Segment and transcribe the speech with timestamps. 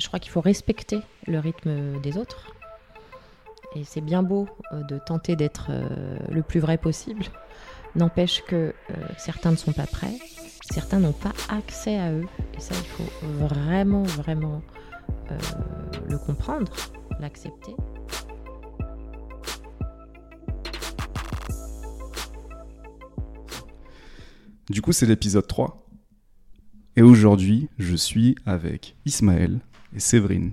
[0.00, 2.52] je crois qu'il faut respecter le rythme des autres.
[3.74, 7.24] Et c'est bien beau euh, de tenter d'être euh, le plus vrai possible.
[7.94, 10.14] N'empêche que euh, certains ne sont pas prêts,
[10.70, 12.26] certains n'ont pas accès à eux.
[12.56, 14.62] Et ça, il faut vraiment, vraiment
[16.08, 16.72] le comprendre,
[17.20, 17.74] l'accepter.
[24.70, 25.86] Du coup, c'est l'épisode 3.
[26.96, 29.60] Et aujourd'hui, je suis avec Ismaël
[29.98, 30.52] Séverine.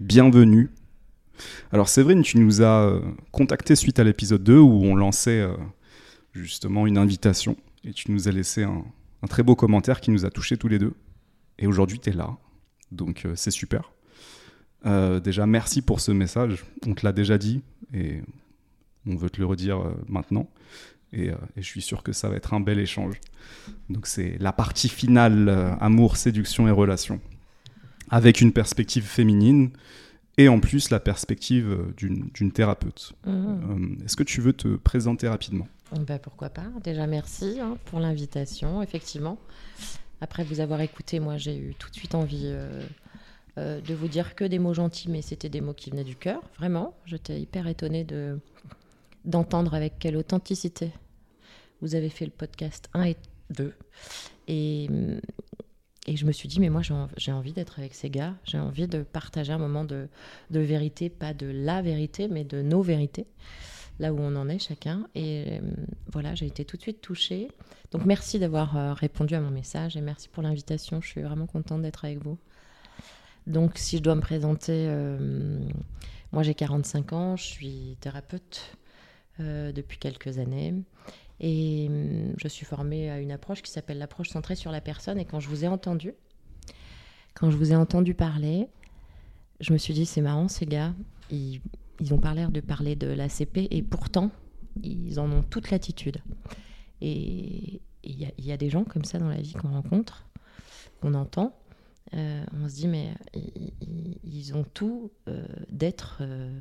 [0.00, 0.70] Bienvenue.
[1.72, 5.54] Alors Séverine, tu nous as euh, contacté suite à l'épisode 2 où on lançait euh,
[6.32, 8.84] justement une invitation et tu nous as laissé un,
[9.28, 10.94] très beau commentaire qui nous a touchés tous les deux.
[11.58, 12.36] Et aujourd'hui, tu es là.
[12.90, 13.92] Donc euh, c'est super.
[14.84, 16.64] déjà, merci pour ce message.
[16.86, 17.62] On te l'a déjà dit
[17.94, 18.20] et
[19.06, 20.48] on veut te le redire maintenant.
[21.12, 23.14] Et, je suis sûr que ça va être un bel échange.
[23.88, 27.20] Donc c'est la partie finale, amour, séduction et relations
[28.10, 29.70] avec une perspective féminine
[30.36, 33.12] et en plus la perspective euh, d'une thérapeute.
[33.26, 33.30] Mmh.
[33.30, 35.66] Euh, est-ce que tu veux te présenter rapidement?
[36.06, 36.66] Ben, Pourquoi pas.
[36.82, 39.38] Déjà, merci hein, pour l'invitation, effectivement.
[40.20, 42.52] Après vous avoir écouté, moi, j'ai eu tout de suite envie
[43.56, 46.16] euh, de vous dire que des mots gentils, mais c'était des mots qui venaient du
[46.16, 46.94] cœur, vraiment.
[47.04, 48.38] J'étais hyper étonnée de,
[49.28, 50.90] d'entendre avec quelle authenticité
[51.80, 53.16] vous avez fait le podcast 1 et
[53.50, 53.72] 2.
[54.48, 54.88] Et,
[56.06, 56.82] et je me suis dit, mais moi
[57.16, 60.08] j'ai envie d'être avec ces gars, j'ai envie de partager un moment de,
[60.50, 63.26] de, vérité, pas de la vérité, mais de nos vérités,
[63.98, 65.06] là où on en est chacun.
[65.14, 65.60] Et euh,
[66.10, 67.48] voilà, j'ai été tout de suite touchée.
[67.92, 71.00] Donc merci d'avoir euh, répondu à mon message et merci pour l'invitation.
[71.02, 72.38] Je suis vraiment contente d'être avec vous.
[73.46, 75.60] Donc si je dois me présenter, euh,
[76.32, 78.77] moi j'ai 45 ans, je suis thérapeute
[79.38, 80.74] depuis quelques années.
[81.40, 85.18] Et hum, je suis formée à une approche qui s'appelle l'approche centrée sur la personne.
[85.18, 86.14] Et quand je vous ai entendu,
[87.34, 88.68] quand je vous ai entendu parler,
[89.60, 90.94] je me suis dit, c'est marrant, ces gars,
[91.30, 91.60] ils,
[92.00, 94.30] ils ont pas l'air de parler de l'ACP et pourtant,
[94.82, 96.18] ils en ont toute l'attitude.
[97.00, 100.26] Et il y, a des gens comme ça dans la vie qu'on rencontre,
[101.00, 101.56] qu'on entend.
[102.14, 103.14] Euh, on se dit, mais
[104.24, 106.58] ils, ont tout euh, d'être euh,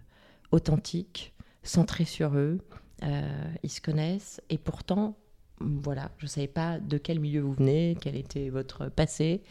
[0.52, 1.34] authentiques,
[1.68, 2.60] centrés sur eux,
[3.04, 5.18] euh, ils se connaissent et pourtant,
[5.60, 9.42] voilà, je ne savais pas de quel milieu vous venez, quel était votre passé.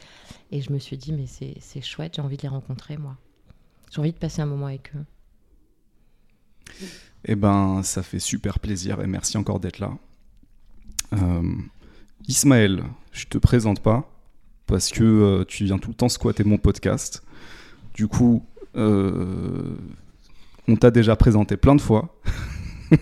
[0.51, 3.17] Et je me suis dit, mais c'est chouette, j'ai envie de les rencontrer, moi.
[3.91, 5.05] J'ai envie de passer un moment avec eux.
[7.25, 9.97] Eh ben, ça fait super plaisir et merci encore d'être là.
[11.13, 11.55] Euh,
[12.29, 14.11] Ismaël, je te présente pas
[14.67, 17.23] parce que euh, tu viens tout le temps squatter mon podcast.
[17.95, 18.45] Du coup,
[20.69, 22.19] on t'a déjà présenté plein de fois.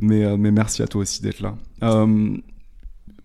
[0.00, 1.54] mais, euh, mais merci à toi aussi d'être là.
[1.82, 2.36] Euh,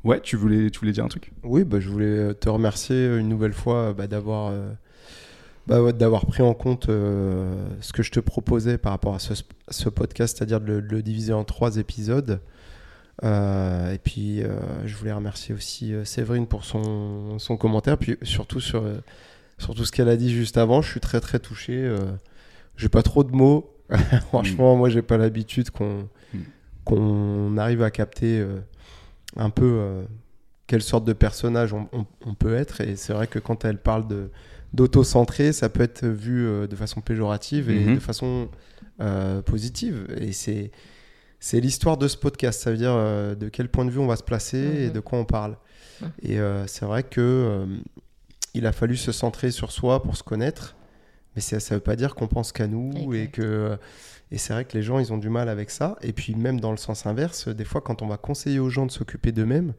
[0.03, 1.31] ouais, tu voulais, tu voulais dire un truc?
[1.43, 4.53] Oui, bah, je voulais te remercier une nouvelle fois bah, d'avoir
[5.67, 9.33] bah, d'avoir pris en compte ce que je te proposais par rapport à ce,
[9.69, 12.39] ce podcast, c'est-à-dire de, le diviser en trois épisodes.
[13.23, 14.43] et puis,
[14.85, 18.83] je voulais remercier aussi Séverine pour son, son commentaire, puis surtout sur,
[19.57, 20.81] sur tout ce qu'elle a dit juste avant.
[20.81, 21.93] Je suis très très touché.
[22.77, 23.75] J'ai pas trop de mots.
[24.27, 26.39] Franchement, moi, j'ai pas l'habitude qu'on mm.
[26.83, 28.59] qu'on arrive à capter euh,
[29.35, 30.03] un peu euh,
[30.67, 32.81] quelle sorte de personnage on, peut être.
[32.81, 34.29] Et c'est vrai que quand elle parle de
[34.73, 37.95] d'auto-centré, ça peut être vu euh, de façon péjorative et mm-hmm.
[37.95, 38.49] de façon
[39.45, 40.07] positive.
[40.17, 40.71] Et c'est
[41.39, 42.61] c'est l'histoire de ce podcast.
[42.61, 44.91] Ça veut dire de quel point de vue on va se placer et mm-hmm.
[44.93, 45.57] de quoi on parle.
[46.23, 47.67] Et c'est vrai que
[48.55, 50.75] il a fallu se centrer sur soi pour se connaître.
[51.35, 53.77] Mais ça ne veut pas dire qu'on pense qu'à nous et que
[54.31, 55.97] et c'est vrai que les gens ils ont du mal avec ça.
[56.01, 58.85] Et puis même dans le sens inverse des fois quand on va conseiller aux gens
[58.85, 59.73] de s'occuper d'eux-mêmes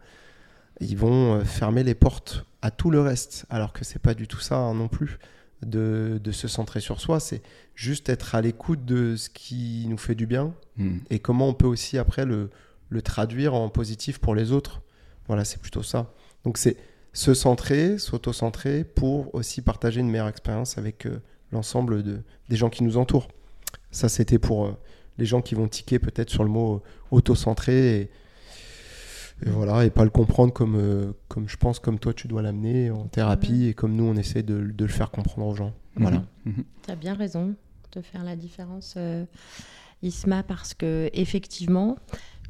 [0.80, 3.46] ils vont euh, fermer les portes à tout le reste.
[3.48, 5.18] Alors que c'est pas du tout ça hein, non plus.
[5.62, 7.40] De, de, se centrer sur soi c'est
[7.74, 10.98] juste être à l'écoute de ce qui nous fait du bien hmm.
[11.08, 12.50] et comment on peut aussi après le,
[12.90, 14.82] le traduire en positif pour les autres.
[15.28, 16.12] Voilà c'est plutôt ça.
[16.44, 16.76] Donc c'est
[17.16, 22.20] se centrer s'auto-centrer pour aussi partager une meilleure expérience avec euh, l'ensemble de,
[22.50, 23.28] des gens qui nous entourent.
[23.90, 24.72] Ça, c'était pour euh,
[25.16, 28.10] les gens qui vont tiquer peut-être sur le mot auto-centré et,
[29.46, 32.90] voilà, et pas le comprendre comme, euh, comme je pense, comme toi tu dois l'amener
[32.90, 35.72] en thérapie et comme nous on essaie de, le faire comprendre aux gens.
[35.96, 36.02] Mhm.
[36.02, 36.22] Voilà.
[36.44, 36.64] Mhm.
[36.82, 37.54] Tu as bien raison
[37.92, 39.24] de faire la différence, euh,
[40.02, 41.96] Isma, parce que effectivement,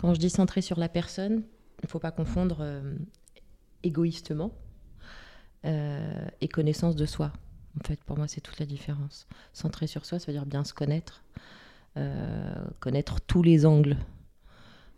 [0.01, 1.45] quand je dis centré sur la personne,
[1.83, 2.65] il ne faut pas confondre
[3.87, 4.53] égoïstement
[5.65, 7.33] et connaissance de soi.
[7.81, 9.27] En fait, pour moi, c'est toute la différence.
[9.53, 11.25] Centrer sur soi, ça veut dire bien se connaître,
[11.97, 13.97] euh, connaître tous les angles.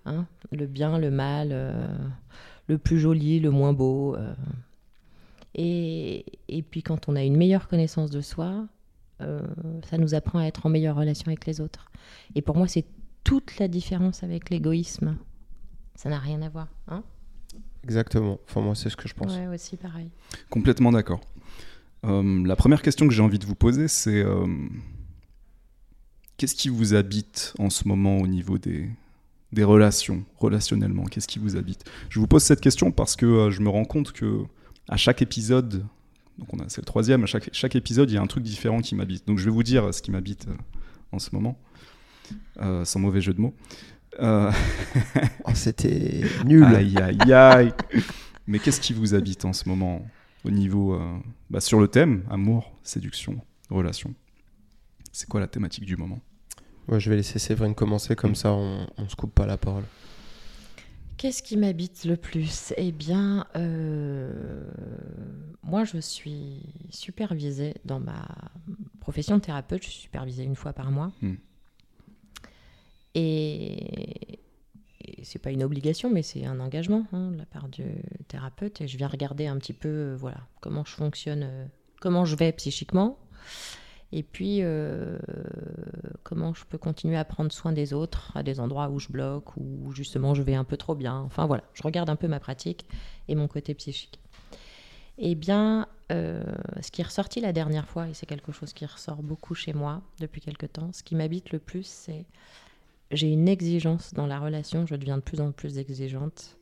[0.05, 1.87] Hein le bien, le mal, euh,
[2.67, 4.15] le plus joli, le moins beau.
[4.15, 4.35] euh.
[5.55, 8.69] Et, et puis quand on a une meilleure connaissance de soi,
[9.21, 9.43] euh,
[9.91, 11.91] ça nous apprend à être en meilleure relation avec les autres.
[12.35, 12.87] Et pour moi, c'est
[13.25, 15.17] toute la différence avec l'égoïsme.
[15.97, 16.69] Ça n'a rien à voir.
[16.87, 17.03] Hein
[17.85, 18.39] Exactement.
[18.49, 19.33] Enfin, moi, c'est ce que je pense.
[19.35, 20.11] ouais, aussi pareil.
[20.51, 21.21] Complètement d'accord.
[22.05, 24.47] Euh, la première question que j'ai envie de vous poser, c'est euh,
[26.37, 28.89] qu'est-ce qui vous habite en ce moment au niveau des,
[29.53, 31.05] des relations, relationnellement?
[31.05, 31.85] Qu'est-ce qui vous habite?
[32.09, 34.45] Je vous pose cette question parce que euh, je me rends compte que
[34.89, 35.85] à chaque épisode,
[36.39, 38.45] donc on a c'est le troisième, à chaque, chaque épisode, il y a un truc
[38.45, 39.27] différent qui m'habite.
[39.27, 40.55] Donc je vais vous dire ce qui m'habite euh,
[41.13, 41.59] en ce moment,
[42.61, 43.55] euh, sans mauvais jeu de mots.
[44.21, 44.51] Euh,
[45.45, 46.65] Oh, C'était nul.
[46.65, 47.73] Aïe, aïe, aïe.
[48.47, 50.07] Mais qu'est-ce qui vous habite en ce moment
[50.45, 51.19] au niveau euh,
[51.51, 54.15] bah, sur le thème amour, séduction, relation?
[55.13, 56.21] C'est quoi la thématique du moment?
[56.89, 59.85] Ouais, je vais laisser Séverine commencer, comme ça on, on se coupe pas la parole.
[61.19, 62.73] Qu'est-ce qui m'habite le plus?
[62.77, 64.63] Eh bien, euh,
[65.65, 68.25] moi, je suis supervisée dans ma
[69.01, 69.83] profession de thérapeute.
[69.83, 71.11] Je suis supervisée une fois par mois.
[71.21, 71.35] Hmm.
[73.15, 74.39] Et,
[75.19, 77.85] et c'est pas une obligation, mais c'est un engagement hein, de la part du
[78.29, 78.81] thérapeute.
[78.81, 81.67] Et je viens regarder un petit peu, euh, voilà, comment je fonctionne, euh,
[82.01, 83.19] comment je vais psychiquement.
[84.11, 85.19] Et puis, euh,
[86.23, 89.57] comment je peux continuer à prendre soin des autres à des endroits où je bloque,
[89.59, 91.19] où justement je vais un peu trop bien.
[91.19, 92.87] Enfin voilà, je regarde un peu ma pratique
[93.29, 94.19] et mon côté psychique.
[95.19, 99.23] Eh bien, ce qui est ressorti la dernière fois, et c'est quelque chose qui ressort
[99.23, 102.25] beaucoup chez moi depuis quelque temps, ce qui m'habite le plus, c'est
[103.11, 106.59] j'ai une exigence dans la relation, je deviens de plus en plus exigeante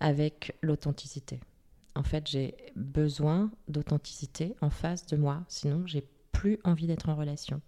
[0.00, 1.40] avec l'authenticité.
[1.94, 7.16] En fait, j'ai besoin d'authenticité en face de moi, sinon j'ai plus envie d'être en
[7.16, 7.60] relation.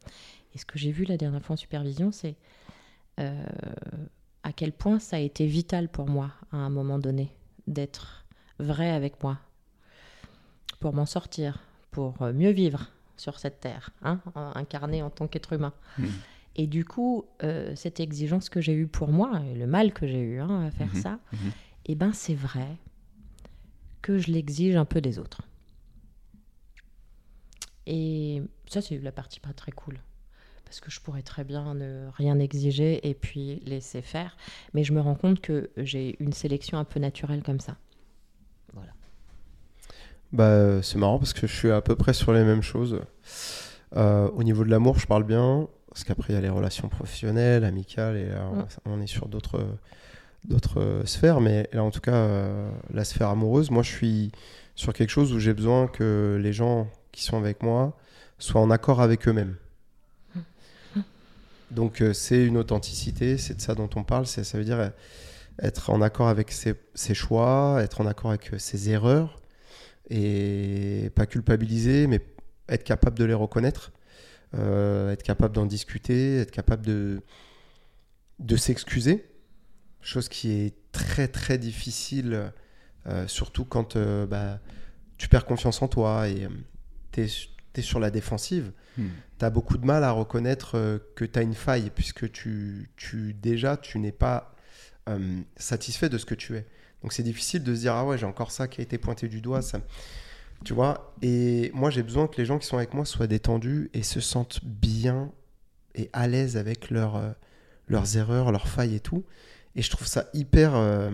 [0.55, 2.37] Et ce que j'ai vu la dernière fois en supervision, c'est
[3.21, 3.45] euh,
[4.43, 7.33] à quel point ça a été vital pour moi à un moment donné
[7.67, 8.25] d'être
[8.59, 9.39] vrai avec moi,
[10.81, 14.21] pour m'en sortir, pour euh, mieux vivre sur cette terre, hein,
[14.55, 15.73] incarné en tant qu'être humain.
[15.99, 16.09] Mhm.
[16.57, 20.07] Et du coup, euh, cette exigence que j'ai eue pour moi, et le mal que
[20.07, 21.01] j'ai eu hein, à faire Mhm.
[21.01, 21.19] ça,
[21.87, 22.77] eh ben c'est vrai
[24.03, 25.43] que je l'exige un peu des autres.
[27.87, 29.99] Et ça, c'est la partie pas très cool.
[30.65, 34.37] Parce que je pourrais très bien ne rien exiger et puis laisser faire.
[34.73, 37.77] Mais je me rends compte que j'ai une sélection un peu naturelle comme ça.
[38.73, 38.93] Voilà.
[40.33, 43.01] Bah, c'est marrant parce que je suis à peu près sur les mêmes choses.
[43.97, 46.89] Euh, au niveau de l'amour, je parle bien, parce qu'après, il y a les relations
[46.91, 49.65] professionnelles, amicales, et là, on- on est sur d'autres
[50.47, 51.41] d'autres euh, sphères.
[51.41, 54.31] Mais là, en tout cas, euh, la sphère amoureuse, moi, je suis
[54.75, 57.97] sur quelque chose où j'ai besoin que les gens qui sont avec moi
[58.39, 59.57] soient en accord avec eux-mêmes.
[61.71, 64.27] Donc, euh, c'est une authenticité, c'est de ça dont on parle.
[64.27, 64.91] Ça veut dire
[65.63, 69.41] être en accord avec ses, ses choix, être en accord avec ses erreurs
[70.11, 72.21] et pas culpabiliser, mais
[72.69, 73.93] être capable de les reconnaître,
[74.55, 77.23] euh, être capable d'en discuter, être capable de,
[78.39, 79.25] de s'excuser,
[80.01, 82.53] chose qui est très très difficile,
[83.07, 84.61] euh, surtout quand euh, bah,
[85.19, 86.49] tu perds confiance en toi et
[87.13, 88.73] tu es, sur la défensive.
[88.97, 89.09] Hmm.
[89.39, 93.35] Tu as beaucoup de mal à reconnaître que tu as une faille, puisque tu, tu
[93.35, 94.55] déjà, tu n'es pas
[95.57, 96.67] satisfait de ce que tu es.
[97.03, 99.29] Donc c'est difficile de se dire, ah ouais, j'ai encore ça qui a été pointé
[99.29, 99.61] du doigt.
[99.61, 99.81] Ça...
[100.65, 103.91] Tu vois Et moi, j'ai besoin que les gens qui sont avec moi soient détendus
[103.93, 105.33] et se sentent bien
[105.95, 107.31] et à l'aise avec leurs, euh,
[107.89, 109.25] leurs erreurs, leurs failles et tout.
[109.77, 111.11] Et je trouve ça hyper euh,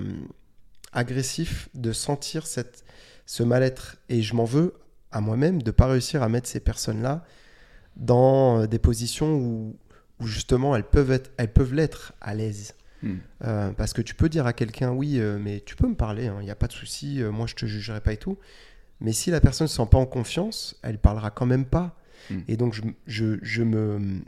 [0.93, 2.85] agressif de sentir cette,
[3.27, 3.97] ce mal-être.
[4.09, 4.75] Et je m'en veux
[5.13, 7.25] à moi-même de ne pas réussir à mettre ces personnes-là
[7.97, 9.77] dans euh, des positions où,
[10.21, 12.75] où justement elles peuvent être, elles peuvent l'être à l'aise.
[13.03, 13.17] Hmm.
[13.45, 16.31] Euh, parce que tu peux dire à quelqu'un oui, euh, mais tu peux me parler,
[16.41, 18.39] il n'y a pas de souci, euh, moi je te jugerai pas et tout.
[19.01, 21.97] Mais si la personne ne se sent pas en confiance, elle parlera quand même pas.
[22.31, 22.41] Hmm.
[22.49, 24.21] Et donc je, je, je me,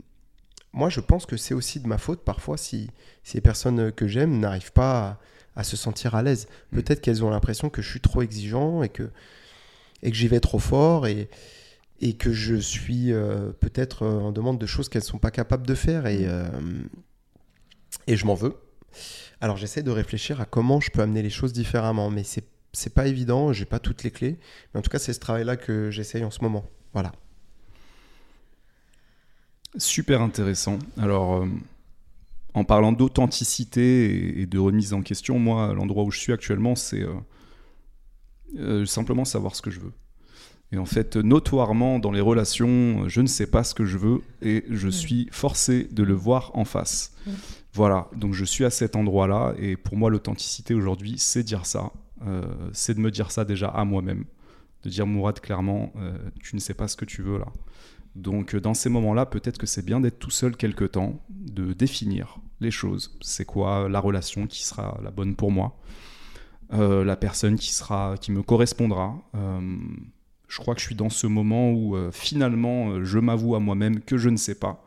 [0.71, 2.89] moi je pense que c'est aussi de ma faute parfois si,
[3.23, 5.19] si les personnes que j'aime n'arrivent pas
[5.55, 6.47] à, à se sentir à l'aise.
[6.71, 6.77] Hmm.
[6.77, 9.09] Peut-être qu'elles ont l'impression que je suis trop exigeant et que,
[10.01, 11.29] et que j'y vais trop fort et,
[12.01, 15.31] et que je suis euh, peut-être euh, en demande de choses qu'elles ne sont pas
[15.31, 16.49] capables de faire et, euh,
[18.07, 18.55] et je m'en veux.
[19.39, 22.93] Alors j'essaie de réfléchir à comment je peux amener les choses différemment, mais c'est c'est
[22.93, 24.37] pas évident, j'ai pas toutes les clés,
[24.73, 26.65] mais en tout cas c'est ce travail-là que j'essaye en ce moment.
[26.93, 27.11] Voilà.
[29.77, 30.77] Super intéressant.
[30.97, 31.47] Alors, euh,
[32.53, 36.75] en parlant d'authenticité et, et de remise en question, moi, l'endroit où je suis actuellement,
[36.75, 37.13] c'est euh,
[38.57, 39.93] euh, simplement savoir ce que je veux.
[40.71, 44.21] Et en fait, notoirement, dans les relations, je ne sais pas ce que je veux
[44.41, 47.13] et je suis forcé de le voir en face.
[47.73, 51.91] Voilà, donc je suis à cet endroit-là et pour moi, l'authenticité aujourd'hui, c'est dire ça.
[52.25, 52.43] Euh,
[52.73, 54.25] c'est de me dire ça déjà à moi-même.
[54.83, 57.47] De dire, Mourad, clairement, euh, tu ne sais pas ce que tu veux là.
[58.15, 61.73] Donc, euh, dans ces moments-là, peut-être que c'est bien d'être tout seul quelque temps, de
[61.73, 63.17] définir les choses.
[63.21, 65.77] C'est quoi la relation qui sera la bonne pour moi
[66.71, 69.15] La personne qui, sera, qui me correspondra
[70.47, 74.17] Je crois que je suis dans ce moment où finalement, je m'avoue à moi-même que
[74.17, 74.85] je ne sais pas.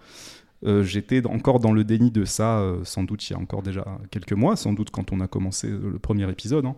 [0.64, 4.32] J'étais encore dans le déni de ça, sans doute il y a encore déjà quelques
[4.32, 6.64] mois, sans doute quand on a commencé le premier épisode.
[6.64, 6.74] hein.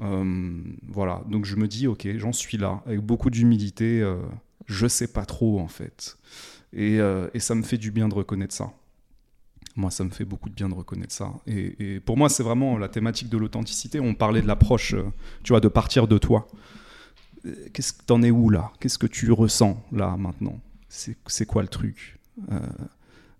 [0.00, 4.16] Euh, voilà, donc je me dis, ok, j'en suis là, avec beaucoup d'humilité, euh,
[4.66, 6.16] je sais pas trop en fait.
[6.72, 8.72] Et, euh, et ça me fait du bien de reconnaître ça.
[9.76, 11.32] Moi, ça me fait beaucoup de bien de reconnaître ça.
[11.46, 14.00] Et, pour moi, c'est vraiment la thématique de l'authenticité.
[14.00, 14.96] On parlait de l'approche,
[15.44, 16.48] tu vois, de partir de toi.
[17.72, 18.72] Qu'est-ce que t'en es où là?
[18.80, 20.58] Qu'est-ce que tu ressens là maintenant?
[20.88, 22.18] C'est quoi le truc?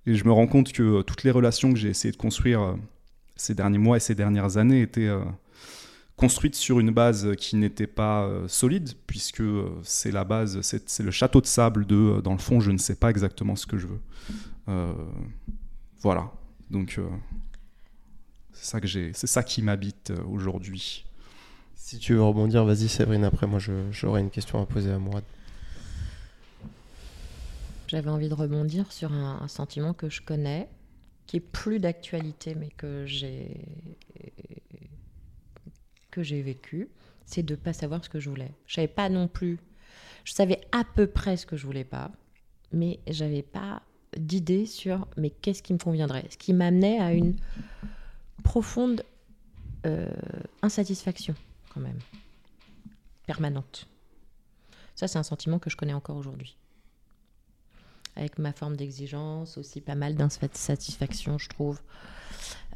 [0.06, 2.76] Et je me rends compte que toutes les relations que j'ai essayé de construire
[3.34, 5.10] ces derniers mois et ces dernières années étaient
[6.18, 11.02] construites sur une base qui n'était pas euh, solide, puisque euh, c'est la base, c'est
[11.02, 13.66] le château de sable de, euh, dans le fond, je ne sais pas exactement ce
[13.66, 14.00] que je veux.
[14.68, 14.92] Euh,
[16.00, 16.32] voilà.
[16.70, 17.08] Donc, euh,
[18.52, 21.06] c'est ça que j'ai, c'est ça qui m'habite euh, aujourd'hui.
[21.76, 23.60] Si tu veux rebondir, vas-y Séverine, après moi
[23.92, 25.24] j'aurais une question à poser à Mourad.
[27.86, 30.68] J'avais envie de rebondir sur un, un sentiment que je connais,
[31.26, 33.64] qui est plus d'actualité, mais que j'ai
[36.10, 36.88] que j'ai vécu,
[37.24, 38.52] c'est de pas savoir ce que je voulais.
[38.66, 39.58] Je savais pas non plus.
[40.24, 42.10] Je savais à peu près ce que je voulais pas,
[42.72, 43.82] mais j'avais pas
[44.16, 46.26] d'idée sur mais qu'est-ce qui me conviendrait?
[46.30, 47.36] Ce qui m'amenait à une
[48.42, 49.04] profonde
[49.86, 50.08] euh,
[50.62, 51.34] insatisfaction
[51.72, 51.98] quand même,
[53.26, 53.86] permanente.
[54.94, 56.56] Ça, c'est un sentiment que je connais encore aujourd'hui
[58.18, 61.80] avec ma forme d'exigence, aussi pas mal d'insatisfaction, je trouve.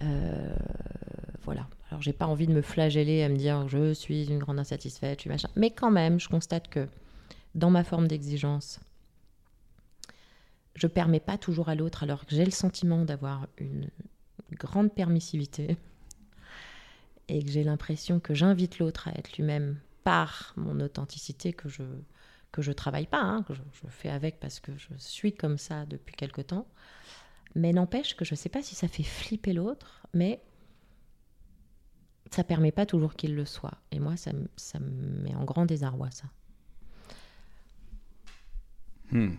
[0.02, 0.54] Euh,
[1.44, 1.68] voilà.
[1.90, 5.18] Alors, j'ai pas envie de me flageller à me dire je suis une grande insatisfaite,
[5.18, 5.48] je suis machin.
[5.56, 6.88] Mais quand même, je constate que
[7.54, 8.80] dans ma forme d'exigence,
[10.74, 13.90] je permets pas toujours à l'autre, alors que j'ai le sentiment d'avoir une
[14.52, 15.76] grande permissivité
[17.28, 21.82] et que j'ai l'impression que j'invite l'autre à être lui-même par mon authenticité que je
[22.52, 25.58] que je travaille pas, hein, que je, je fais avec parce que je suis comme
[25.58, 26.66] ça depuis quelque temps.
[27.54, 30.40] Mais n'empêche que je ne sais pas si ça fait flipper l'autre, mais
[32.30, 33.74] ça permet pas toujours qu'il le soit.
[33.90, 36.24] Et moi, ça, me- ça me met en grand désarroi, ça.
[39.10, 39.34] Hmm.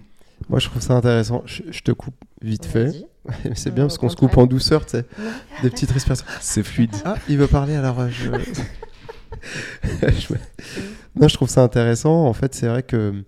[0.50, 2.92] Moi je trouve ça intéressant, je, je te coupe vite fait.
[3.56, 5.06] C'est bien parce qu'on se coupe en douceur, tu sais.
[5.64, 6.26] Des petites respirations.
[6.42, 6.94] C'est fluide.
[7.06, 8.30] Ah, il veut parler alors euh, je...
[11.16, 12.26] Non, je trouve ça intéressant.
[12.26, 13.24] En fait, c'est vrai que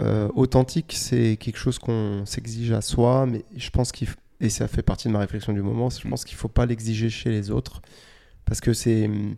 [0.00, 4.48] euh, authentique, c'est quelque chose qu'on s'exige à soi, mais je pense qu'il f- et
[4.48, 5.90] ça fait partie de ma réflexion du moment.
[5.90, 7.82] Je pense qu'il faut pas l'exiger chez les autres
[8.44, 9.36] parce que c'est hum,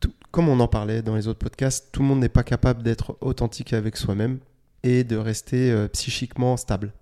[0.00, 2.82] tout- comme on en parlait dans les autres podcasts, tout le monde n'est pas capable
[2.82, 4.38] d'être authentique avec soi-même
[4.82, 6.92] et de rester euh, psychiquement stable.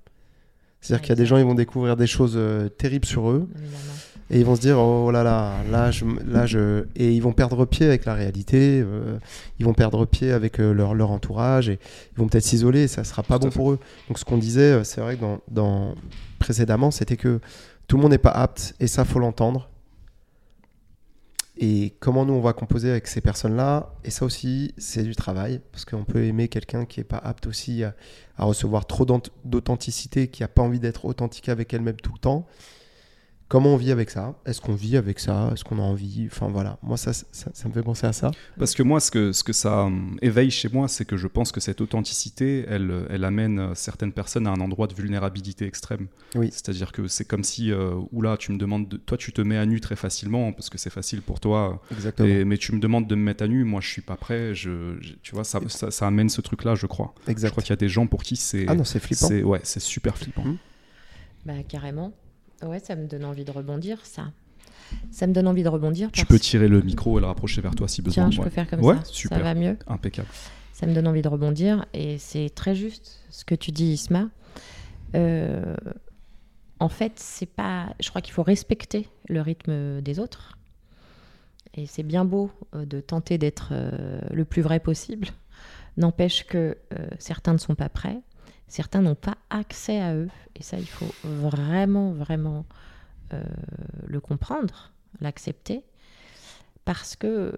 [0.80, 3.48] C'est-à-dire qu'il y a des gens, ils vont découvrir des choses euh, terribles sur eux,
[3.56, 3.78] Évidemment.
[4.30, 7.32] Et ils vont se dire oh là là là je là je et ils vont
[7.32, 9.18] perdre pied avec la réalité euh,
[9.58, 11.78] ils vont perdre pied avec euh, leur, leur entourage et
[12.12, 13.78] ils vont peut-être s'isoler et ça sera pas Tout bon pour eux.
[14.08, 15.94] Donc ce qu'on disait euh, c'est vrai que dans, dans
[16.38, 17.40] précédemment c'était que
[17.86, 19.68] tout le monde n'est pas apte et ça faut l'entendre.
[21.56, 25.14] Et comment nous on va composer avec ces personnes là et ça aussi c'est du
[25.14, 27.94] travail parce qu'on peut aimer quelqu'un qui est pas apte aussi à,
[28.36, 29.04] à recevoir trop
[29.44, 32.46] d'authenticité qui a pas envie d'être authentique avec elle-même tout le temps
[33.54, 34.34] Comment on vit avec ça?
[34.46, 35.50] Est-ce qu'on vit avec ça?
[35.52, 36.26] Est-ce qu'on a envie?
[36.26, 38.32] Enfin voilà, moi ça, ça, ça me fait penser à ça.
[38.58, 41.28] Parce que moi, ce que, ce que ça hum, éveille chez moi, c'est que je
[41.28, 45.66] pense que cette authenticité, elle, elle amène euh, certaines personnes à un endroit de vulnérabilité
[45.66, 46.08] extrême.
[46.34, 46.48] Oui.
[46.50, 49.56] C'est-à-dire que c'est comme si, euh, oula, tu me demandes, de- toi, tu te mets
[49.56, 51.80] à nu très facilement parce que c'est facile pour toi.
[51.92, 52.28] Exactement.
[52.28, 54.52] Et- mais tu me demandes de me mettre à nu, moi, je suis pas prêt.
[54.56, 57.14] Je, je- tu vois, ça, ça, ça amène ce truc-là, je crois.
[57.26, 57.52] Je exact.
[57.52, 59.28] crois qu'il y a des gens pour qui c'est, Ah non, c'est flippant.
[59.28, 60.42] c'est, ouais, c'est super flippant.
[60.44, 60.56] Mhm.
[61.46, 62.12] Bah, carrément.
[62.64, 64.32] Ouais, ça me donne envie de rebondir, ça.
[65.10, 66.10] Ça me donne envie de rebondir.
[66.12, 68.24] Tu peux tirer le micro et le rapprocher vers toi si besoin.
[68.24, 68.44] Tiens, je Ouais.
[68.44, 69.04] peux faire comme Ouais, ça.
[69.06, 69.38] super.
[69.38, 69.76] Ça va mieux.
[69.86, 70.28] Impeccable.
[70.72, 74.28] Ça me donne envie de rebondir et c'est très juste ce que tu dis, Isma.
[75.14, 75.74] Euh,
[76.80, 77.94] en fait, c'est pas.
[78.00, 80.58] Je crois qu'il faut respecter le rythme des autres.
[81.76, 85.28] Et c'est bien beau euh, de tenter d'être euh, le plus vrai possible.
[85.96, 86.76] N'empêche que
[87.20, 88.18] certains ne sont pas prêts,
[88.68, 90.28] certains n'ont pas accès à eux.
[90.56, 92.64] Et ça, il faut vraiment, vraiment
[93.32, 93.42] euh,
[94.06, 95.84] le comprendre, l'accepter.
[96.84, 97.54] Parce que,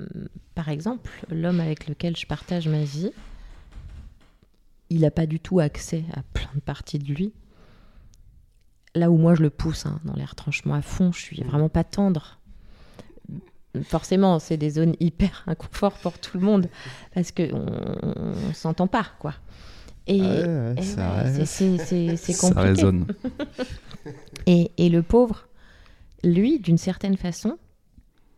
[0.00, 3.10] euh, par exemple, l'homme avec lequel je partage ma vie,
[4.90, 7.32] il n'a pas du tout accès à plein de parties de lui.
[8.94, 11.68] Là où moi je le pousse hein, dans les retranchements à fond, je suis vraiment
[11.68, 12.38] pas tendre.
[13.82, 16.68] forcément, c'est des zones hyper inconfort pour tout le monde
[17.14, 17.66] parce que on,
[18.16, 19.34] on s'entend pas, quoi.
[20.08, 22.68] Et, Ouais, ouais, c'est- c'est c'est Ça compliqué.
[22.68, 23.06] résonne.
[24.46, 25.48] Et, et le pauvre,
[26.22, 27.58] lui, d'une certaine façon,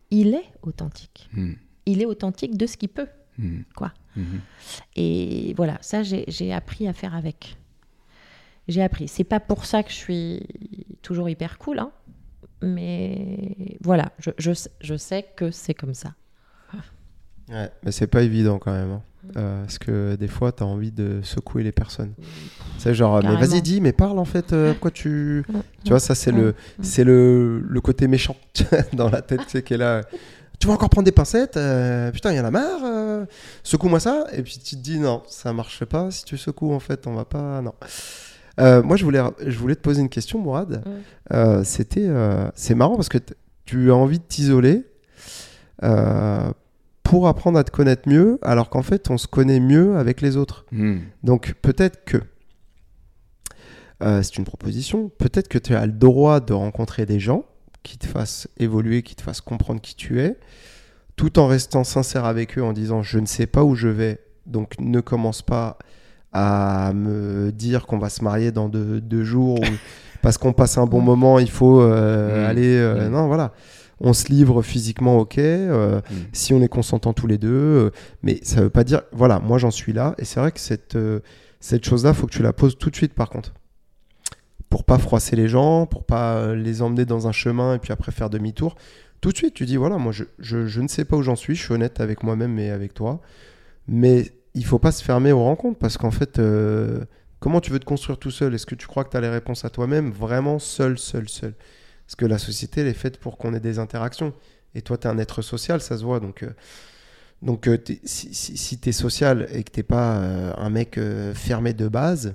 [0.09, 1.29] il est authentique.
[1.33, 1.53] Hmm.
[1.85, 3.07] Il est authentique de ce qu'il peut.
[3.37, 3.59] Hmm.
[3.75, 3.93] Quoi.
[4.15, 4.41] Mhm.
[4.95, 7.55] Et voilà, ça, j'ai j'ai appris à faire avec.
[8.67, 9.07] J'ai appris.
[9.07, 10.47] C'est pas pour ça que je suis
[11.03, 11.91] toujours hyper cool, hein,
[12.63, 16.15] mais voilà, je, je, sais- je sais que c'est comme ça.
[17.49, 18.91] Ouais, mais c'est pas évident quand même.
[18.91, 19.03] hein.
[19.35, 22.13] Euh, parce que des fois, tu as envie de secouer les personnes.
[22.77, 25.43] C'est genre, mais vas-y, dis, mais parle en fait, euh, pourquoi tu.
[25.49, 26.83] Mm, Tu vois, ça, c'est le, Mm.
[26.83, 28.35] c'est le, le côté méchant
[28.93, 30.01] dans la tête, tu sais, qui est là.
[30.59, 33.25] Tu vas encore prendre des pincettes euh, Putain, il y en a marre euh,
[33.63, 36.11] Secoue-moi ça Et puis tu te dis, non, ça marche pas.
[36.11, 37.61] Si tu secoues, en fait, on va pas.
[37.61, 37.73] Non.
[38.59, 40.83] Euh, moi, je voulais, je voulais te poser une question, Mourad.
[41.63, 43.19] C'était, euh, c'est marrant parce que
[43.65, 44.83] tu as envie de t'isoler
[45.83, 46.51] euh,
[47.09, 50.37] pour apprendre à te connaître mieux, alors qu'en fait, on se connaît mieux avec les
[50.37, 50.65] autres.
[50.71, 50.99] Hmm.
[51.23, 52.17] Donc peut-être que,
[54.03, 57.45] euh, c'est une proposition, peut-être que tu as le droit de rencontrer des gens
[57.81, 60.37] qui te fassent évoluer, qui te fassent comprendre qui tu es,
[61.15, 64.19] tout en restant sincère avec eux en disant je ne sais pas où je vais,
[64.45, 65.79] donc ne commence pas
[66.31, 69.65] à me dire qu'on va se marier dans deux, deux jours ou
[70.21, 72.49] parce qu'on passe un bon moment, il faut euh, Mm.
[72.49, 72.77] aller...
[72.77, 73.11] euh, Mm.
[73.11, 73.51] Non, voilà.
[74.01, 75.37] On se livre physiquement, ok.
[75.37, 76.15] euh, Hmm.
[76.33, 77.49] si on est consentants tous les deux.
[77.49, 77.91] euh,
[78.23, 80.15] mais ça veut pas dire, voilà, moi j'en suis là.
[80.17, 81.19] Et c'est vrai que cette, euh,
[81.59, 83.53] cette chose-là, faut que tu la poses tout de suite par contre.
[84.69, 88.11] Pour pas froisser les gens, pour pas les emmener dans un chemin et puis après
[88.11, 88.75] faire demi-tour.
[89.19, 91.35] Tout de suite, tu dis, voilà, moi je, je, je ne sais pas où j'en
[91.35, 93.19] suis, je suis honnête avec moi-même et avec toi.
[93.87, 96.39] Mais il faut pas se fermer aux rencontres parce qu'en fait,
[97.39, 98.53] comment tu veux te construire tout seul?
[98.53, 100.11] Est-ce que tu crois que tu as les réponses à toi-même?
[100.11, 101.53] Vraiment seul, seul, seul.
[102.09, 104.33] Parce que la société, elle est faite pour qu'on ait des interactions.
[104.73, 106.19] Et toi, tu es un être social, ça se voit.
[106.19, 106.49] Donc, euh,
[107.43, 110.99] donc euh, si, tu es social et que tu pas euh, un mec
[111.35, 112.33] fermé de base,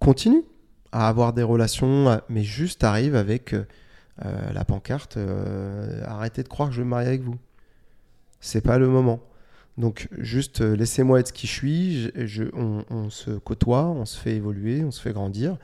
[0.00, 0.42] continue
[0.90, 3.54] à avoir des relations, mais juste arrive avec
[4.18, 5.16] la pancarte
[6.04, 7.38] arrêtez de croire que je vais me marier avec vous.
[8.40, 9.20] C'est pas le moment.
[9.78, 12.12] Donc, juste laissez-moi être ce qui je suis.
[12.52, 15.58] on se côtoie, on se fait évoluer, on se fait grandir.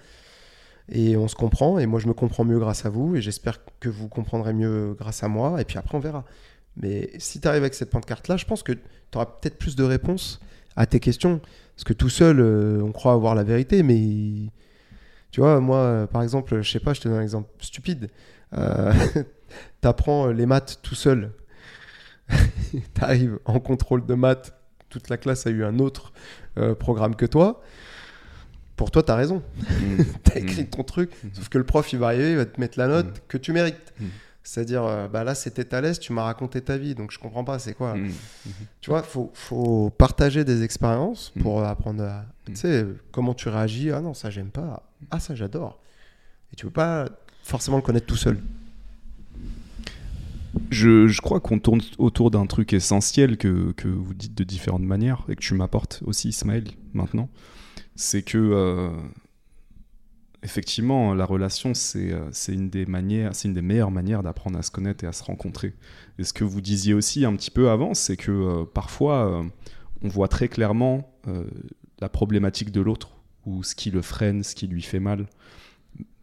[0.91, 1.79] Et on se comprend.
[1.79, 3.17] Et moi, je me comprends mieux grâce à vous.
[3.17, 5.61] Et j'espère que vous comprendrez mieux grâce à moi.
[5.61, 6.25] Et puis après, on verra.
[6.77, 8.81] Mais si tu arrives avec cette pancarte-là, je pense que tu
[9.15, 10.41] auras peut-être plus de réponses
[10.77, 11.41] à tes questions.
[11.77, 13.83] Parce que tout seul, euh, on croit avoir la vérité.
[13.83, 14.51] Mais
[15.31, 18.11] tu vois, moi, par exemple, je sais pas, je te donne un exemple stupide.
[18.57, 18.93] Euh,
[19.81, 21.31] T'apprends les maths tout seul.
[22.95, 24.55] T'arrives en contrôle de maths.
[24.89, 26.13] Toute la classe a eu un autre
[26.59, 27.63] euh, programme que toi.
[28.81, 29.43] Pour toi, t'as raison.
[29.59, 30.03] Hmm.
[30.25, 32.79] T'as écrit ton truc, sauf que le prof, il va arriver, il va te mettre
[32.79, 33.13] la note Mhm.
[33.29, 33.93] que tu mérites.
[34.43, 37.45] C'est-à-dire, euh, bah là, c'était à l'aise, tu m'as raconté ta vie, donc je comprends
[37.45, 37.95] pas, c'est quoi.
[38.81, 42.25] Tu vois, faut, faut partager des expériences pour apprendre à.
[42.47, 43.91] Tu sais, comment tu réagis.
[43.91, 44.83] Ah non, ça, j'aime pas.
[45.11, 45.79] Ah, ça, j'adore.
[46.55, 47.07] Et tu peux pas
[47.43, 48.39] forcément le connaître tout seul.
[50.71, 54.83] Je, je crois qu'on tourne autour d'un truc essentiel que, que vous dites de différentes
[54.85, 56.65] manières et que tu m'apportes aussi, Ismaël,
[56.95, 57.29] maintenant.
[58.03, 58.89] C'est que, euh,
[60.43, 64.59] effectivement, la relation, c'est euh, c'est une, des manières- c'est une des meilleures manières d'apprendre
[64.59, 65.75] à se connaître et à se rencontrer.
[66.19, 69.45] Et ce que vous disiez aussi un petit peu avant, c'est que euh, parfois,
[70.01, 71.13] on voit très clairement
[72.01, 73.11] la problématique de l'autre
[73.45, 75.27] ou ce qui le freine, ce qui lui fait mal.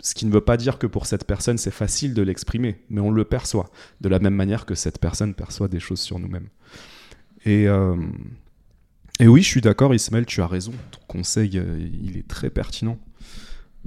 [0.02, 3.02] Ce qui ne veut pas dire que pour cette personne, c'est facile de l'exprimer, mais
[3.02, 3.70] on le perçoit
[4.02, 6.50] de la même manière que cette personne perçoit des choses sur nous-mêmes.
[7.46, 7.68] Et,
[9.19, 10.73] et oui, je suis d'accord, Ismaël, tu as raison.
[10.91, 12.99] Ton conseil, euh, il est très pertinent.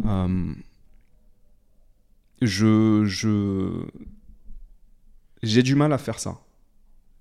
[0.05, 0.53] Euh,
[2.43, 3.05] je,
[5.43, 6.41] j'ai du mal à faire ça.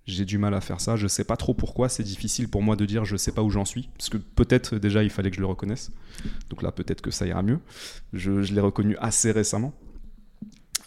[0.06, 0.96] J'ai du mal à faire ça.
[0.96, 1.88] Je sais pas trop pourquoi.
[1.88, 3.90] C'est difficile pour moi de dire je sais pas où j'en suis.
[3.98, 5.92] Parce que peut-être déjà il fallait que je le reconnaisse.
[6.50, 7.60] Donc là, peut-être que ça ira mieux.
[8.14, 9.74] Je, l'ai reconnu assez récemment.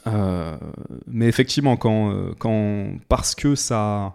[0.08, 0.58] Euh,
[1.06, 4.14] mais effectivement, quand, parce que ça,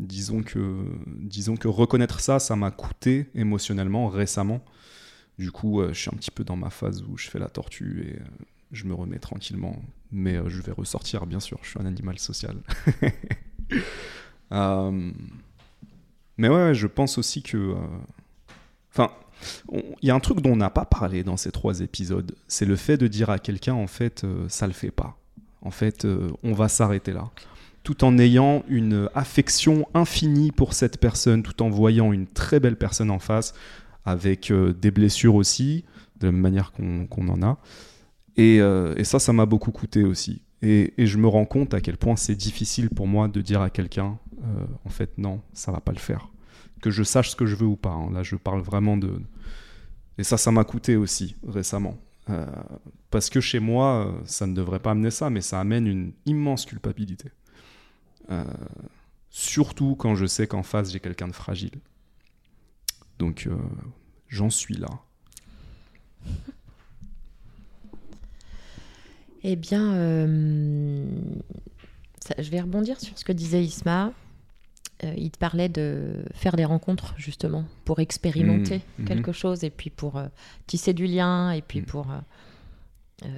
[0.00, 4.62] disons que, disons que reconnaître ça, ça m'a coûté émotionnellement récemment.
[5.38, 7.48] Du coup, euh, je suis un petit peu dans ma phase où je fais la
[7.48, 8.24] tortue et euh,
[8.72, 9.82] je me remets tranquillement.
[10.12, 11.58] Mais euh, je vais ressortir, bien sûr.
[11.62, 12.56] Je suis un animal social.
[16.36, 17.74] Mais ouais, je pense aussi que,
[18.92, 19.10] enfin,
[19.70, 22.64] il y a un truc dont on n'a pas parlé dans ces trois épisodes, c'est
[22.64, 25.18] le fait de dire à quelqu'un en fait ça le fait pas.
[25.60, 26.06] En fait,
[26.42, 27.30] on va s'arrêter là.
[27.90, 32.76] Tout en ayant une affection infinie pour cette personne, tout en voyant une très belle
[32.76, 33.52] personne en face,
[34.04, 35.84] avec euh, des blessures aussi,
[36.20, 37.58] de la même manière qu'on en a.
[38.36, 40.40] Et, euh, et ça, ça m'a beaucoup coûté aussi.
[40.62, 43.70] Et, je me rends compte à quel point c'est difficile pour moi de dire à
[43.70, 46.28] quelqu'un, euh, en fait, non, ça va pas le faire.
[46.82, 47.90] Que je sache ce que je veux ou pas.
[47.90, 48.10] hein.
[48.12, 49.20] Là, je parle vraiment de.
[50.16, 51.98] Et ça, ça m'a coûté aussi récemment.
[53.10, 56.64] Parce que chez moi, ça ne devrait pas amener ça, mais ça amène une immense
[56.64, 57.32] culpabilité.
[58.30, 58.44] Euh,
[59.30, 61.80] surtout quand je sais qu'en face, j'ai quelqu'un de fragile.
[63.18, 63.56] Donc, euh,
[64.28, 64.88] j'en suis là.
[69.42, 71.06] Eh bien, euh,
[72.22, 74.12] ça- je vais rebondir sur ce que disait Isma.
[75.02, 79.04] Euh, il te parlait de faire des rencontres, justement, pour expérimenter Mmh, mhm.
[79.06, 80.26] quelque chose, et puis pour euh,
[80.66, 81.86] tisser du lien, et puis Mhm.
[81.86, 82.06] pour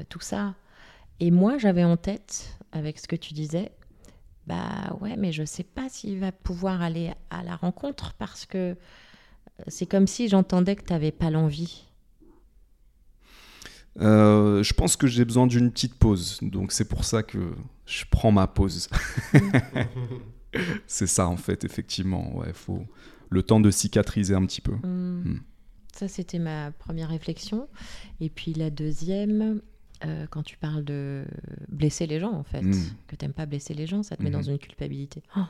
[0.08, 0.54] tout ça.
[1.20, 3.70] Et moi, j'avais en tête, avec ce que tu disais,
[4.52, 8.58] bah ouais, mais je sais pas s'il va pouvoir aller à la rencontre, parce que
[8.58, 8.74] euh,
[9.68, 11.84] c'est comme si j'entendais que tu n'avais pas l'envie.
[14.00, 16.38] Euh, je pense que j'ai besoin d'une petite pause.
[16.42, 17.54] Donc, c'est pour ça que
[17.86, 18.88] je prends ma pause.
[20.86, 22.36] c'est ça, en fait, effectivement.
[22.36, 22.86] Ouais, faut
[23.28, 24.72] le temps de cicatriser un petit peu.
[24.82, 25.22] Hmm.
[25.24, 25.40] Hmm.
[25.94, 27.68] Ça, c'était ma première réflexion.
[28.20, 29.60] Et puis la deuxième,
[30.04, 31.24] euh, quand tu parles de
[31.68, 32.74] blesser les gens, en fait, Hmm.
[33.06, 35.22] que t'aimes pas blesser les gens, ça te met dans une culpabilité.
[35.36, 35.40] Oh,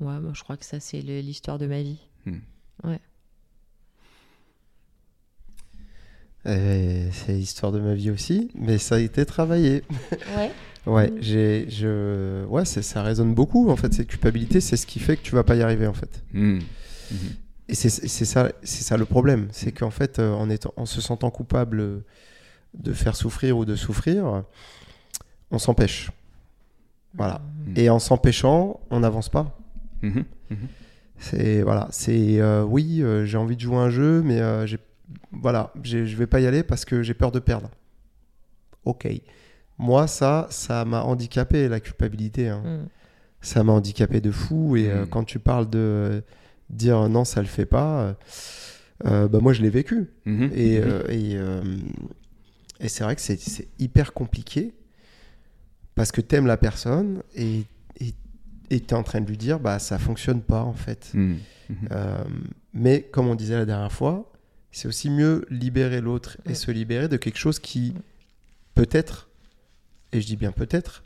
[0.00, 1.98] ouais, moi, je crois que ça, c'est l'histoire de ma vie.
[6.48, 9.82] Et C'est l'histoire de ma vie aussi, mais ça a été travaillé.
[10.36, 10.50] Ouais.
[10.86, 11.16] Ouais, Mm.
[11.20, 13.68] j'ai, je, ouais, ça résonne beaucoup.
[13.70, 15.92] En fait, cette culpabilité, c'est ce qui fait que tu vas pas y arriver, en
[15.92, 16.22] fait.
[16.32, 16.58] Hmm.
[17.10, 17.18] Mhm.
[17.68, 20.86] Et c'est c'est ça, c'est ça le problème, c'est qu'en fait, euh, en, étant, en
[20.86, 22.04] se sentant coupable euh,
[22.76, 24.44] de faire souffrir ou de souffrir,
[25.50, 26.10] on s'empêche.
[27.14, 27.40] Voilà.
[27.66, 27.72] Mm.
[27.76, 29.58] Et en s'empêchant, on n'avance pas.
[30.02, 30.24] Mhm.
[30.50, 30.56] Mhm.
[31.18, 34.78] C'est voilà, c'est euh, oui, euh, j'ai envie de jouer un jeu, mais euh, j'ai
[35.32, 37.70] voilà, j'ai- je vais pas y aller parce que j'ai peur de perdre.
[38.84, 39.08] Ok.
[39.78, 42.48] Moi, ça, ça m'a handicapé la culpabilité.
[42.48, 42.80] hein.
[43.40, 44.76] Ça m'a handicapé de fou.
[44.76, 46.20] Et euh, quand tu parles de euh,
[46.70, 48.14] dire non, ça le fait pas,
[49.04, 50.08] bah moi je l'ai vécu.
[50.26, 50.50] Et, Mhm.
[50.54, 51.62] euh, et, euh,
[52.80, 54.74] et c'est vrai que c'est- c'est hyper compliqué
[55.94, 57.64] parce que t'aimes la personne et
[58.00, 58.14] et
[58.70, 61.10] et t'es en train de lui dire bah ça fonctionne pas en fait.
[61.14, 61.38] Mhm.
[61.70, 61.76] Mhm.
[61.92, 62.24] Euh,
[62.74, 64.30] mais comme on disait la dernière fois,
[64.72, 66.54] c'est aussi mieux libérer l'autre et Ouais.
[66.54, 67.94] se libérer de quelque chose qui
[68.74, 69.28] peut-être,
[70.12, 71.02] et je dis bien peut-être,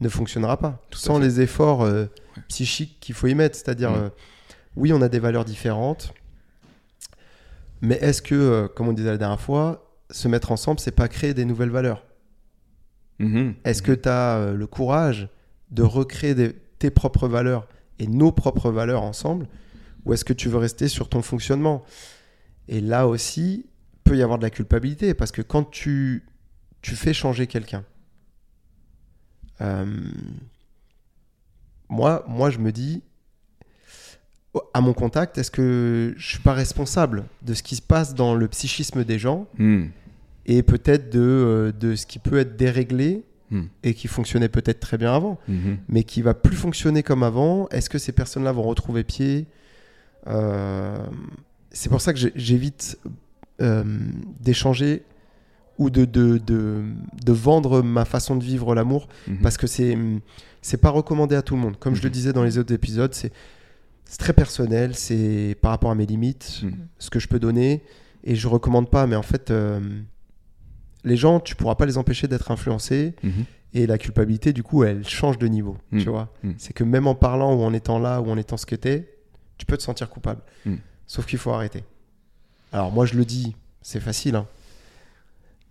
[0.00, 2.04] ne fonctionnera pas Tout sans les efforts euh,
[2.36, 2.42] Ouais.
[2.48, 3.56] psychiques qu'il faut y mettre.
[3.56, 3.94] C'est-à-dire, Mm.
[3.96, 4.08] euh,
[4.76, 6.14] oui, on a des valeurs différentes,
[7.80, 11.08] mais est-ce que, euh, comme on disait la dernière fois, se mettre ensemble, c'est pas
[11.08, 12.04] créer des nouvelles valeurs
[13.18, 13.54] Mhm.
[13.64, 15.28] Est-ce que tu as le courage
[15.70, 19.46] de recréer des- tes propres valeurs et nos propres valeurs ensemble
[20.04, 21.84] Ou est-ce que tu veux rester sur ton fonctionnement?
[22.68, 23.66] Et là aussi,
[24.02, 26.24] peut y avoir de la culpabilité parce que quand tu,
[26.80, 27.84] tu fais changer quelqu'un,
[29.60, 29.86] euh,
[31.88, 33.02] moi, moi, je me dis,
[34.74, 38.34] à mon contact, est-ce que je suis pas responsable de ce qui se passe dans
[38.34, 39.46] le psychisme des gens?
[39.58, 39.90] Mhm.
[40.46, 43.64] Et peut-être de, euh, de ce qui peut être déréglé Hmm.
[43.82, 45.76] et qui fonctionnait peut-être très bien avant, Mhm.
[45.90, 47.68] mais qui va plus fonctionner comme avant.
[47.68, 49.46] Est-ce que ces personnes-là vont retrouver pied?
[50.26, 50.96] Euh,
[51.74, 52.98] C'est pour ça que j'évite
[53.60, 53.84] euh,
[54.40, 55.02] d'échanger
[55.78, 56.82] ou de, de, de,
[57.24, 59.38] de vendre ma façon de vivre l'amour Mhm.
[59.42, 59.96] parce que c'est
[60.62, 61.76] c'est pas recommandé à tout le monde.
[61.78, 62.12] Comme je le Mhm.
[62.12, 63.32] disais dans les autres épisodes, c'est
[64.18, 66.62] très personnel, c'est par rapport à mes limites,
[66.98, 67.82] ce que je peux donner,
[68.24, 69.06] et je recommande pas.
[69.06, 69.80] Mais en fait, euh,
[71.04, 73.44] les gens, tu pourras pas les empêcher d'être influencés, Mhm.
[73.74, 75.76] et la culpabilité, du coup, elle change de niveau.
[75.90, 76.00] Mhm.
[76.02, 76.54] Tu vois, Mhm.
[76.58, 79.08] c'est que même en parlant ou en étant là ou en étant ce que t'es,
[79.58, 80.40] tu peux te sentir coupable.
[81.06, 81.84] Sauf qu'il faut arrêter.
[82.72, 84.36] Alors moi, je le dis, c'est facile.
[84.36, 84.46] hein.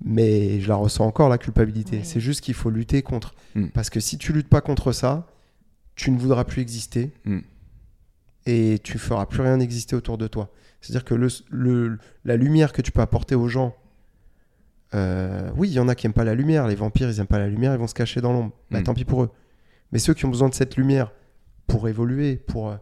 [0.03, 1.97] Mais je la ressens encore, la culpabilité.
[1.97, 2.03] Ouais.
[2.03, 3.35] C'est juste qu'il faut lutter contre.
[3.73, 5.27] Parce que si tu luttes pas contre ça,
[5.95, 7.11] tu ne voudras plus exister.
[8.47, 10.49] Et tu feras plus rien exister autour de toi.
[10.81, 13.75] C'est-à-dire que le, le- la lumière que tu peux apporter aux gens,
[14.93, 16.67] euh, oui, il y en a qui aiment pas la lumière.
[16.67, 18.51] Les vampires, ils aiment pas la lumière, ils vont se cacher dans l'ombre.
[18.71, 18.83] Bah, Mm.
[18.83, 19.29] tant pis pour eux.
[19.91, 21.11] Mais ceux qui ont besoin de cette lumière
[21.67, 22.75] pour évoluer, pour, euh,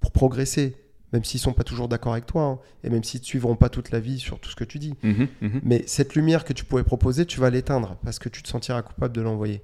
[0.00, 0.76] pour progresser,
[1.12, 3.68] même s'ils sont pas toujours d'accord avec toi, hein, et même s'ils ne suivront pas
[3.68, 5.28] toute la vie sur tout ce que tu dis, Mhm.
[5.40, 5.60] Mhm.
[5.62, 8.82] mais cette lumière que tu pourrais proposer, tu vas l'éteindre parce que tu te sentiras
[8.82, 9.62] coupable de l'envoyer.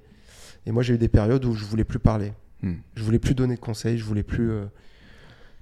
[0.65, 2.31] Et moi, j'ai eu des périodes où je voulais plus parler.
[2.61, 2.75] Hmm.
[2.95, 4.49] Je voulais plus donner de conseils, je voulais plus.
[4.51, 4.65] euh,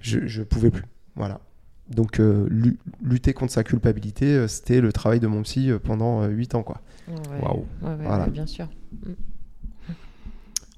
[0.00, 0.84] je, je pouvais plus.
[1.16, 1.40] Voilà.
[1.94, 5.78] Donc, euh, lu- lutter contre sa culpabilité, euh, c'était le travail de mon psy euh,
[5.78, 6.62] pendant 8 ans.
[6.62, 6.80] Quoi.
[7.08, 7.56] Ouais, Waouh.
[7.82, 8.24] ouais, ouais, Voilà.
[8.24, 8.66] ouais, bien sûr.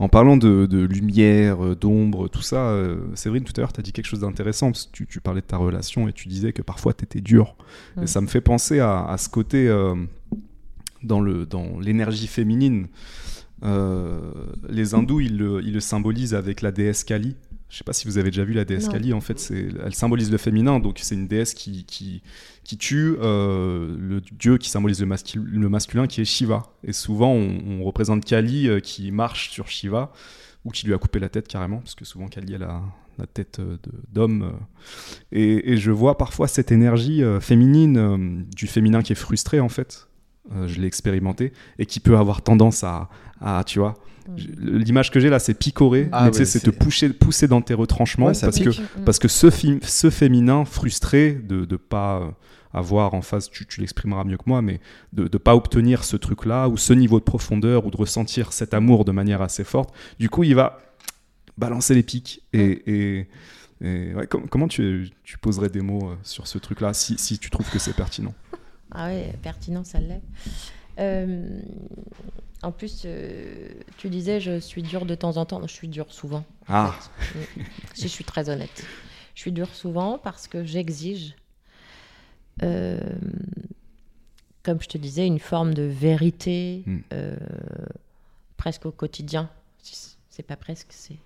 [0.00, 3.82] En parlant de, de lumière, d'ombre, tout ça, euh, Séverine, tout à l'heure, tu as
[3.82, 6.52] dit quelque chose d'intéressant, parce que tu, tu parlais de ta relation et tu disais
[6.52, 7.54] que parfois tu étais dur.
[8.02, 9.94] Et ça me fait penser à, à ce côté euh,
[11.04, 12.88] dans le- dans l'énergie féminine.
[13.62, 14.18] Euh,
[14.68, 17.36] les hindous, ils le, ils le symbolisent avec la déesse Kali.
[17.74, 18.86] Je sais pas si vous avez déjà vu la déesse.
[18.86, 19.12] Kali.
[19.12, 19.52] En fait,
[19.84, 22.22] elle symbolise le féminin, donc c'est une déesse qui, qui,
[22.62, 26.62] qui tue euh, le dieu qui symbolise le, mascul- le masculin, qui est Shiva.
[26.84, 30.12] Et souvent, on, on représente Kali euh, qui marche sur Shiva
[30.64, 32.80] ou qui lui a coupé la tête carrément, parce que souvent Kali elle a
[33.18, 33.76] la tête euh,
[34.12, 34.52] d'homme.
[35.32, 40.06] Et, et je vois parfois cette énergie féminine, du féminin qui est frustré en fait.
[40.66, 43.08] Je l'ai expérimenté et qui peut avoir tendance à,
[43.40, 43.94] à tu vois,
[44.58, 47.74] l'image que j'ai là, c'est picorer, Ah mais ouais, c'est te pousser, pousser dans tes
[47.74, 48.80] retranchements Ouais, ça parce que pique.
[48.98, 49.04] Mm.
[49.04, 52.30] parce que ce, film, ce féminin frustré de ne pas euh,
[52.72, 54.80] avoir en face, tu, tu l'exprimeras mieux que moi, mais
[55.12, 58.74] de ne pas obtenir ce truc-là, ou ce niveau de profondeur, ou de ressentir cet
[58.74, 60.78] amour de manière assez forte, du coup, il va
[61.58, 62.42] balancer les pics.
[62.52, 62.82] Et,
[63.20, 63.28] et-
[63.80, 67.38] et ouais, com- comment tu, tu poserais des mots euh, sur ce truc-là, si, si
[67.38, 68.32] tu trouves que c'est pertinent?
[68.92, 70.22] Ah ouais, pertinent, ça l'est.
[71.00, 71.60] Euh,
[72.64, 75.60] en plus, euh, tu disais, je suis dure de temps en temps.
[75.60, 76.44] Non, je suis dure souvent.
[76.68, 76.94] en Ah.
[77.18, 77.38] fait.
[77.60, 77.64] Mm.
[77.94, 78.84] si je suis très honnête.
[79.34, 81.34] Je suis dure souvent parce que j'exige,
[82.62, 82.98] euh,
[84.62, 86.98] comme je te disais, une forme de vérité Mm.
[87.12, 87.36] euh,
[88.56, 89.50] presque au quotidien.
[90.30, 91.16] C'est pas presque, c'est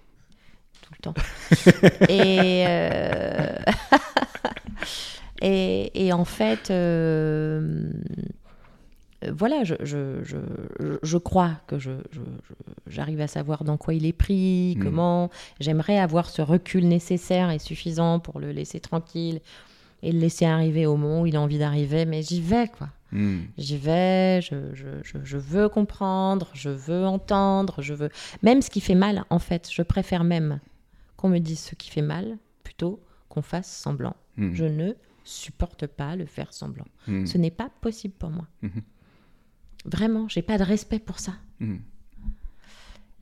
[0.83, 1.15] tout le temps.
[2.11, 2.65] et,
[5.43, 6.71] et, et en fait,
[9.33, 10.37] voilà, je, je, je,
[11.03, 11.77] je- crois que
[12.87, 14.83] j'arrive à savoir dans quoi il est pris, Mm.
[14.83, 15.31] comment.
[15.61, 19.41] J'aimerais avoir ce recul nécessaire et suffisant pour le laisser tranquille
[20.03, 22.89] et le laisser arriver au moment où il a envie d'arriver, mais j'y vais, quoi.
[23.11, 23.41] Hmm.
[23.57, 24.55] J'y vais, je,
[25.25, 28.11] je- veux comprendre, je veux entendre, je veux.
[28.43, 30.61] Même ce qui fait mal, en fait, je préfère même
[31.17, 33.01] qu'on me dise ce qui fait mal plutôt
[33.31, 34.15] qu'on fasse semblant.
[34.37, 34.53] Hmm.
[34.55, 34.93] Je ne
[35.25, 36.85] supporte pas le faire semblant.
[37.07, 37.25] Hmm.
[37.27, 38.47] Ce n'est pas possible pour moi.
[39.85, 41.33] Vraiment, j'ai pas de respect pour ça.
[41.61, 41.77] Hmm.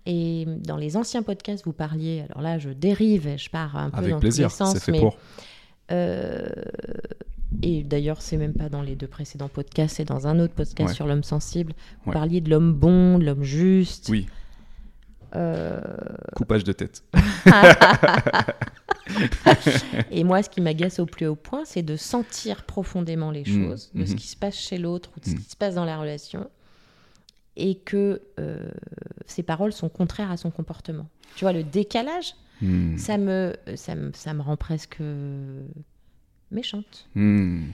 [0.06, 3.90] Et dans les anciens podcasts, vous parliez, alors là, je dérive et je pars un
[3.90, 5.18] peu Avec dans plaisir, tous les sens, c'est fait mais pour.
[5.90, 6.48] euh,
[7.62, 10.90] et d'ailleurs, c'est même pas dans les deux précédents podcasts, c'est dans un autre podcast
[10.90, 10.94] Ouais.
[10.94, 11.72] sur l'homme sensible.
[12.04, 12.14] Vous Ouais.
[12.14, 14.08] parliez de l'homme bon, de l'homme juste.
[14.08, 14.26] Oui,
[15.34, 15.80] Euh,
[16.36, 17.02] coupage de tête.
[20.10, 23.68] et moi, ce qui m'agace au plus haut point, c'est de sentir profondément les Mm,
[23.68, 24.16] choses, de ce mhm.
[24.18, 25.38] qui se passe chez l'autre ou de ce Mm.
[25.38, 26.48] qui se passe dans la relation,
[27.56, 28.68] et que euh,
[29.26, 31.08] ses paroles sont contraires à son comportement.
[31.36, 32.96] Tu vois, le décalage, Hmm.
[32.96, 34.98] ça, me, ça, me, ça me rend presque
[36.50, 37.08] méchante.
[37.14, 37.64] Hmm.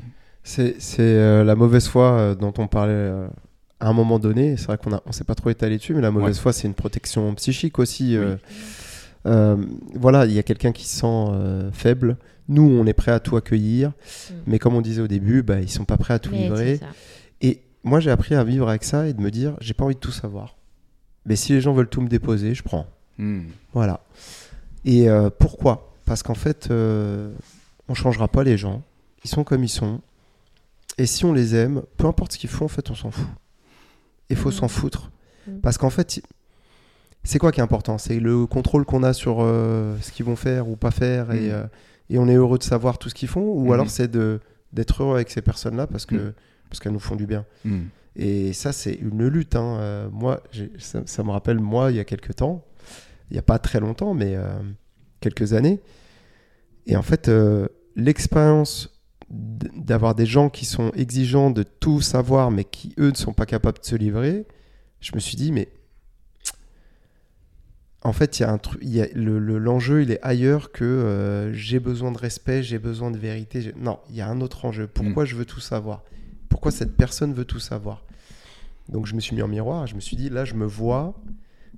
[0.42, 3.28] C'est c'est, euh, la mauvaise foi euh, dont on parlait euh,
[3.78, 4.56] à un moment donné.
[4.56, 6.66] C'est vrai qu'on a- on s'est pas trop étalé dessus, mais la mauvaise foi, c'est
[6.66, 8.16] une protection psychique aussi.
[8.16, 8.36] euh.
[9.26, 9.56] Euh,
[9.94, 12.16] voilà, il y a quelqu'un qui se sent euh, faible.
[12.48, 14.34] Nous, on est prêt à tout accueillir, Mm.
[14.46, 16.80] mais comme on disait au début, bah, ils sont pas prêts à tout Mais livrer.
[17.40, 19.94] Et moi, j'ai appris à vivre avec ça et de me dire, j'ai pas envie
[19.94, 20.56] de tout savoir.
[21.24, 22.86] Mais si les gens veulent tout me déposer, je prends.
[23.18, 23.42] Hmm.
[23.72, 24.00] Voilà.
[24.84, 25.94] Et euh, pourquoi?
[26.04, 27.32] Parce qu'en fait, euh,
[27.88, 28.82] on changera pas les gens.
[29.24, 30.00] Ils sont comme ils sont.
[30.98, 33.26] Et si on les aime, peu importe ce qu'ils font, en fait, on s'en fout.
[34.30, 34.54] Il faut Mhm.
[34.56, 35.10] s'en foutre.
[35.62, 36.20] Parce qu'en fait,
[37.24, 37.98] c'est quoi qui est important?
[37.98, 41.32] C'est le contrôle qu'on a sur euh, ce qu'ils vont faire ou pas faire.
[41.32, 41.50] Et, Mhm.
[41.52, 41.64] euh,
[42.10, 43.52] et on est heureux de savoir tout ce qu'ils font.
[43.54, 43.72] Ou Mhm.
[43.72, 44.10] alors c'est
[44.72, 46.32] d'être heureux avec ces personnes-là parce que Mhm.
[46.68, 47.44] parce qu'elles nous font du bien.
[48.16, 49.56] Et ça, c'est une lutte.
[49.56, 49.76] hein.
[49.80, 50.42] Euh, moi,
[50.78, 52.64] ça, ça me rappelle, moi, il y a quelques temps,
[53.30, 54.36] il n'y a pas très longtemps, mais
[55.20, 55.80] quelques années.
[56.86, 57.30] Et en fait,
[57.96, 58.88] l'expérience
[59.30, 63.46] d'avoir des gens qui sont exigeants de tout savoir, mais qui, eux, ne sont pas
[63.46, 64.46] capables de se livrer,
[65.00, 65.68] je me suis dit, mais
[68.04, 70.84] en fait, il y a un truc, y le- le- l'enjeu, il est ailleurs que
[70.84, 73.72] euh, j'ai besoin de respect, j'ai besoin de vérité.
[73.76, 74.86] Non, il y a un autre enjeu.
[74.88, 76.02] Pourquoi je veux tout savoir?
[76.48, 78.04] Pourquoi cette personne veut tout savoir?
[78.88, 81.14] Donc, je me suis mis en miroir, je me suis dit, là, je me vois.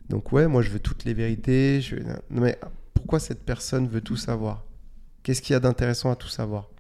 [0.08, 1.80] Donc, ouais, moi, je veux toutes les vérités.
[1.80, 1.96] Je...
[1.96, 2.58] Non, mais
[2.94, 4.64] pourquoi cette personne veut tout savoir?
[5.22, 6.70] Qu'est-ce qu'il y a d'intéressant à tout savoir?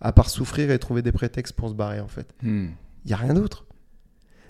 [0.00, 2.34] À part souffrir et trouver des prétextes pour se barrer, en fait.
[2.42, 2.68] Hmm.
[3.04, 3.66] Il n'y a rien d'autre.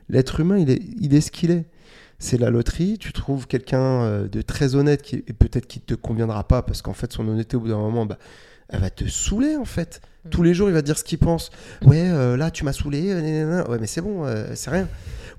[0.08, 1.66] L'être humain, il est, il est ce qu'il est.
[2.24, 5.94] C'est la loterie, tu trouves quelqu'un euh, de très honnête qui, et peut-être qui te
[5.94, 8.16] conviendra pas parce qu'en fait son honnêteté au bout d'un moment, bah,
[8.68, 10.00] elle va te saouler en fait.
[10.24, 10.28] Mm.
[10.30, 11.50] Tous les jours, il va te dire ce qu'il pense.
[11.84, 13.68] Ouais, euh, là tu m'as saoulé, euh, nanana.
[13.68, 14.88] ouais mais c'est bon, euh, c'est rien.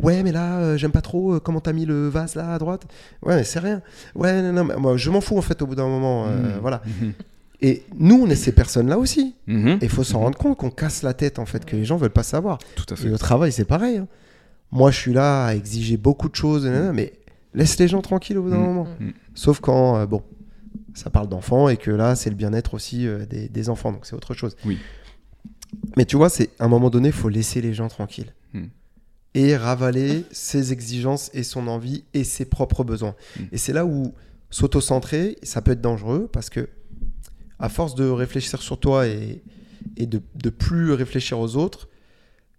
[0.02, 2.58] Ouais, mais là euh, j'aime pas trop euh, comment t'as mis le vase là à
[2.60, 2.84] droite.
[3.22, 3.82] Ouais, mais c'est rien.
[4.14, 6.26] Ouais, non, non, mais moi je m'en fous en fait au bout d'un moment.
[6.28, 6.60] euh, Hmm.
[6.62, 6.82] Voilà.
[7.62, 9.36] Et nous, on est ces personnes-là aussi.
[9.48, 9.78] Mhm.
[9.80, 11.96] Et il faut s'en rendre compte qu'on casse la tête en fait, que les gens
[11.96, 12.58] veulent pas savoir.
[12.76, 13.10] Tout à Et fait.
[13.10, 13.98] au travail, c'est pareil.
[14.00, 14.08] hein.
[14.74, 17.14] Moi, je suis là à exiger beaucoup de choses, nanana, mais
[17.54, 18.64] laisse les gens tranquilles au bout d'un Mm.
[18.64, 18.88] moment.
[19.00, 19.10] Mm.
[19.36, 20.24] Sauf quand, euh, bon,
[20.94, 24.06] ça parle d'enfants et que là, c'est le bien-être aussi euh, des, des enfants, donc
[24.06, 24.56] c'est autre chose.
[24.66, 24.78] Oui.
[25.98, 28.34] Mais tu vois, c'est à un moment donné, il faut laisser les gens tranquilles.
[28.54, 28.66] Mm.
[29.36, 33.16] et ravaler ses exigences et son envie et ses propres besoins.
[33.40, 33.44] Mm.
[33.52, 34.14] Et c'est là où
[34.52, 36.70] s'auto-centrer, ça peut être dangereux parce que
[37.60, 39.42] à force de réfléchir sur toi et,
[39.98, 41.88] et de, de plus réfléchir aux autres,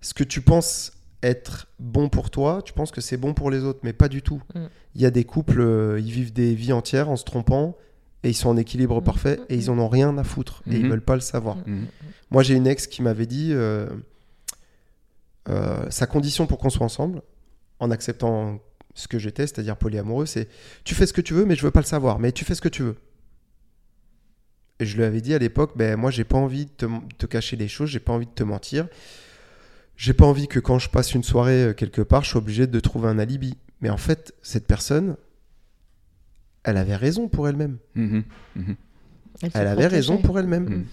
[0.01, 0.93] ce que tu penses
[1.25, 4.23] être bon pour toi, tu penses que c'est bon pour les autres, mais pas du
[4.23, 4.43] tout.
[4.55, 4.67] Mm.
[4.95, 7.77] Il y a des couples, euh, ils vivent des vies entières en se trompant
[8.23, 9.05] et ils sont en équilibre Mm.
[9.05, 10.91] parfait et ils en ont rien à foutre et ils Mhm.
[10.91, 11.57] veulent pas le savoir.
[11.59, 11.63] Mm.
[11.73, 11.87] Mhm.
[12.31, 13.89] Moi, j'ai une ex qui m'avait dit euh,
[15.49, 17.23] euh, sa condition pour qu'on soit ensemble,
[17.81, 18.61] en acceptant
[18.95, 20.49] ce que j'étais, c'est-à-dire polyamoureux, c'est
[20.85, 22.55] tu fais ce que tu veux, mais je veux pas le savoir, mais tu fais
[22.55, 22.97] ce que tu veux.
[24.81, 26.87] Et je lui avais dit à l'époque, ben moi, j'ai pas envie de te,
[27.19, 28.89] te cacher des choses, j'ai pas envie de te mentir.
[29.97, 32.67] J'ai pas envie que quand je passe une soirée euh, quelque part, je sois obligé
[32.67, 33.57] de trouver un alibi.
[33.81, 35.17] Mais en fait, cette personne,
[36.65, 37.79] elle avait raison pour elle-même.
[37.95, 38.25] Mhm.
[38.57, 38.77] Mhm.
[39.53, 40.65] Elle, avait raison pour elle-même.
[40.69, 40.85] Mm.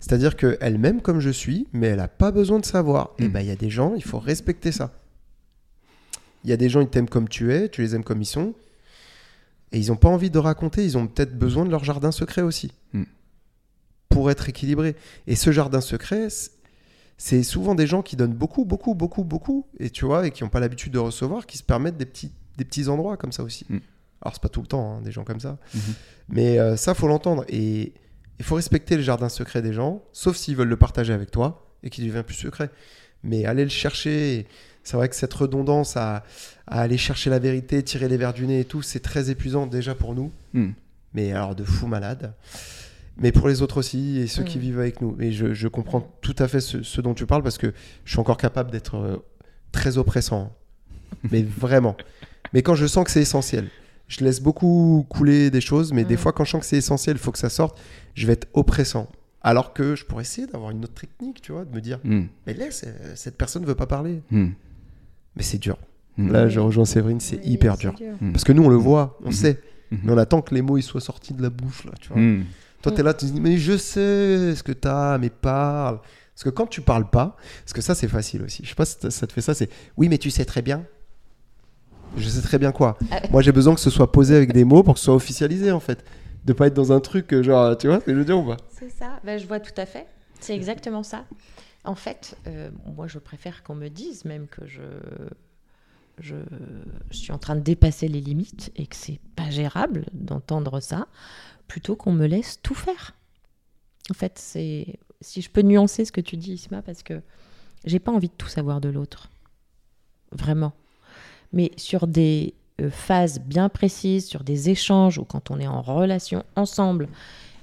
[0.00, 3.10] C'est-à-dire qu'elle m'aime comme je suis, mais elle n'a pas besoin de savoir.
[3.18, 3.32] Et Mm.
[3.32, 4.92] ben il y a des gens, il faut respecter ça.
[6.42, 8.26] Il y a des gens, ils t'aiment comme tu es, tu les aimes comme ils
[8.26, 8.52] sont,
[9.72, 12.42] et ils n'ont pas envie de raconter, ils ont peut-être besoin de leur jardin secret
[12.42, 13.04] aussi, Mm.
[14.08, 14.96] pour être équilibré.
[15.28, 16.28] Et ce jardin secret,
[17.16, 20.42] c'est souvent des gens qui donnent beaucoup, beaucoup, beaucoup, beaucoup, et tu vois, et qui
[20.42, 23.42] n'ont pas l'habitude de recevoir, qui se permettent des petits, des petits endroits comme ça
[23.42, 23.66] aussi.
[23.68, 23.78] Mm.
[24.24, 25.58] Alors c'est pas tout le temps, hein, des gens comme ça.
[25.74, 25.80] Mhm.
[26.30, 27.44] Mais euh, ça, faut l'entendre.
[27.48, 27.92] Et
[28.38, 31.70] il faut respecter le jardin secret des gens, sauf s'ils veulent le partager avec toi
[31.82, 32.70] et qu'il devient plus secret.
[33.22, 34.46] Mais aller le chercher,
[34.82, 36.24] c'est vrai que cette redondance à,
[36.66, 39.66] à aller chercher la vérité, tirer les verres du nez et tout, c'est très épuisant
[39.66, 40.32] déjà pour nous.
[40.54, 40.74] Mhm.
[41.12, 42.34] Mais alors de fou malade.
[43.16, 44.60] Mais pour les autres aussi et ceux qui Mm.
[44.62, 45.16] vivent avec nous.
[45.20, 47.72] Et je, je comprends tout à fait ce, ce dont tu parles parce que
[48.04, 49.16] je suis encore capable d'être euh,
[49.72, 50.52] très oppressant.
[51.30, 51.96] Mais vraiment.
[52.52, 53.68] Mais quand je sens que c'est essentiel,
[54.08, 56.18] je laisse beaucoup couler des choses, mais des Mm.
[56.18, 57.78] fois, quand je sens que c'est essentiel, il faut que ça sorte,
[58.14, 59.08] je vais être oppressant.
[59.42, 62.28] Alors que je pourrais essayer d'avoir une autre technique, tu vois, de me dire, Mhm.
[62.46, 64.22] mais laisse, euh, cette personne ne veut pas parler.
[64.30, 65.76] Mais c'est dur.
[66.16, 67.94] Là, je rejoins Séverine, c'est Oui, hyper dur.
[68.32, 69.32] Parce que nous, on le voit, on Mhm.
[69.32, 69.98] sait, Mhm.
[70.04, 72.18] mais on attend que les mots ils soient sortis de la bouche, là, tu vois.
[72.84, 75.30] Toi, tu es là, tu te dis, mais je sais ce que tu as, mais
[75.30, 76.00] parle.
[76.34, 78.62] Parce que quand tu parles pas, parce que ça, c'est facile aussi.
[78.62, 80.84] Je sais pas si ça- te fait ça, c'est oui, mais tu sais très bien.
[82.16, 82.98] Je sais très bien quoi.
[83.10, 83.20] Ah.
[83.30, 85.70] Moi, j'ai besoin que ce soit posé avec des mots pour que ce soit officialisé,
[85.72, 86.04] en fait.
[86.44, 88.38] De pas être dans un truc, euh, genre, tu vois ce que je veux dire
[88.38, 88.58] ou pas?
[88.70, 90.06] C'est ça, Ben, je vois tout à fait.
[90.40, 91.24] C'est exactement ça.
[91.84, 94.82] En fait, euh, moi, je préfère qu'on me dise même que je,
[96.20, 96.36] je,
[97.10, 101.06] je suis en train de dépasser les limites et que c'est pas gérable d'entendre ça,
[101.68, 103.14] plutôt qu'on me laisse tout faire.
[104.10, 107.22] En fait, c'est si je peux nuancer ce que tu dis, Isma, parce que
[107.84, 109.30] j'ai pas envie de tout savoir de l'autre,
[110.32, 110.72] vraiment.
[111.52, 115.80] Mais sur des euh, phases bien précises, sur des échanges ou quand on est en
[115.80, 117.08] relation ensemble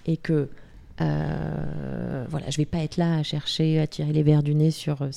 [0.05, 0.49] et que
[1.01, 4.71] euh, voilà, je vais pas être là à chercher à tirer les verres du nez
[4.71, 5.09] sur euh,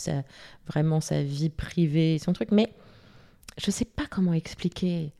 [0.67, 2.73] vraiment sa vie privée son truc, mais
[3.59, 5.13] je sais pas comment expliquer.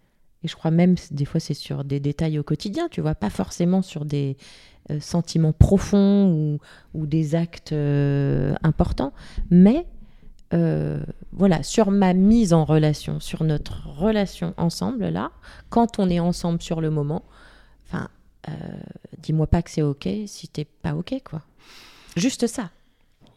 [0.45, 3.31] Et je crois même des fois c'est sur des détails au quotidien, tu vois, pas
[3.31, 4.37] forcément sur des
[4.91, 6.59] euh, sentiments profonds ou,
[6.93, 9.15] ou des actes euh, importants,
[9.51, 9.87] mais
[10.53, 11.01] euh,
[11.33, 15.33] voilà, sur ma mise en relation, sur notre relation ensemble là,
[15.71, 17.25] quand on est ensemble sur le moment,
[17.87, 18.09] enfin,
[19.23, 21.41] dis-moi pas que c'est ok si t'es pas ok quoi.
[22.17, 22.71] Juste ça.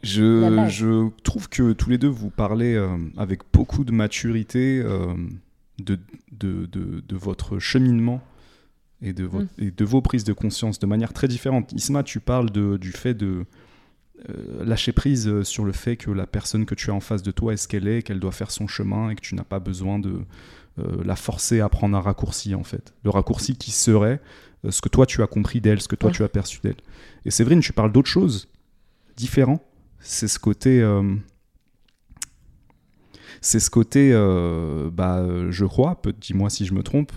[0.04, 2.78] Je, trouve que tous les deux vous parlez
[3.15, 4.84] avec beaucoup de maturité
[5.80, 6.00] de,
[6.32, 8.22] de, de, de votre cheminement
[9.02, 11.72] et de, votre- et de vos prises de conscience de manière très différente.
[11.74, 13.46] Isma, tu parles de, du fait de
[14.30, 17.30] euh, lâcher prise sur le fait que la personne que tu as en face de
[17.32, 19.60] toi est ce qu'elle est, qu'elle doit faire son chemin et que tu n'as pas
[19.60, 20.22] besoin de
[20.80, 22.96] euh, la forcer à prendre un raccourci en fait.
[23.04, 24.20] Le raccourci qui serait
[24.66, 26.16] euh, ce que toi tu as compris d'elle, ce que toi Ouais.
[26.16, 26.78] tu as perçu d'elle.
[27.26, 28.48] Et Séverine, tu parles d'autre chose
[29.16, 29.62] différent.
[30.00, 30.82] C'est ce côté.
[33.41, 37.12] C'est ce côté, euh, bah, je crois, dis-moi si je me trompe,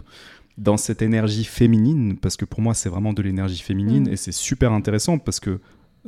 [0.58, 4.12] dans cette énergie féminine, parce que pour moi c'est vraiment de l'énergie féminine Mm.
[4.12, 5.58] et c'est super intéressant parce que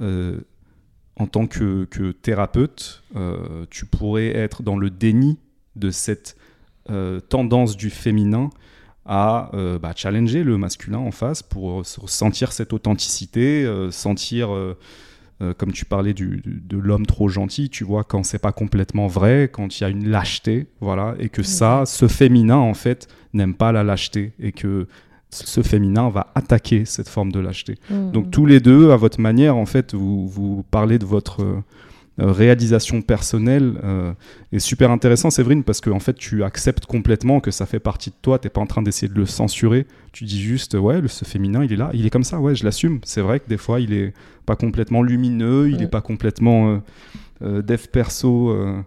[0.00, 0.40] euh,
[1.16, 5.38] en tant que, que thérapeute, euh, tu pourrais être dans le déni
[5.76, 6.36] de cette
[7.28, 8.50] tendance du féminin
[9.04, 14.78] à euh, bah, challenger le masculin en face pour sentir cette authenticité, euh, sentir, euh,
[15.42, 18.52] euh, comme tu parlais du, du- de l'homme trop gentil, tu vois, quand c'est pas
[18.52, 22.74] complètement vrai, quand il y a une lâcheté, voilà, et que ça, ce féminin, en
[22.74, 24.86] fait, n'aime pas la lâcheté, et que
[25.30, 27.76] ce féminin va attaquer cette forme de lâcheté.
[28.12, 31.60] Donc tous les deux, à votre manière, en fait, vous, vous parlez de votre euh,
[32.18, 34.12] réalisation personnelle euh,
[34.52, 38.10] est super intéressant, Séverine, parce que en fait, tu acceptes complètement que ça fait partie
[38.10, 38.38] de toi.
[38.38, 39.86] T'es pas en train d'essayer de le censurer.
[40.12, 42.38] Tu dis juste, ouais, le- ce féminin, il est là, il est comme ça.
[42.40, 43.00] Ouais, je l'assume.
[43.04, 44.12] C'est vrai que des fois, il est
[44.46, 45.82] pas complètement lumineux, il Mm.
[45.82, 46.78] est pas complètement euh,
[47.42, 48.50] euh, dev perso.
[48.50, 48.82] euh,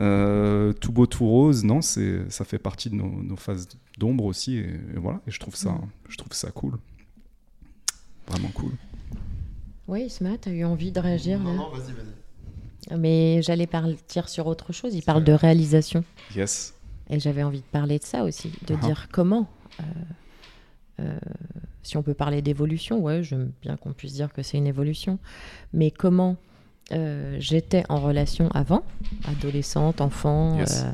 [0.00, 4.26] Euh, tout beau, tout rose, non, c'est, ça fait partie de nos, nos phases d'ombre
[4.26, 4.60] aussi, et,
[4.94, 5.20] et voilà.
[5.26, 5.74] Et je trouve ça,
[6.08, 6.74] je trouve ça cool,
[8.28, 8.70] vraiment cool.
[9.88, 12.98] Oui, Isma, tu as eu envie de réagir là non, vas-y, vas-y.
[12.98, 14.94] Mais j'allais partir sur autre chose.
[14.94, 16.04] Il parle de réalisation.
[16.34, 16.74] Yes.
[17.10, 18.86] Et j'avais envie de parler de ça aussi, de Ah.
[18.86, 19.46] dire comment.
[19.80, 19.84] euh,
[21.00, 21.18] euh,
[21.82, 25.18] si on peut parler d'évolution, ouais, j'aime bien qu'on puisse dire que c'est une évolution.
[25.72, 26.36] Mais comment
[26.92, 28.82] euh, j'étais en relation avant,
[29.26, 30.82] adolescente, enfant, Yes.
[30.84, 30.92] euh,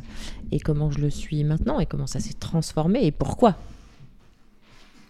[0.53, 3.57] et comment je le suis maintenant, et comment ça s'est transformé, et pourquoi.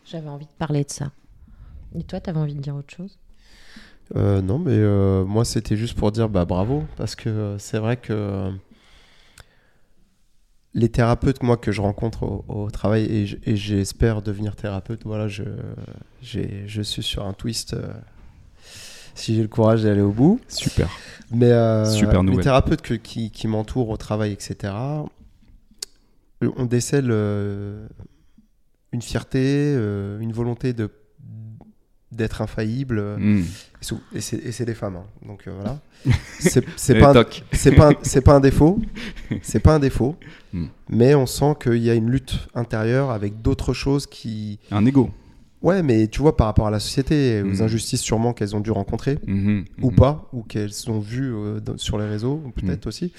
[0.06, 1.10] J'avais envie de parler de ça.
[1.94, 3.18] Et toi, tu avais envie de dire autre chose?
[4.16, 7.78] Euh, non, mais euh, moi, c'était juste pour dire bah, bravo, parce que euh, c'est
[7.78, 8.50] vrai que
[10.74, 13.04] les thérapeutes, moi, que je rencontre au, au travail,
[13.44, 15.44] et j'espère devenir thérapeute, voilà, je,
[16.22, 17.76] je suis sur un twist.
[19.14, 20.40] si j'ai le courage d'aller au bout.
[20.48, 20.88] Super.
[21.30, 21.50] Mais
[21.86, 24.72] Super les thérapeutes que- qui, qui m'entourent au travail, etc.,
[26.42, 27.10] on décèle
[28.92, 29.72] une fierté,
[30.20, 30.90] une volonté de
[32.16, 32.98] d'être infaillible.
[32.98, 33.44] euh, Mm.
[34.14, 34.96] et c'est des femmes.
[34.96, 35.04] hein.
[35.26, 35.78] Donc euh, voilà.
[36.76, 37.44] C'est pas, un- toc.
[37.52, 38.78] c'est pas, un- c'est pas un défaut.
[39.42, 40.16] C'est pas un défaut.
[40.52, 40.66] Mm.
[40.90, 44.58] Mais on sent qu'il y a une lutte intérieure avec d'autres choses qui.
[44.70, 45.10] Un ego.
[45.62, 47.62] Ouais, mais tu vois, par rapport à la société, aux Mm.
[47.62, 49.96] injustices sûrement qu'elles ont dû rencontrer, Mhm, ou mhm.
[49.96, 53.12] pas, ou qu'elles ont vues euh, sur les réseaux, peut-être aussi.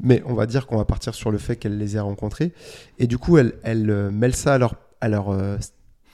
[0.00, 2.52] Mais on va dire qu'on va partir sur le fait qu'elles les aient rencontrées.
[2.98, 5.30] Et du coup, elles, elles euh, mêlent ça à leur, à leur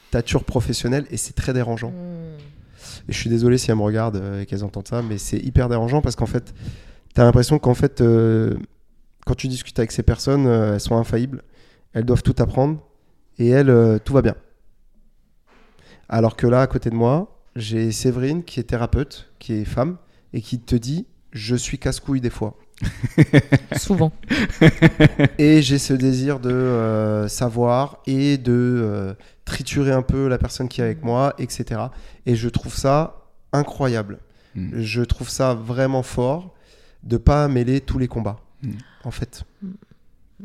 [0.09, 1.93] stature professionnelle et c'est très dérangeant.
[3.09, 5.39] Et je suis désolé si elles me regardent euh, et qu'elles entendent ça, mais c'est
[5.39, 6.55] hyper dérangeant parce qu'en fait,
[7.15, 8.55] tu as l'impression qu'en fait, euh,
[9.27, 11.43] quand tu discutes avec ces personnes, euh, elles sont infaillibles,
[11.93, 12.81] elles doivent tout apprendre
[13.39, 14.35] et elles, euh, tout va bien.
[16.09, 19.99] Alors que là, à côté de moi, j'ai Séverine qui est thérapeute, qui est femme
[20.33, 22.57] et qui te dit Je suis casse-couille des fois.
[23.77, 24.13] Souvent.
[25.39, 29.15] Et j'ai ce désir de euh, savoir et de euh,
[29.49, 31.81] triturer un peu la personne qui est avec moi, etc.
[32.27, 34.19] Et je trouve ça incroyable.
[34.55, 34.81] Mm.
[34.81, 36.55] Je trouve ça vraiment fort
[37.03, 38.71] de pas mêler tous les combats, Mm.
[39.05, 39.45] en fait.
[39.63, 39.69] Mm.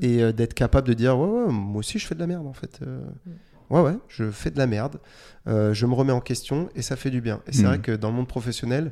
[0.01, 2.47] Et euh, d'être capable de dire, ouais, ouais, moi aussi je fais de la merde,
[2.47, 2.79] en fait.
[2.81, 3.01] Euh,
[3.69, 4.99] Ouais, ouais, je fais de la merde.
[5.47, 7.39] Euh, je me remets en question et ça fait du bien.
[7.47, 8.91] Et c'est vrai que dans le monde professionnel,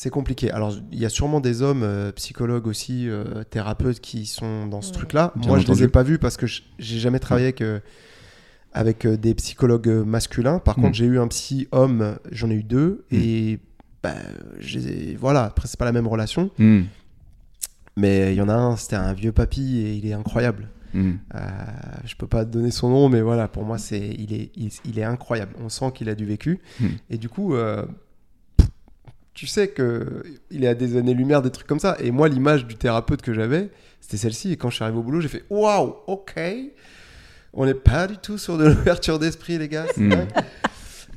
[0.00, 0.48] c'est compliqué.
[0.52, 4.80] Alors, il y a sûrement des hommes euh, psychologues aussi, euh, thérapeutes qui sont dans
[4.80, 4.94] ce Ouais.
[4.98, 5.32] truc-là.
[5.34, 7.80] Moi, je les ai pas vus parce que je- j'ai jamais travaillé avec, euh,
[8.72, 10.60] avec euh, des psychologues masculins.
[10.60, 10.82] Par Mm.
[10.82, 13.06] contre, j'ai eu un psy homme, j'en ai eu deux.
[13.10, 13.58] Et
[14.04, 14.14] bah,
[14.60, 16.50] je les ai- voilà, après, c'est pas la même relation.
[16.58, 16.82] Mm.
[17.96, 20.68] Mais il y en a un, c'était un vieux papy et il est incroyable.
[20.94, 21.14] Mm.
[21.34, 21.38] Euh,
[22.04, 24.70] je peux pas te donner son nom, mais voilà, pour moi, c'est, il, est, il,
[24.84, 25.54] il est incroyable.
[25.60, 26.60] On sent qu'il a du vécu.
[26.80, 26.86] Hmm.
[27.10, 27.84] Et du coup, euh,
[29.38, 31.96] tu sais que il est à des années-lumière, des trucs comme ça.
[32.00, 33.70] Et moi, l'image du thérapeute que j'avais,
[34.00, 34.50] c'était celle-ci.
[34.50, 36.34] Et quand je suis arrivé au boulot, j'ai fait Waouh, ok.
[37.52, 39.86] On n'est pas du tout sur de l'ouverture d'esprit, les gars.
[39.96, 40.12] Hmm.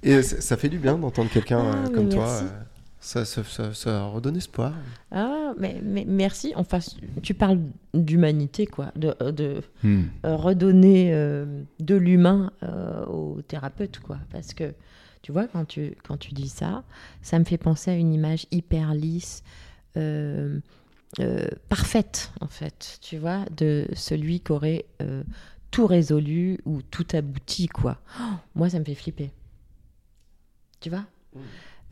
[0.03, 2.27] Et ça, fait du bien d'entendre quelqu'un Ah, euh, comme toi.
[2.29, 2.41] euh,
[2.99, 4.73] ça, ça, ça, ça redonne espoir.
[5.11, 6.53] Ah, mais, mais merci.
[6.55, 6.77] Enfin,
[7.23, 7.57] tu parles
[7.95, 8.91] d'humanité, quoi.
[8.95, 10.03] De, de euh,
[10.35, 14.19] redonner euh, de l'humain euh, aux thérapeutes, quoi.
[14.31, 14.75] Parce que,
[15.21, 16.83] tu vois, quand tu, quand tu dis ça,
[17.21, 19.43] ça me fait penser à une image hyper lisse,
[19.97, 20.59] euh,
[21.19, 25.23] euh, parfaite, en fait, tu vois, de celui qui aurait euh,
[25.69, 27.99] tout résolu ou tout abouti, quoi.
[28.19, 29.31] Oh, moi, ça me fait flipper.
[30.79, 31.05] Tu vois?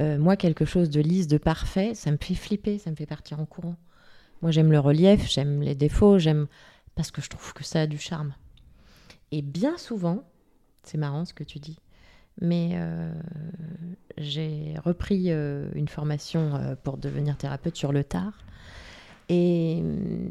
[0.01, 3.05] Euh, Moi, quelque chose de lisse, de parfait, ça me fait flipper, ça me fait
[3.05, 3.75] partir en courant.
[4.41, 6.47] Moi, j'aime le relief, j'aime les défauts, j'aime
[6.95, 8.33] parce que je trouve que ça a du charme.
[9.31, 10.23] Et bien souvent,
[10.83, 11.77] c'est marrant ce que tu dis,
[12.41, 13.11] mais euh,
[14.17, 18.33] j'ai repris euh, une formation euh, pour devenir thérapeute sur le tard.
[19.29, 20.27] Et euh,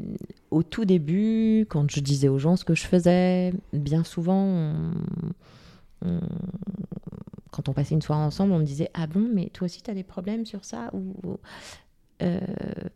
[0.51, 4.91] au tout début, quand je disais aux gens ce que je faisais, bien souvent, on-
[6.05, 6.19] on-
[7.51, 9.89] quand on passait une soirée ensemble, on me disait Ah bon, mais toi aussi, tu
[9.89, 10.89] as des problèmes sur ça?
[10.93, 11.37] ou, ou-
[12.21, 12.37] Euh,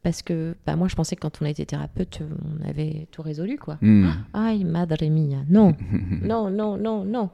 [0.01, 2.19] Parce que bah, moi, je pensais que quand on était thérapeute,
[2.61, 3.77] on avait tout résolu, quoi.
[3.81, 4.09] Mm.
[4.33, 5.37] Ay, madre mia.
[5.49, 5.73] Non,
[6.21, 7.29] non, non, non, non.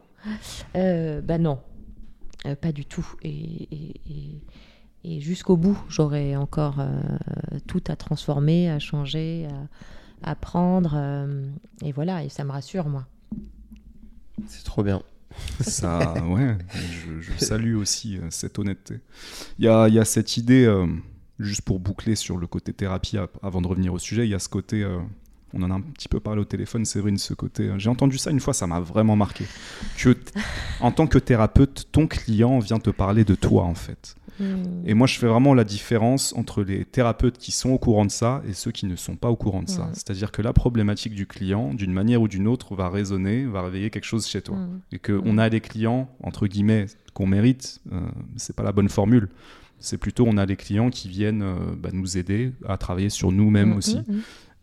[0.76, 1.58] Euh, bah non,
[2.46, 3.06] Euh, pas du tout.
[3.22, 4.42] Et, et- et-
[5.04, 7.02] et jusqu'au bout, j'aurais encore euh,
[7.68, 9.48] tout à transformer, à changer,
[10.24, 10.94] à, à prendre.
[10.96, 11.48] euh,
[11.84, 13.06] et voilà, et ça me rassure, moi.
[14.48, 15.02] C'est trop bien.
[15.62, 19.00] Ça, ouais, je, je salue aussi euh, cette honnêteté.
[19.58, 20.88] Il y a, il y a cette idée, euh,
[21.40, 24.40] juste pour boucler sur le côté thérapie avant de revenir au sujet, il y a
[24.40, 25.00] ce côté, euh,
[25.54, 27.64] on en a un petit peu parlé au téléphone, Séverine, ce côté.
[27.64, 29.46] euh, J'ai entendu ça une fois, ça m'a vraiment marqué.
[29.98, 30.16] Que
[30.82, 34.16] en tant que thérapeute, ton client vient te parler de toi, en fait.
[34.40, 34.84] Hmm.
[34.86, 38.12] Et moi, je fais vraiment la différence entre les thérapeutes qui sont au courant de
[38.12, 39.84] ça et ceux qui ne sont pas au courant de ça.
[39.88, 39.94] Mhm.
[39.94, 43.90] C'est-à-dire que la problématique du client, d'une manière ou d'une autre, va résonner, va réveiller
[43.90, 44.56] quelque chose chez toi.
[44.56, 44.80] Hmm.
[44.94, 48.00] Et qu'on a des clients, entre guillemets, qu'on mérite, euh,
[48.38, 49.28] c'est pas la bonne formule.
[49.82, 53.32] C'est plutôt on a des clients qui viennent euh, bah, nous aider à travailler sur
[53.34, 53.98] nous-mêmes Hmm, aussi.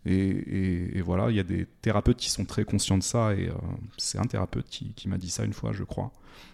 [0.09, 3.35] Et, voilà, il y a des thérapeutes qui sont très conscients de ça.
[3.35, 3.55] Et euh,
[3.99, 6.13] c'est un thérapeute qui, m'a dit ça une fois, je crois.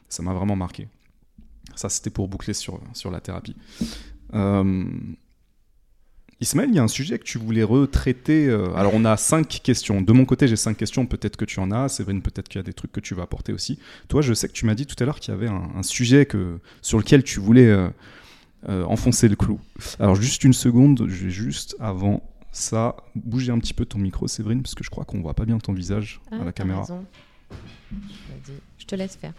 [0.09, 0.89] Ça m'a vraiment marqué.
[1.75, 3.57] Ça, c'était pour boucler sur, sur la thérapie.
[4.35, 4.85] Euh,
[6.41, 8.49] Ismaël, il y a un sujet que tu voulais retraiter.
[8.49, 10.01] euh, alors, on a cinq questions.
[10.01, 11.05] De mon côté, j'ai cinq questions.
[11.05, 11.89] Peut-être que tu en as.
[11.91, 13.79] Séverine, peut-être qu'il y a des trucs que tu vas apporter aussi.
[14.09, 16.25] Toi, je sais que tu m'as dit tout à l'heure qu'il y avait un, sujet
[16.25, 17.91] que, sur lequel tu voulais euh,
[18.85, 19.61] enfoncer le clou.
[20.01, 21.07] Alors, juste une seconde.
[21.07, 22.23] Je vais juste avant
[22.53, 25.45] ça bouger un petit peu ton micro, Séverine, parce que je crois qu'on voit pas
[25.45, 26.81] bien ton visage Ah, à la t'as caméra.
[26.83, 27.05] raison.
[28.79, 29.33] Je te laisse faire.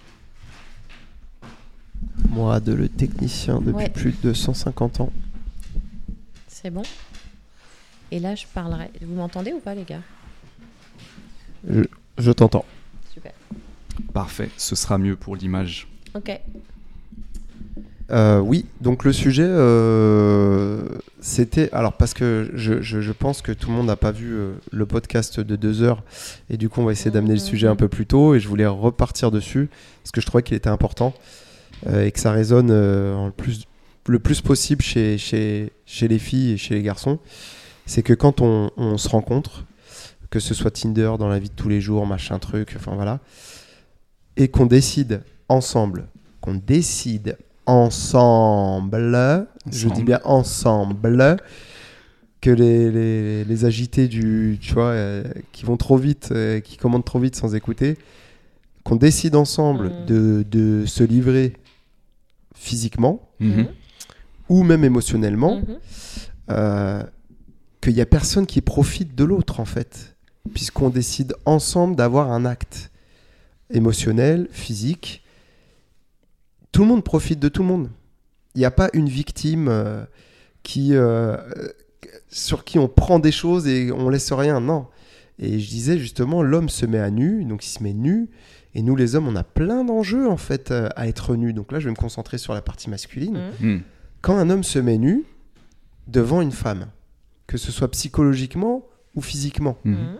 [2.29, 3.89] Moi, de le technicien depuis Ouais.
[3.89, 5.11] plus de 150 ans.
[6.47, 6.83] C'est bon
[8.11, 8.91] Et là, je parlerai.
[9.01, 10.01] Vous m'entendez ou pas, les gars?
[12.17, 12.65] Je t'entends.
[13.13, 13.31] Super.
[14.13, 15.87] Parfait, ce sera mieux pour l'image.
[16.13, 16.39] Ok.
[18.11, 20.81] Euh, oui, donc le sujet, euh,
[21.21, 21.71] c'était.
[21.71, 24.85] Alors, parce que je, je- pense que tout le monde n'a pas vu euh, le
[24.85, 26.03] podcast de deux heures,
[26.49, 28.47] et du coup, on va essayer d'amener le sujet un peu plus tôt, et je
[28.47, 29.69] voulais repartir dessus,
[30.03, 31.13] parce que je trouvais qu'il était important,
[31.93, 33.65] et que ça résonne en le, plus,
[34.07, 37.19] le plus possible chez, chez, chez les filles et chez les garçons.
[37.85, 39.65] C'est que quand on, on se rencontre,
[40.29, 43.19] que ce soit Tinder dans la vie de tous les jours, machin truc, enfin voilà,
[44.37, 46.07] et qu'on décide ensemble,
[46.41, 50.05] qu'on décide ensemble, je dis Ensemble.
[50.05, 51.37] bien ensemble,
[52.41, 56.75] que les, les, les agités du, tu vois, euh, qui vont trop vite, euh, qui
[56.77, 57.97] commandent trop vite sans écouter,
[58.83, 60.05] qu'on décide ensemble Mm.
[60.07, 61.53] de, de se livrer
[62.53, 63.67] physiquement Mhm.
[64.49, 65.77] ou même émotionnellement, Mhm.
[66.51, 67.03] euh,
[67.81, 70.15] qu'il n'y a personne qui profite de l'autre en fait,
[70.53, 72.91] puisqu'on décide ensemble d'avoir un acte
[73.69, 75.22] émotionnel, physique.
[76.73, 77.89] Tout le monde profite de tout le monde.
[78.55, 80.03] Il n'y a pas une victime euh,
[80.63, 81.37] qui, euh,
[82.29, 84.59] sur qui on prend des choses et on laisse rien.
[84.59, 84.87] Non.
[85.39, 88.29] Et je disais justement, l'homme se met à nu, donc il se met nu.
[88.75, 91.53] Et nous les hommes, on a plein d'enjeux en fait euh, à être nu.
[91.53, 93.69] Donc là, je vais me concentrer sur la partie masculine Mhm.
[93.73, 93.81] Mhm.
[94.21, 95.23] quand un homme se met nu
[96.07, 96.87] devant une femme,
[97.47, 99.77] que ce soit psychologiquement ou physiquement.
[99.85, 100.17] Mhm.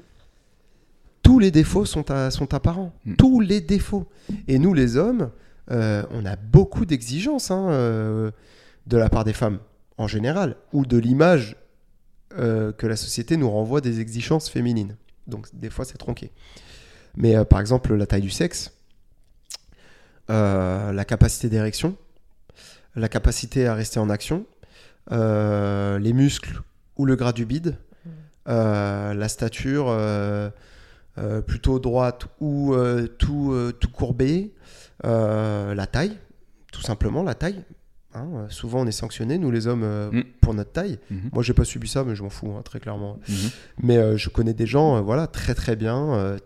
[1.24, 2.92] tous les défauts sont, à- sont apparents.
[3.18, 4.06] Tous les défauts.
[4.50, 5.30] Et nous, les hommes,
[5.72, 8.32] euh, on a beaucoup d'exigences hein, euh,
[8.88, 9.60] de la part des femmes,
[9.98, 11.56] en général, ou de l'image
[12.38, 14.98] euh, que la société nous renvoie des exigences féminines.
[15.28, 16.32] Donc, des fois, c'est tronqué.
[17.16, 18.74] Mais par exemple, la taille du sexe,
[20.30, 21.96] la capacité d'érection,
[22.96, 24.46] la capacité à rester en action,
[25.12, 26.62] les muscles
[26.98, 27.78] ou le gras du bide,
[28.50, 29.96] euh, la stature
[31.46, 32.76] plutôt droite ou
[33.20, 34.54] tout, tout courbé,
[35.06, 36.18] euh, la taille,
[36.72, 37.64] tout simplement la taille.
[38.16, 40.24] Hein, euh, souvent on est sanctionné, nous les hommes, euh, Mm.
[40.40, 41.00] pour notre taille.
[41.10, 41.30] Mhm.
[41.34, 43.18] Moi j'ai pas subi ça, mais je m'en fous, hein, très clairement.
[43.28, 43.36] Mhm.
[43.82, 46.38] Mais euh, je connais des gens, voilà, très très bien,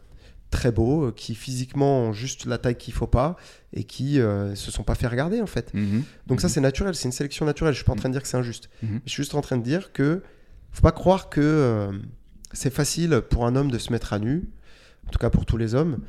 [0.50, 3.36] très beaux, qui physiquement ont juste la taille qu'il faut pas
[3.74, 5.74] et qui se sont pas fait regarder en fait.
[5.74, 6.04] Mhm.
[6.28, 7.74] Donc ça c'est naturel, c'est une sélection naturelle.
[7.74, 8.70] Je suis pas en train de dire que c'est injuste.
[8.82, 9.02] Mhm.
[9.06, 10.24] Je suis juste en train de dire que
[10.72, 11.90] faut pas croire que
[12.54, 14.48] c'est facile pour un homme de se mettre à nu,
[15.06, 16.00] en tout cas pour tous les hommes.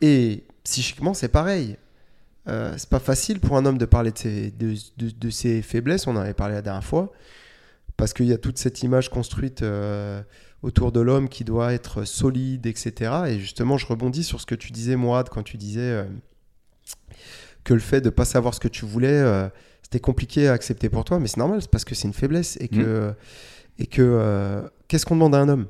[0.00, 1.76] Et psychiquement c'est pareil.
[2.48, 5.60] Euh, c'est pas facile pour un homme de parler de ses, de, de- de ses
[5.62, 7.12] faiblesses, on en avait parlé la dernière fois,
[7.98, 10.22] parce qu'il y a toute cette image construite euh,
[10.62, 13.12] autour de l'homme qui doit être solide, etc.
[13.28, 16.04] Et justement, je rebondis sur ce que tu disais, Mourad, quand tu disais euh,
[17.64, 19.22] que le fait de pas savoir ce que tu voulais,
[19.82, 22.56] c'était compliqué à accepter pour toi, mais c'est normal, c'est parce que c'est une faiblesse
[22.60, 23.12] et que,
[23.78, 25.66] et que qu'est-ce qu'on demande à un homme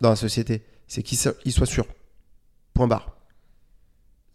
[0.00, 0.62] dans la société?
[0.86, 1.86] C'est qu'il so- il soit sûr.
[2.74, 3.16] Point barre.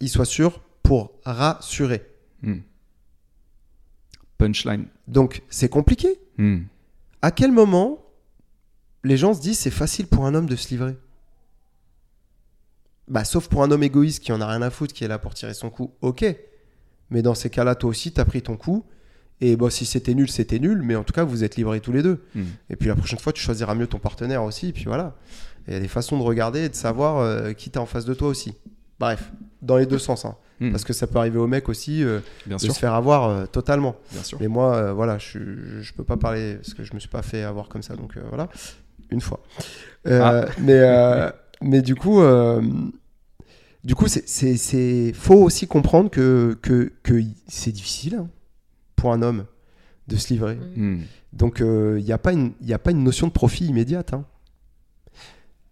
[0.03, 2.05] Il soit sûr pour rassurer.
[2.41, 2.61] Mhm.
[4.37, 4.85] Punchline.
[5.07, 6.19] Donc c'est compliqué.
[6.37, 6.65] Mhm.
[7.21, 8.03] À quel moment
[9.05, 10.97] les gens se disent c'est facile pour un homme de se livrer?
[13.07, 15.19] Bah sauf pour un homme égoïste qui en a rien à foutre, qui est là
[15.19, 16.25] pour tirer son coup, ok.
[17.09, 18.83] Mais dans ces cas-là, toi aussi, t'as pris ton coup.
[19.39, 21.93] Et bon, si c'était nul, c'était nul, mais en tout cas, vous êtes livrés tous
[21.93, 22.25] les deux.
[22.35, 22.45] Mhm.
[22.71, 25.15] Et puis la prochaine fois, tu choisiras mieux ton partenaire aussi, et puis voilà.
[25.67, 28.03] Il y a des façons de regarder et de savoir euh, qui t'as en face
[28.03, 28.53] de toi aussi.
[29.03, 29.31] Bref,
[29.61, 30.25] dans les deux sens.
[30.25, 30.35] hein.
[30.71, 32.73] Parce que ça peut arriver au mec aussi euh, Bien de sûr.
[32.73, 33.97] se faire avoir euh, totalement.
[34.13, 34.37] Bien sûr.
[34.39, 37.09] Mais moi, euh, voilà, je, je, je peux pas parler parce que je me suis
[37.09, 38.47] pas fait avoir comme ça, donc euh, voilà,
[39.09, 39.41] une fois.
[40.07, 41.29] Euh, Mais, euh,
[41.61, 42.61] mais du coup, euh,
[43.83, 48.15] du coup, c'est- c'est c'est- faut aussi comprendre que, que, que y- c'est difficile.
[48.15, 48.29] hein.
[48.95, 49.43] pour un homme
[50.07, 50.55] de se livrer.
[50.55, 50.93] Mm.
[50.93, 51.01] Hmm.
[51.33, 54.13] Donc il n'y a, pas une- y a pas une notion de profit immédiate.
[54.13, 54.23] hein.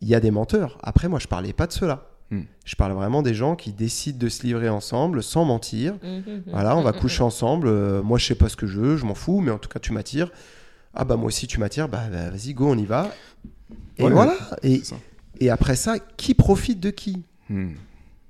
[0.02, 0.78] Il y a des menteurs.
[0.84, 2.10] Après, moi, je parlais pas de cela.
[2.32, 2.44] Hmm.
[2.66, 5.96] Je parle vraiment des gens qui décident de se livrer ensemble sans mentir.
[6.02, 6.44] Mhm.
[6.48, 7.68] Voilà, on va coucher ensemble.
[7.68, 9.68] euh, moi, je sais pas ce que je veux, je m'en fous, mais en tout
[9.70, 10.32] cas, tu m'attires.
[10.94, 11.90] Ah bah moi aussi, tu m'attires.
[11.90, 13.12] Bah, bah, vas-y, go, on y va.
[13.98, 14.36] Et Ouais, voilà.
[14.64, 17.24] Et, après ça, qui profite de qui?
[17.50, 17.74] Hmm.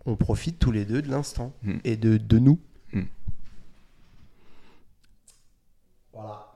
[0.07, 1.77] On profite tous les deux de l'instant Hmm.
[1.83, 2.59] et de, de nous.
[6.13, 6.47] Voilà.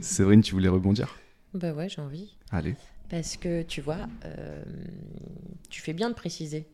[0.00, 1.16] Séverine, tu voulais rebondir?
[1.54, 2.34] Bah ouais, j'ai envie.
[2.50, 2.74] Allez.
[3.08, 4.64] Parce que tu vois, euh,
[5.68, 6.66] tu fais bien de préciser.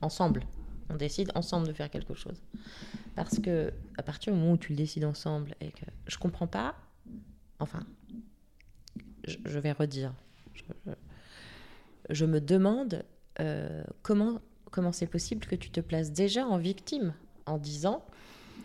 [0.00, 0.44] Ensemble.
[0.90, 2.40] On décide ensemble de faire quelque chose.
[3.14, 6.46] Parce que à partir du moment où tu le décides ensemble et que je comprends
[6.46, 6.76] pas,
[7.58, 7.84] enfin,
[9.24, 10.14] je, vais redire.
[12.10, 13.04] Je me demande
[13.40, 17.14] euh, comment comment c'est possible que tu te places déjà en victime
[17.46, 18.04] en disant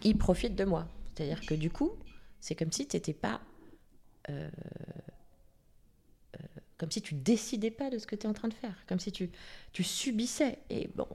[0.04, 0.88] il profite de moi.
[1.14, 1.92] C'est-à-dire que du coup,
[2.40, 3.42] c'est comme si tu n'étais pas
[4.30, 4.50] euh,
[6.78, 9.00] comme si tu décidais pas de ce que tu es en train de faire, comme
[9.00, 9.30] si tu,
[9.72, 10.60] tu subissais.
[10.70, 11.08] Et bon,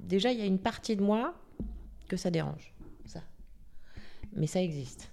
[0.00, 1.34] déjà, il y a une partie de moi
[2.08, 2.74] que ça dérange,
[3.06, 3.22] ça.
[4.34, 5.10] Mais ça existe.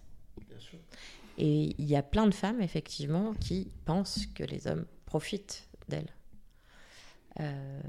[1.37, 6.13] Et il y a plein de femmes, effectivement, qui pensent que les hommes profitent d'elles.
[7.39, 7.81] Euh,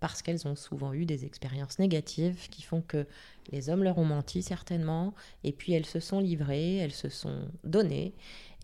[0.00, 3.06] parce qu'elles ont souvent eu des expériences négatives qui font que
[3.50, 5.14] les hommes leur ont menti certainement,
[5.44, 8.12] et puis elles se sont livrées, elles se sont données,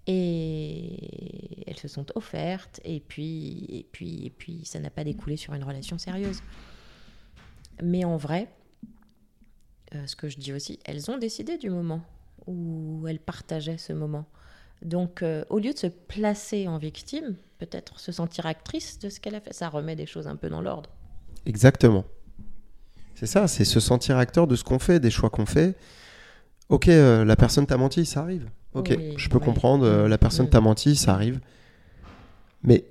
[0.08, 5.36] et elles se sont offertes et puis et puis et puis ça n'a pas découlé
[5.36, 6.42] sur une relation sérieuse
[7.82, 8.48] mais en vrai
[9.94, 12.02] euh, ce que je dis aussi elles ont décidé du moment
[12.46, 14.26] où elles partageaient ce moment
[14.82, 19.20] donc euh, au lieu de se placer en victime peut-être se sentir actrice de ce
[19.20, 20.90] qu'elle a fait ça remet des choses un peu dans l'ordre
[21.48, 22.04] Exactement.
[23.14, 25.76] C'est ça, c'est se sentir acteur de ce qu'on fait, des choix qu'on fait.
[26.68, 28.48] Ok, euh, la personne t'a menti, ça arrive.
[28.74, 30.50] Ok, Oui, je peux comprendre, euh, la personne Mm.
[30.50, 31.40] t'a menti, ça arrive.
[32.62, 32.84] Mais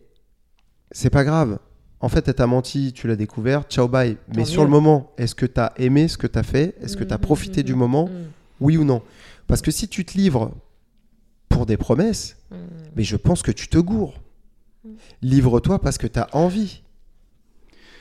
[0.91, 1.59] c'est pas grave.
[1.99, 4.17] En fait, elle t'a menti, tu l'as découvert, ciao bye.
[4.35, 6.75] Mais sur le moment, est-ce que t'as aimé ce que t'as fait?
[6.81, 8.05] Est-ce que t'as Mhm, profité du mhm, moment?
[8.09, 8.25] mhm,
[8.59, 9.01] Oui ou non?
[9.47, 10.51] Parce que si tu te livres
[11.49, 12.37] pour des promesses,
[12.95, 14.21] mais je pense que tu te gourres.
[14.83, 14.89] Mm.
[15.23, 16.83] Livre-toi parce que t'as envie.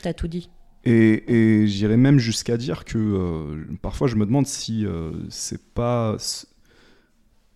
[0.02, 0.50] t'as tout dit
[0.84, 5.62] Et, et j'irais même jusqu'à dire que euh, parfois je me demande si euh, c'est
[5.74, 6.16] pas.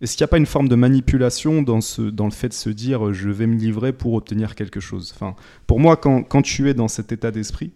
[0.00, 3.08] Est-ce qu'il n'y a pas une forme de manipulation dans, le fait de se dire
[3.08, 5.12] euh, je vais me livrer pour obtenir quelque chose?
[5.14, 5.36] Enfin,
[5.66, 7.72] Pour moi, quand, tu es dans cet état d'esprit,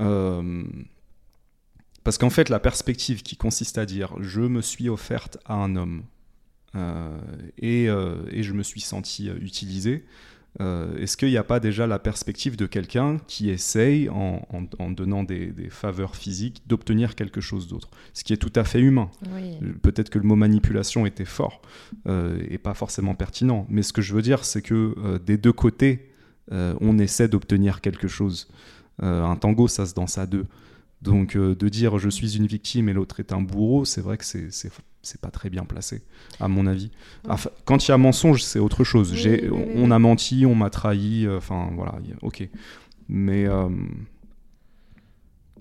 [0.00, 0.64] euh,
[2.02, 5.76] parce qu'en fait, la perspective qui consiste à dire je me suis offerte à un
[5.76, 6.02] homme
[6.74, 7.16] euh,
[7.58, 10.04] et, et je me suis senti utilisé,
[10.60, 14.66] euh, Est-ce qu'il n'y a pas déjà la perspective de quelqu'un qui essaye, en, en-
[14.84, 18.64] en donnant des, des faveurs physiques, d'obtenir quelque chose d'autre Ce qui est tout à
[18.64, 19.10] fait humain.
[19.34, 21.62] oui Euh, Peut-être que le mot manipulation était fort
[22.06, 23.66] euh, et pas forcément pertinent.
[23.68, 26.10] Mais ce que je veux dire, c'est que euh, des deux côtés,
[26.50, 28.48] on essaie d'obtenir quelque chose.
[29.00, 30.46] Un tango, ça se danse à deux.
[31.02, 34.24] Donc de dire je suis une victime et l'autre est un bourreau, c'est vrai que
[34.24, 34.50] c'est
[35.08, 36.02] c'est pas très bien placé,
[36.40, 36.90] à mon avis.
[37.28, 39.12] Enfin, quand il y a mensonge, c'est autre chose.
[39.12, 42.48] Oui, J'ai- oui, oui, on a menti, on m'a trahi, euh, enfin voilà, ok.
[43.08, 43.68] Mais euh,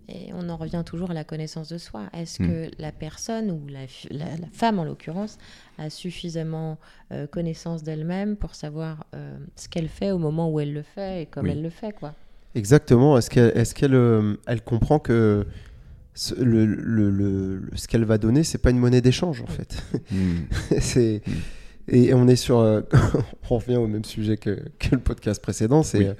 [0.09, 2.03] Et on en revient toujours à la connaissance de soi.
[2.13, 2.47] Est-ce Hmm.
[2.47, 5.37] que la personne, ou la, la- la femme en l'occurrence,
[5.77, 6.77] a suffisamment
[7.11, 11.23] euh, connaissance d'elle-même pour savoir euh, ce qu'elle fait au moment où elle le fait
[11.23, 11.51] et comme Oui.
[11.51, 12.13] elle le fait quoi?
[12.55, 13.17] Exactement.
[13.17, 15.45] Est-ce qu'elle est qu'elle euh, elle comprend que
[16.17, 19.83] ce, le, le- le- ce qu'elle va donner, c'est pas une monnaie d'échange en fait.
[20.11, 20.15] hmm,
[20.79, 21.31] c'est Mm.
[21.95, 22.81] et on est sur, euh,
[23.49, 25.83] on revient au même sujet que, que le podcast précédent.
[25.83, 26.05] C'est Oui.
[26.07, 26.13] euh,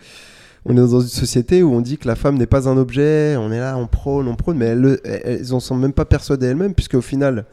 [0.66, 3.36] on est dans une société où on dit que la femme n'est pas un objet.
[3.38, 6.06] On est là, on prône, on prône, mais elles, le- elles en sont même pas
[6.06, 7.46] persuadées elles-mêmes puisque au final,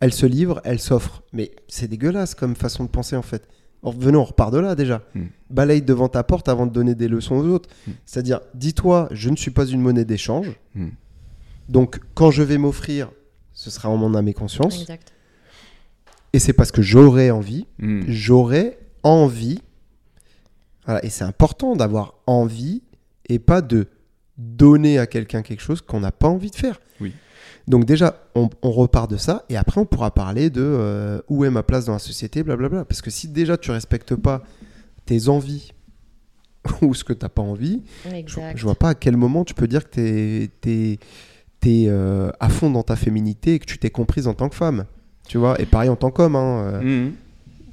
[0.00, 1.22] elles se livrent, elles s'offrent.
[1.32, 3.42] Mais c'est dégueulasse comme façon de penser en fait.
[3.82, 5.02] Or, venons, on repart de là déjà.
[5.14, 5.22] Mm.
[5.50, 7.68] Balaye devant ta porte avant de donner des leçons aux autres.
[7.86, 7.90] Mm.
[8.06, 10.50] C'est-à-dire, dis-toi, je ne suis pas une monnaie d'échange.
[10.74, 10.86] Mm.
[11.68, 13.10] Donc, quand je vais m'offrir,
[13.52, 14.80] ce sera en mon âme et conscience.
[14.80, 15.12] Exact.
[16.32, 17.66] Et c'est parce que j'aurai envie.
[17.78, 18.02] hmm.
[18.08, 19.60] J'aurai envie.
[20.84, 22.82] Voilà, et c'est important d'avoir envie
[23.28, 23.86] et pas de
[24.38, 26.80] donner à quelqu'un quelque chose qu'on n'a pas envie de faire.
[27.00, 27.12] Oui.
[27.66, 31.44] Donc déjà, on, on repart de ça et après on pourra parler de euh, où
[31.44, 32.84] est ma place dans la société, blablabla.
[32.86, 34.42] Parce que si déjà tu respectes pas
[35.04, 35.72] tes envies
[36.82, 38.56] ou ce que tu n'as pas envie, je, Exact.
[38.56, 40.98] je vois pas à quel moment tu peux dire que tu es,
[42.40, 44.84] à fond dans ta féminité et que tu t'es comprise en tant que femme.
[45.26, 46.36] Tu vois, et pareil en tant qu'homme.
[46.36, 47.12] hein, euh, Hmm.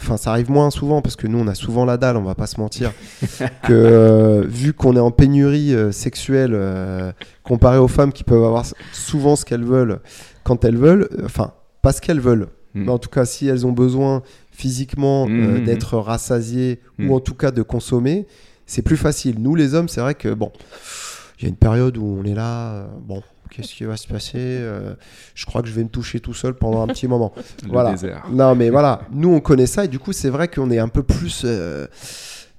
[0.01, 2.35] Enfin, ça arrive moins souvent parce que nous, on a souvent la dalle, on va
[2.35, 2.91] pas se mentir.
[3.63, 7.13] que euh, vu qu'on est en pénurie euh, sexuelle euh,
[7.43, 9.99] comparé aux femmes qui peuvent avoir souvent ce qu'elles veulent
[10.43, 12.47] quand elles veulent, euh, enfin, pas ce qu'elles veulent.
[12.73, 12.83] Mm.
[12.83, 14.21] mais en tout cas, si elles ont besoin
[14.51, 17.09] physiquement Mm, euh, mm, d'être rassasiées Mm.
[17.09, 18.27] ou en tout cas de consommer,
[18.65, 19.37] c'est plus facile.
[19.39, 20.51] Nous, les hommes, c'est vrai que bon,
[21.39, 23.23] il y a une période où on est là, euh, bon,
[23.55, 24.93] qu'est-ce qui va se passer Euh,
[25.33, 27.33] Je crois que je vais me toucher tout seul pendant un petit moment.
[27.63, 27.91] Le Voilà.
[27.91, 28.25] désert.
[28.31, 30.87] Non, mais voilà, nous on connaît ça et du coup, c'est vrai qu'on est un
[30.89, 31.87] peu plus, euh,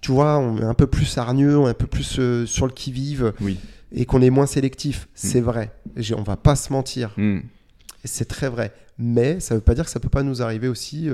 [0.01, 2.67] tu vois, on est un peu plus hargneux, on est un peu plus euh, sur
[2.67, 3.59] le qui-vive Oui.
[3.93, 5.09] et qu'on est moins sélectif.
[5.15, 5.71] C'est vrai.
[6.17, 7.13] On va pas se mentir.
[7.17, 7.39] Mm.
[7.39, 8.73] Et c'est très vrai.
[8.99, 11.09] Mais ça veut pas dire que ça peut pas nous arriver aussi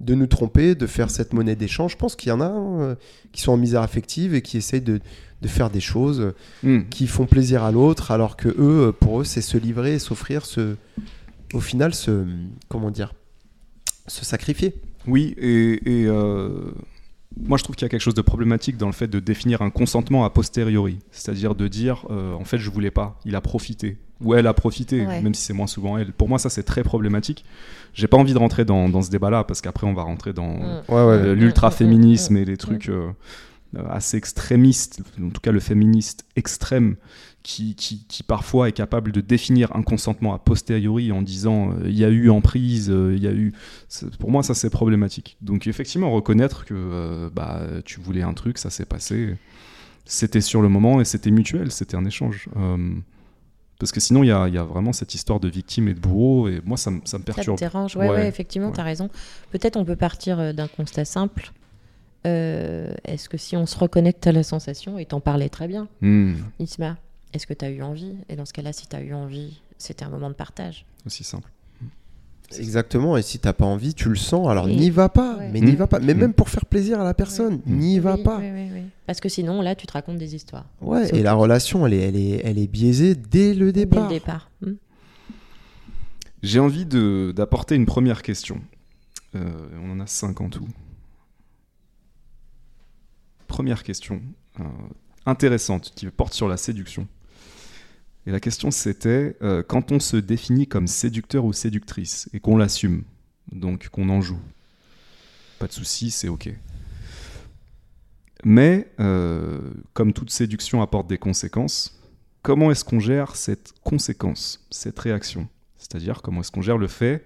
[0.00, 1.92] de nous tromper, de faire cette monnaie d'échange.
[1.92, 2.94] Je pense qu'il y en a euh,
[3.32, 5.00] qui sont en misère affective et qui essayent de,
[5.44, 6.88] de faire des choses euh, Mm.
[6.88, 10.46] qui font plaisir à l'autre, alors que eux, pour eux, c'est se livrer et s'offrir,
[10.46, 10.76] ce,
[11.52, 12.24] au final, se,
[12.68, 13.12] comment dire,
[14.06, 14.74] se sacrifier.
[15.06, 16.48] Oui, et, et, euh,
[17.46, 19.60] moi je trouve qu'il y a quelque chose de problématique dans le fait de définir
[19.60, 20.98] un consentement a posteriori.
[21.10, 23.98] C'est-à-dire de dire, euh, en fait, je voulais pas, il a profité.
[24.22, 25.20] Ou elle a profité, Ouais.
[25.20, 26.12] même si c'est moins souvent elle.
[26.12, 27.44] Pour moi, ça c'est très problématique.
[27.92, 30.54] J'ai pas envie de rentrer dans, dans ce débat-là, parce qu'après on va rentrer dans
[30.54, 30.82] Mm.
[30.88, 33.10] Ouais, euh, l'ultra-féminisme Mm, et les trucs euh, euh,
[33.90, 36.96] assez extrémistes, en tout cas le féministe extrême,
[37.42, 41.82] qui, qui, qui parfois est capable de définir un consentement a posteriori en disant euh,
[41.90, 43.52] il y a eu emprise, euh, il y a eu.
[44.18, 45.36] Pour moi, ça c'est problématique.
[45.42, 49.36] Donc effectivement, reconnaître que euh, bah, tu voulais un truc, ça s'est passé,
[50.06, 52.48] c'était sur le moment et c'était mutuel, c'était un échange.
[52.56, 52.94] Euh,
[53.78, 55.94] parce que sinon, il y a, il y a vraiment cette histoire de victime et
[55.94, 57.58] de bourreau, et moi, ça, me- ça me Ça te perturbe.
[57.58, 58.14] dérange Ouais, Ouais.
[58.16, 58.72] ouais, effectivement, Ouais.
[58.74, 59.10] tu as raison.
[59.50, 61.52] Peut-être on peut partir euh, d'un constat simple.
[62.26, 65.88] Euh, est-ce que si on se reconnecte à la sensation, et t'en parlais très bien,
[66.00, 66.96] Hmm, Isma,
[67.32, 68.14] est-ce que tu as eu envie?
[68.28, 70.86] Et dans ce cas-là, si tu as eu envie, c'était un moment de partage.
[71.06, 71.50] aussi simple.
[72.58, 75.50] Exactement, et si t'as pas envie, tu le sens, alors Et- n'y va pas, Ouais.
[75.52, 75.76] mais n'y Mmh.
[75.76, 76.18] va pas, mais Mmh.
[76.18, 78.38] même pour faire plaisir à la personne, n'y va Oui, pas.
[78.38, 78.82] oui, oui, oui.
[79.06, 80.66] Parce que sinon, là, tu te racontes des histoires.
[80.80, 84.08] Ouais, et la relation, elle est, elle est, elle est biaisée dès le Dès départ.
[84.08, 84.50] le départ.
[84.62, 84.72] Hmm.
[86.42, 88.60] J'ai envie de- d'apporter une première question.
[89.34, 89.40] Euh,
[89.82, 90.68] on en a cinq en tout.
[93.54, 94.20] Première question
[94.58, 94.64] euh,
[95.26, 97.06] intéressante qui porte sur la séduction.
[98.26, 102.56] Et la question c'était euh, quand on se définit comme séducteur ou séductrice et qu'on
[102.56, 103.04] l'assume,
[103.52, 104.40] donc qu'on en joue,
[105.60, 106.52] pas de souci, c'est ok.
[108.42, 109.60] Mais euh,
[109.92, 112.02] comme toute séduction apporte des conséquences,
[112.42, 115.46] comment est-ce qu'on gère cette conséquence, cette réaction?
[115.78, 117.24] C'est-à-dire comment est-ce qu'on gère le fait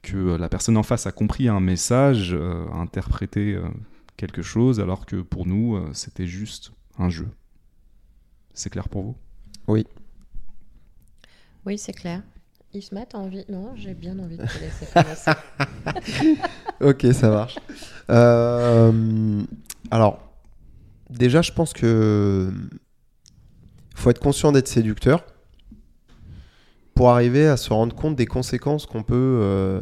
[0.00, 2.34] que la personne en face a compris un message,
[2.72, 3.60] interprété
[4.18, 7.28] quelque chose, alors que pour nous, euh, c'était juste un jeu.
[8.52, 9.16] C'est clair pour vous?
[11.64, 12.22] Oui, c'est clair.
[12.74, 13.44] Isma, t'as envie?
[13.48, 15.30] Non, j'ai bien envie de te laisser commencer.
[16.80, 17.58] Ok, ça marche.
[18.08, 19.42] Euh,
[19.90, 20.20] alors,
[21.10, 22.52] déjà, je pense que
[23.96, 25.24] faut être conscient d'être séducteur
[26.94, 29.80] pour arriver à se rendre compte des conséquences qu'on peut euh,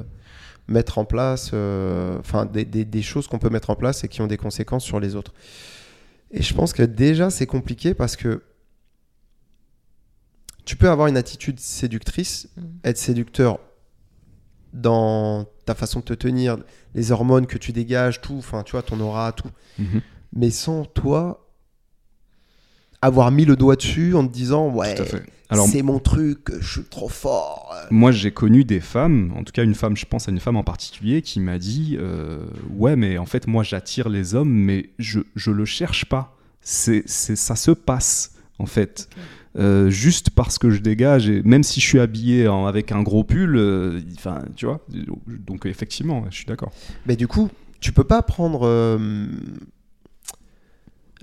[0.68, 4.08] mettre en place, euh, enfin des, des- des choses qu'on peut mettre en place et
[4.08, 5.32] qui ont des conséquences sur les autres.
[6.32, 8.42] Et je pense que déjà c'est compliqué parce que
[10.64, 12.60] tu peux avoir une attitude séductrice, Mm.
[12.84, 13.60] être séducteur
[14.72, 16.58] dans ta façon de te tenir,
[16.94, 19.50] les hormones que tu dégages, tout, enfin tu vois, ton aura, tout.
[20.32, 21.48] Mais sans toi
[23.00, 25.22] avoir mis le doigt dessus en te disant ouais, Tout à fait.
[25.49, 27.72] Alors, c'est mon truc, je suis trop fort.
[27.90, 30.57] moi, j'ai connu des femmes, en tout cas une femme, je pense à une femme
[30.57, 32.44] en particulier, qui m'a dit euh,
[32.76, 36.36] Ouais, mais en fait, moi, j'attire les hommes, mais je, je le cherche pas.
[36.62, 39.09] C'est, c'est, ça se passe, en fait.
[39.57, 43.03] Euh, juste parce que je dégage, et même si je suis habillé en- avec un
[43.03, 44.84] gros pull, euh, enfin, tu vois.
[45.47, 46.72] Donc, effectivement, je suis d'accord.
[47.07, 47.49] Mais du coup,
[47.80, 49.26] tu peux pas prendre euh,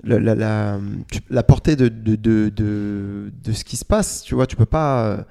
[0.04, 0.80] la, la, la,
[1.10, 4.66] tu- la portée de, de, de, de, ce qui se passe, tu vois, tu peux
[4.66, 5.04] pas...
[5.06, 5.22] euh,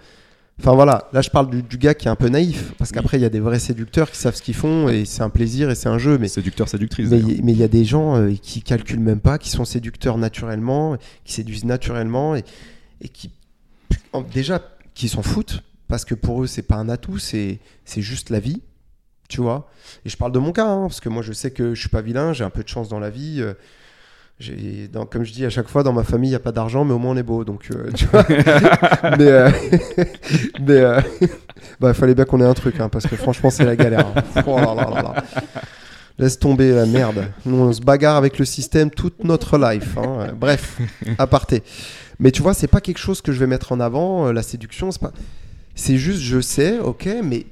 [0.59, 3.17] Enfin voilà, là je parle du, du gars qui est un peu naïf, parce qu'après
[3.17, 5.71] il y a des vrais séducteurs qui savent ce qu'ils font, et c'est un plaisir
[5.71, 7.09] et c'est un jeu, mais Séducteur, séductrice.
[7.09, 10.95] Mais il y a des gens euh, qui calculent même pas, qui sont séducteurs naturellement,
[11.25, 12.43] qui séduisent naturellement et,
[13.01, 13.31] et qui
[14.31, 14.61] déjà
[14.93, 18.39] qui s'en foutent parce que pour eux c'est pas un atout, c'est c'est juste la
[18.39, 18.61] vie,
[19.29, 19.69] tu vois.
[20.05, 21.89] Et je parle de mon cas hein, parce que moi je sais que je suis
[21.89, 23.37] pas vilain, j'ai un peu de chance dans la vie.
[23.41, 23.53] euh,
[25.09, 26.93] comme je dis à chaque fois dans ma famille il y a pas d'argent mais
[26.93, 28.25] au moins on est beau donc euh, tu vois.
[29.17, 29.49] mais euh,
[30.61, 30.99] mais euh,
[31.79, 34.07] bah il fallait bien qu'on ait un truc hein, parce que franchement c'est la galère.
[34.35, 34.43] hein.
[34.47, 35.13] Oh.
[36.19, 37.25] Laisse tomber la merde.
[37.45, 39.97] Nous, on se bagarre avec le système toute notre life.
[39.97, 40.17] hein.
[40.19, 40.77] Euh, Bref,
[41.17, 41.63] aparté.
[42.19, 44.91] Mais tu vois, c'est pas quelque chose que je vais mettre en avant, la séduction.
[44.91, 45.11] C'est pas.
[45.75, 47.47] Juste, je sais, ok, mais.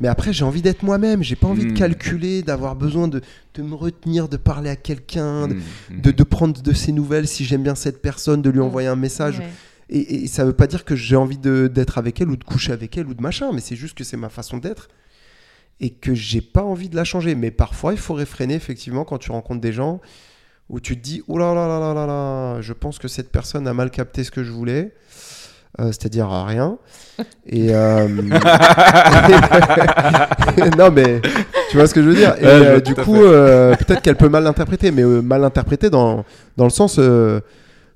[0.00, 1.22] Mais après, j'ai envie d'être moi-même.
[1.22, 1.74] J'ai pas envie de Mm.
[1.74, 3.20] calculer, d'avoir besoin de,
[3.54, 6.00] de me retenir, de parler à quelqu'un, de, Mm, mm.
[6.00, 8.64] de, de prendre de ses nouvelles si j'aime bien cette personne, de lui Mm.
[8.64, 9.38] envoyer un message.
[9.38, 9.48] Ouais.
[9.90, 12.44] Et, et ça veut pas dire que j'ai envie de- d'être avec elle ou de
[12.44, 14.88] coucher avec elle ou de machin, mais c'est juste que c'est ma façon d'être.
[15.82, 17.34] et que j'ai pas envie de la changer.
[17.34, 20.00] Mais parfois, il faut réfréner effectivement quand tu rencontres des gens
[20.68, 23.32] où tu te dis, oh là là là là là là, je pense que cette
[23.32, 24.92] personne a mal capté ce que je voulais.
[25.78, 26.76] Euh, c'est-à-dire rien.
[27.46, 28.08] Et euh,
[30.78, 31.20] non, mais
[31.70, 32.34] tu vois ce que je veux dire.
[32.40, 35.22] Et Ouais, je vois euh, du coup, euh, peut-être qu'elle peut mal l'interpréter, mais euh,
[35.22, 36.24] mal l'interpréter dans,
[36.56, 36.96] dans le sens.
[36.98, 37.40] euh,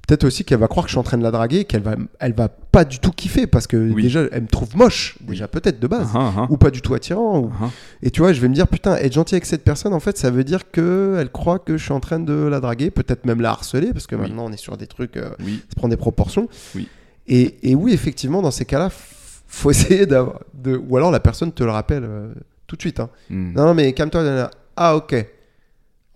[0.06, 1.94] Peut-être aussi qu'elle va croire que je suis en train de la draguer, qu'elle va,
[2.20, 4.02] elle va pas du tout kiffer parce que Oui.
[4.02, 6.92] déjà elle me trouve moche, déjà peut-être de base, Ah, ah, ou pas du tout
[6.92, 7.38] attirant.
[7.38, 7.70] ou- ah.
[8.02, 10.18] Et tu vois, je vais me dire putain, être gentil avec cette personne, en fait,
[10.18, 13.24] ça veut dire que elle croit que je suis en train de la draguer, peut-être
[13.24, 14.20] même la harceler, parce que Oui.
[14.20, 15.62] maintenant on est sur des trucs, euh, Oui.
[15.70, 16.48] ça prend des proportions.
[16.74, 16.86] Oui.
[17.26, 20.40] Et, et oui, effectivement, dans ces cas-là, faut essayer d'avoir.
[20.52, 20.76] De...
[20.76, 22.34] Ou alors la personne te le rappelle euh,
[22.66, 23.00] tout de suite.
[23.00, 23.10] hein.
[23.30, 23.52] Hmm.
[23.54, 24.50] Non, non, mais calme-toi.
[24.76, 25.14] Ah, ok.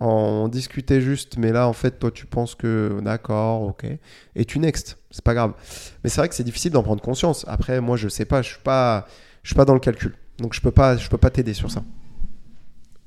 [0.00, 3.84] On discutait juste, mais là, en fait, toi, tu penses que d'accord, ok.
[4.36, 4.96] Et tu next.
[5.10, 5.54] C'est pas grave.
[6.04, 7.44] Mais c'est vrai que c'est difficile d'en prendre conscience.
[7.48, 8.40] Après, moi, je sais pas.
[8.42, 9.08] Je suis pas,
[9.42, 10.14] je suis pas dans le calcul.
[10.38, 11.82] Donc, je peux pas, je peux pas t'aider sur ça.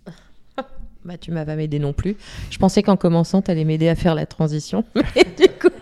[1.03, 2.15] Bah, tu m'as pas m'aider non plus.
[2.51, 4.85] Je pensais qu'en commençant, tu allais m'aider à faire la transition.
[4.95, 5.73] Mais du coup.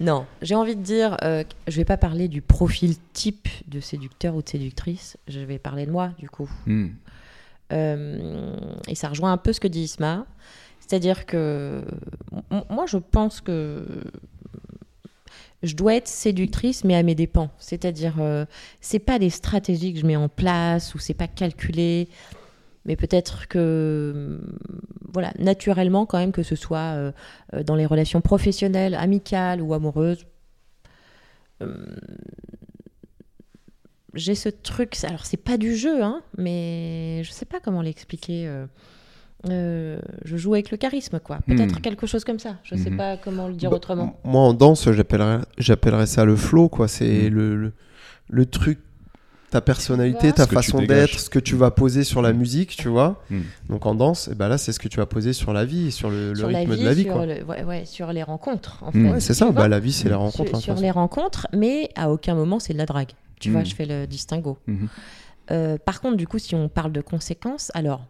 [0.00, 4.34] Non, j'ai envie de dire, euh, je vais pas parler du profil type de séducteur
[4.34, 5.16] ou de séductrice.
[5.28, 6.50] Je vais parler de moi, du coup.
[6.66, 6.88] Hmm.
[7.72, 8.56] Euh,
[8.88, 10.26] et ça rejoint un peu ce que dit Isma.
[10.80, 11.82] C'est-à-dire que
[12.70, 13.84] moi, je pense que
[15.62, 17.50] je dois être séductrice, mais à mes dépens.
[17.58, 18.44] C'est-à-dire, euh,
[18.80, 22.08] c'est pas des stratégies que je mets en place ou c'est pas calculé,
[22.84, 24.40] mais peut-être que,
[25.12, 27.12] voilà, naturellement, quand même, que ce soit euh,
[27.54, 30.26] euh, dans les relations professionnelles, amicales ou amoureuses.
[31.62, 31.96] euh,
[34.14, 38.46] j'ai ce truc, alors c'est pas du jeu, hein, mais je sais pas comment l'expliquer.
[38.48, 38.66] euh,
[39.50, 41.38] euh, je joue avec le charisme, quoi.
[41.46, 41.82] Peut-être Hmm.
[41.82, 42.56] quelque chose comme ça.
[42.64, 42.96] Je sais Mhm.
[42.96, 44.18] pas comment le dire Bah, autrement.
[44.24, 46.88] Moi, en danse, j'appellerais, j'appellerais ça le flow, quoi.
[46.88, 47.34] C'est Mm.
[47.34, 47.72] le, le,
[48.28, 48.80] le truc,
[49.50, 52.88] ta personnalité, ta Ce façon d'être, ce que tu vas poser sur la musique, tu
[52.88, 53.22] vois.
[53.30, 53.40] Mm.
[53.68, 55.92] Donc en danse, et ben là, c'est ce que tu vas poser sur la vie,
[55.92, 57.26] sur le, le sur rythme la vie, de la vie, sur, quoi.
[57.26, 58.98] le- ouais, ouais, sur les rencontres, en fait.
[59.10, 59.50] Ouais, c'est ça.
[59.52, 60.48] Bah, la vie, c'est les rencontres.
[60.48, 63.12] sur, hein, sur les rencontres, mais à aucun moment c'est de la drague.
[63.40, 63.52] Tu Mm.
[63.52, 64.58] vois, je fais le distinguo.
[64.66, 64.88] Mhm.
[65.52, 68.04] Euh, par contre, du coup, si on parle de conséquences, alors,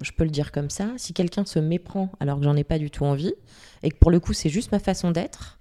[0.00, 2.78] je peux le dire comme ça, si quelqu'un se méprend alors que j'en ai pas
[2.78, 3.34] du tout envie,
[3.82, 5.58] et que pour le coup, c'est juste ma façon d'être,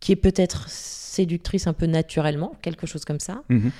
[0.00, 3.70] qui est peut-être séductrice un peu naturellement, quelque chose comme ça, Mhm.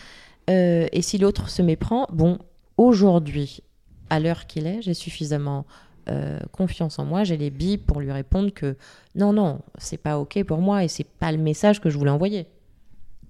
[0.51, 2.39] Euh, et si l'autre se méprend, bon,
[2.77, 3.63] aujourd'hui,
[4.11, 5.65] à l'heure qu'il est, j'ai suffisamment
[6.09, 8.77] euh, confiance en moi, j'ai les billes pour lui répondre que
[9.15, 12.11] non, non, c'est pas ok pour moi et c'est pas le message que je voulais
[12.11, 12.47] envoyer.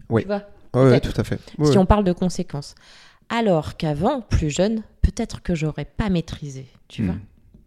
[0.08, 0.22] Oui.
[0.22, 0.44] Tu vois
[0.74, 1.12] ouais, peut-être.
[1.12, 1.40] tout à fait.
[1.50, 2.74] si Ouais, on parle de conséquences.
[3.28, 7.14] Alors qu'avant, plus jeune, peut-être que j'aurais pas maîtrisé, tu vois,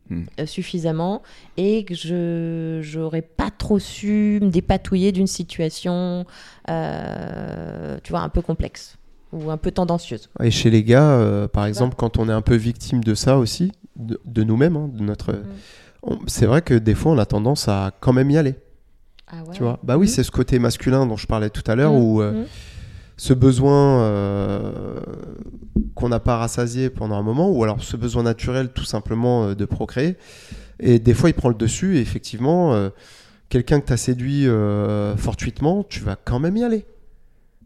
[0.09, 0.15] Mm.
[0.15, 0.25] Mm.
[0.41, 1.21] euh, suffisamment,
[1.55, 6.25] et que je j'aurais pas trop su me dépatouiller d'une situation,
[6.69, 8.97] euh, tu vois, un peu complexe
[9.33, 10.29] ou un peu tendancieuse.
[10.41, 13.37] Et chez les gars, euh, par exemple, quand on est un peu victime de ça
[13.37, 15.35] aussi, de, de nous-mêmes, hein, de notre,
[16.03, 18.55] on- c'est vrai que des fois, on a tendance à quand même y aller.
[19.27, 19.53] Ah ouais.
[19.53, 19.79] Tu vois?
[19.83, 20.11] Bah oui, Mhm.
[20.13, 21.99] c'est ce côté masculin dont je parlais tout à l'heure, Mhm.
[22.03, 22.45] où euh, Mhm.
[23.17, 24.99] ce besoin euh,
[25.95, 29.55] qu'on n'a pas rassasié pendant un moment, ou alors ce besoin naturel tout simplement euh,
[29.55, 30.15] de procréer.
[30.79, 32.89] Et des fois, il prend le dessus, et effectivement, euh,
[33.49, 36.85] quelqu'un que tu as séduit euh, fortuitement, tu vas quand même y aller.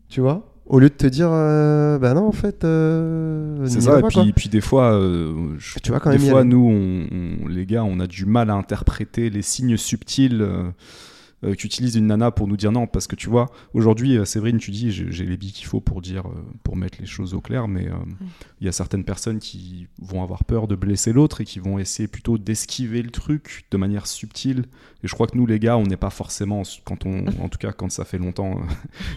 [0.10, 0.46] Tu vois?
[0.70, 4.08] Au lieu de te dire, euh, bah non, en fait, euh, C'est ça, et pas,
[4.10, 4.26] puis, quoi.
[4.36, 7.66] puis des fois, euh, je- Tu vas quand des même fois nous, on- on- les
[7.66, 10.42] gars, on a du mal à interpréter les signes subtils
[11.44, 14.58] euh, qu'utilise une nana pour nous dire non, parce que tu vois, aujourd'hui, euh, Séverine,
[14.58, 17.42] tu dis, j'ai les billes qu'il faut pour dire, euh, pour mettre les choses au
[17.42, 17.96] clair, mais euh,
[18.60, 21.78] il y a certaines personnes qui vont avoir peur de blesser l'autre et qui vont
[21.80, 24.66] essayer plutôt d'esquiver le truc de manière subtile.
[25.04, 27.60] Et je crois que nous, les gars, on n'est pas forcément, quand on, en tout
[27.60, 28.62] cas quand ça fait longtemps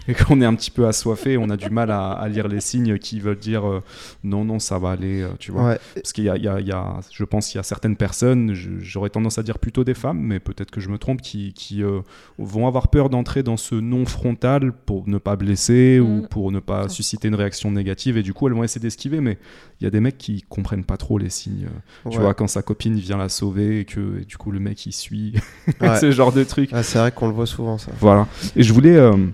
[0.08, 2.60] et qu'on est un petit peu assoiffé, on a du mal à, à lire les
[2.60, 3.82] signes qui veulent dire euh,
[4.24, 5.68] non, non, ça va aller, tu vois.
[5.70, 5.78] Ouais.
[5.94, 6.72] Parce qu'il y a, y y
[7.12, 10.38] je pense qu'il y a certaines personnes, j'aurais tendance à dire plutôt des femmes, mais
[10.38, 12.00] peut-être que je me trompe, qui, qui, euh,
[12.38, 16.28] vont avoir peur d'entrer dans ce non frontal pour ne pas blesser ou Mm.
[16.28, 19.38] pour ne pas susciter une réaction négative, et du coup elles vont essayer d'esquiver, mais
[19.80, 21.68] il y a des mecs qui comprennent pas trop les signes.
[22.11, 22.22] Tu Ouais.
[22.22, 24.92] vois, quand sa copine vient la sauver et que et du coup le mec il
[24.92, 25.34] suit,
[25.80, 25.96] Ouais.
[25.98, 26.70] ce genre de truc.
[26.72, 27.92] Ah, c'est vrai qu'on le voit souvent, ça.
[28.00, 28.26] Voilà.
[28.56, 28.96] Et je voulais.
[28.96, 29.28] euh, Ouais.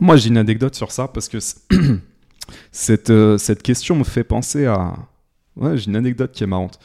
[0.00, 1.38] moi, j'ai une anecdote sur ça parce que
[2.72, 4.94] cette, euh, cette question me fait penser à.
[5.56, 6.78] Ouais, j'ai une anecdote qui est marrante.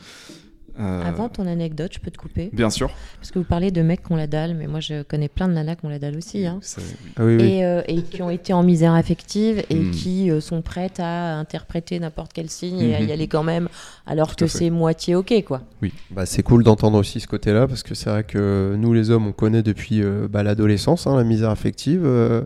[0.81, 2.89] Euh, Avant ton anecdote, je peux te couper Bien sûr.
[3.19, 5.47] Parce que vous parlez de mecs qui ont la dalle, mais moi je connais plein
[5.47, 6.45] de nanas qui ont la dalle aussi.
[6.47, 6.59] Hein.
[6.77, 6.83] Oui.
[7.17, 7.43] Ah oui, oui.
[7.43, 9.91] Et, euh, et qui ont été en misère affective et Mm.
[9.91, 13.07] qui euh, sont prêtes à interpréter n'importe quel signe et à Mhm.
[13.07, 13.69] y aller quand même,
[14.07, 15.61] alors Tout que c'est moitié ok quoi.
[16.09, 19.27] Bah, c'est cool d'entendre aussi ce côté-là parce que c'est vrai que nous les hommes
[19.27, 22.41] on connaît depuis euh, bah, l'adolescence hein, la misère affective euh,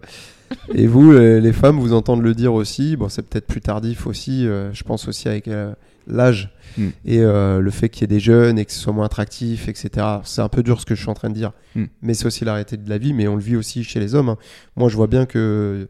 [0.76, 2.96] Et vous, les, les femmes, vous entendez le dire aussi.
[2.96, 4.46] Bon, c'est peut-être plus tardif aussi.
[4.46, 5.74] euh, je pense aussi avec euh,
[6.08, 6.88] l'âge Mm.
[7.06, 9.70] et euh, le fait qu'il y ait des jeunes et que ce soit moins attractif,
[9.70, 10.06] etc.
[10.26, 11.54] C'est un peu dur ce que je suis en train de dire.
[11.76, 11.86] Mm.
[12.02, 13.14] Mais c'est aussi la réalité de la vie.
[13.14, 14.28] Mais on le vit aussi chez les hommes.
[14.28, 14.38] hein.
[14.76, 15.88] Moi, je vois bien que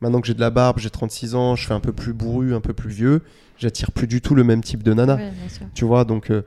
[0.00, 2.54] maintenant que j'ai de la barbe, j'ai 36 ans, je fais un peu plus bourru,
[2.54, 3.22] un peu plus vieux.
[3.56, 5.14] J'attire plus du tout le même type de nana.
[5.14, 5.30] Ouais.
[5.74, 6.42] Tu vois, donc euh,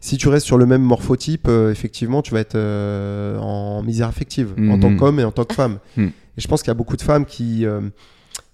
[0.00, 4.08] si tu restes sur le même morphotype, euh, effectivement, tu vas être euh, en misère
[4.08, 4.80] affective en Mhm.
[4.80, 5.80] tant qu'homme et en tant que femme.
[5.98, 7.80] Et je pense qu'il y a beaucoup de femmes qui, euh,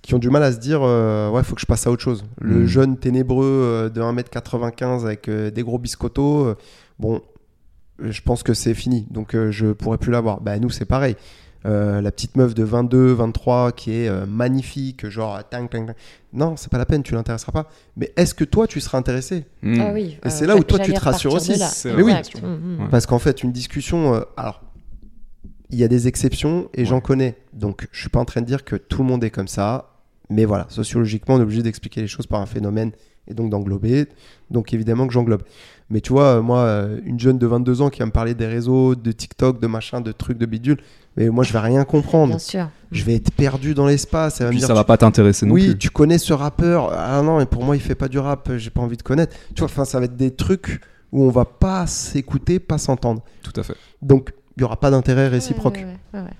[0.04, 2.02] qui ont du mal à se dire euh, Ouais, faut que je passe à autre
[2.02, 2.24] chose.
[2.40, 2.66] Le Mhm.
[2.66, 6.54] jeune ténébreux euh, de 1m95 avec euh, des gros biscottos,
[6.98, 7.22] bon,
[7.98, 9.06] je pense que c'est fini.
[9.10, 10.40] Donc euh, je pourrais plus l'avoir.
[10.40, 11.16] Bah, nous, c'est pareil.
[11.66, 15.94] Euh, la petite meuf de 22, 23 qui est euh, magnifique, genre tang, tang, tang.
[16.34, 17.70] Non, c'est pas la peine, tu l'intéresseras pas.
[17.96, 19.46] Mais est-ce que toi, tu seras intéressé?
[19.62, 19.80] Mm.
[19.80, 20.18] Ah oui.
[20.22, 21.54] Et c'est là où toi, tu te rassures aussi.
[21.86, 22.12] Mais oui.
[22.42, 22.88] Mm, mm.
[22.90, 24.60] Parce qu'en fait, une discussion, euh, alors,
[25.70, 27.38] il y a des exceptions et j'en connais.
[27.54, 29.93] Donc, je suis pas en train de dire que tout le monde est comme ça.
[30.30, 32.92] Mais voilà, sociologiquement, on est obligé d'expliquer les choses par un phénomène
[33.28, 34.06] et donc d'englober.
[34.50, 35.42] Donc, évidemment que j'englobe.
[35.90, 38.46] Mais tu vois, moi, euh, une jeune de 22 ans qui va me parler des
[38.46, 40.78] réseaux, de TikTok, de machin, de trucs, de bidule,
[41.16, 42.28] mais moi, je vais rien comprendre.
[42.30, 42.68] Bien sûr.
[42.90, 44.40] Je vais être perdu dans l'espace.
[44.40, 45.78] Me Puis dire, ça tu- va pas t'intéresser non oui, plus.
[45.78, 46.90] tu connais ce rappeur.
[46.92, 48.50] Ah non, et pour moi, il fait pas du rap.
[48.56, 49.36] J'ai pas envie de connaître.
[49.54, 50.80] Tu vois, enfin, ça va être des trucs
[51.12, 53.22] où on va pas s'écouter, pas s'entendre.
[53.42, 53.74] Tout à fait.
[54.02, 55.74] Donc, il y aura pas d'intérêt réciproque.
[55.76, 56.32] Ouais, ouais, ouais, ouais, ouais.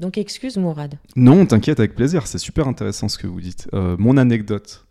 [0.00, 0.98] Donc excuse Mourad.
[1.14, 2.26] Non, t'inquiète, avec plaisir.
[2.26, 3.68] C'est super intéressant ce que vous dites.
[3.74, 4.86] Euh, mon anecdote.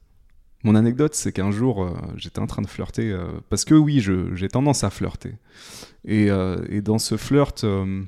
[0.63, 3.11] Mon anecdote, c'est qu'un jour, euh, j'étais en train de flirter.
[3.11, 5.33] euh, parce que oui, je- j'ai tendance à flirter.
[6.05, 8.03] Et, euh, et dans ce flirt, euh,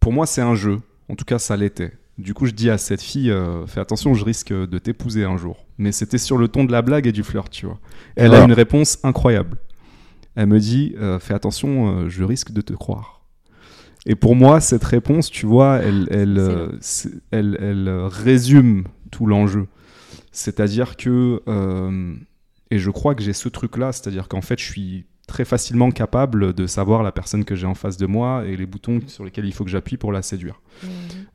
[0.00, 0.80] pour moi, c'est un jeu.
[1.08, 1.92] En tout cas, ça l'était.
[2.18, 5.36] Du coup, je dis à cette fille, euh, fais attention, je risque de t'épouser un
[5.36, 5.66] jour.
[5.78, 7.78] Mais c'était sur le ton de la blague et du flirt, tu vois.
[8.16, 8.44] Elle a Voilà.
[8.46, 9.56] une réponse incroyable.
[10.34, 13.17] Elle me dit, euh, fais attention, euh, je risque de te croire.
[14.10, 18.84] Et pour moi, cette réponse, tu vois, elle, elle, euh, c'est- elle, elle, euh, résume
[19.10, 19.66] tout l'enjeu.
[20.32, 22.14] C'est-à-dire que, euh,
[22.70, 26.54] et je crois que j'ai ce truc-là, c'est-à-dire qu'en fait, je suis très facilement capable
[26.54, 29.44] de savoir la personne que j'ai en face de moi et les boutons sur lesquels
[29.44, 30.60] il faut que j'appuie pour la séduire,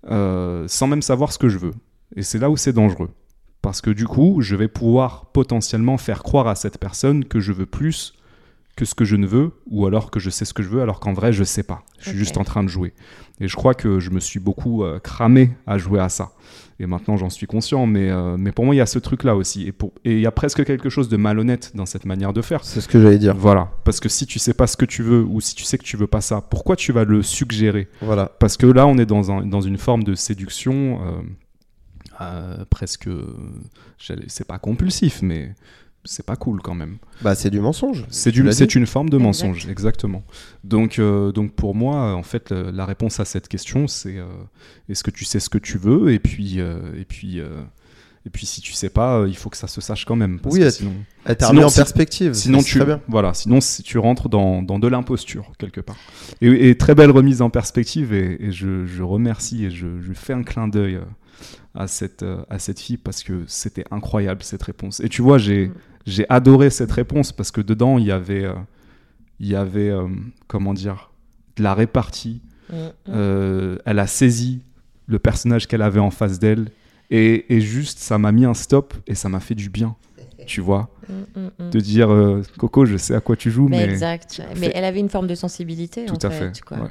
[0.09, 1.74] Euh, sans même savoir ce que je veux.
[2.15, 3.11] Et c'est là où c'est dangereux.
[3.61, 7.53] Parce que du coup, je vais pouvoir potentiellement faire croire à cette personne que je
[7.53, 8.13] veux plus
[8.76, 10.82] que ce que je ne veux, ou alors que je sais ce que je veux,
[10.82, 11.84] alors qu'en vrai, je sais pas.
[11.99, 12.93] Je suis juste en train de jouer.
[13.39, 16.32] Et je crois que je me suis beaucoup euh, cramé à jouer à ça.
[16.80, 17.86] Et maintenant, j'en suis conscient.
[17.86, 19.67] Mais, euh, mais pour moi, il y a ce truc-là aussi.
[19.67, 22.41] Et pour- et il y a presque quelque chose de malhonnête dans cette manière de
[22.41, 22.63] faire.
[22.63, 23.36] C'est ce que j'allais dire.
[23.36, 23.69] Voilà.
[23.84, 25.84] Parce que si tu sais pas ce que tu veux, ou si tu sais que
[25.84, 27.89] tu veux pas ça, pourquoi tu vas le suggérer?
[28.01, 28.26] Voilà.
[28.39, 31.21] Parce que là, on est dans, un- dans une forme de séduction euh,
[32.21, 33.07] euh, presque.
[34.28, 35.53] C'est pas compulsif, mais
[36.05, 36.97] c'est pas cool quand même.
[37.21, 38.05] Bah, c'est du mensonge.
[38.09, 39.25] C'est du- une forme de Exact.
[39.25, 40.23] mensonge, exactement.
[40.63, 44.25] Donc, euh, donc pour moi, en fait, la, la réponse à cette question, c'est euh,
[44.89, 46.11] est-ce que tu sais ce que tu veux?
[46.11, 47.61] Et puis, euh, et puis, euh,
[48.25, 50.39] et puis, si tu sais pas, il faut que ça se sache quand même.
[50.39, 50.93] Parce Oui, que elle- sinon,
[51.25, 52.33] Elle t'a remis en si- perspective.
[52.33, 53.01] sinon tu, Très bien.
[53.09, 55.97] voilà, sinon si tu rentres dans, dans de l'imposture quelque part.
[56.41, 60.13] Et, et très belle remise en perspective et, et je, je remercie et je, je
[60.13, 61.01] fais un clin d'œil euh,
[61.75, 64.99] à cette, à cette fille parce que c'était incroyable cette réponse.
[65.01, 65.73] Et tu vois, j'ai, Mm.
[66.05, 68.53] J'ai adoré cette réponse parce que dedans il y avait, euh,
[69.39, 70.07] il y avait euh,
[70.47, 71.11] comment dire,
[71.57, 72.41] de la répartie.
[72.69, 72.89] Mm, mm.
[73.09, 74.61] Euh, elle a saisi
[75.07, 76.69] le personnage qu'elle avait en face d'elle
[77.09, 79.95] et, et juste ça m'a mis un stop et ça m'a fait du bien.
[80.45, 81.69] Tu vois, Mm, mm, mm.
[81.69, 84.41] de dire euh, Coco, je sais à quoi tu joues, Mais, mais, exact.
[84.57, 86.05] Mais elle avait une forme de sensibilité.
[86.05, 86.61] tout en à fait.
[86.61, 86.77] quoi.
[86.79, 86.89] ouais.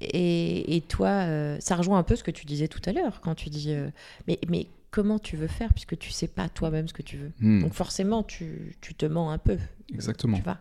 [0.00, 3.20] Et, et toi, euh, ça rejoint un peu ce que tu disais tout à l'heure
[3.22, 3.88] quand tu dis euh,
[4.26, 7.32] mais, mais comment tu veux faire puisque tu sais pas toi-même ce que tu veux.
[7.40, 9.58] Hmm, Donc forcément, tu, tu te mens un peu.
[9.92, 10.58] exactement, Tu vois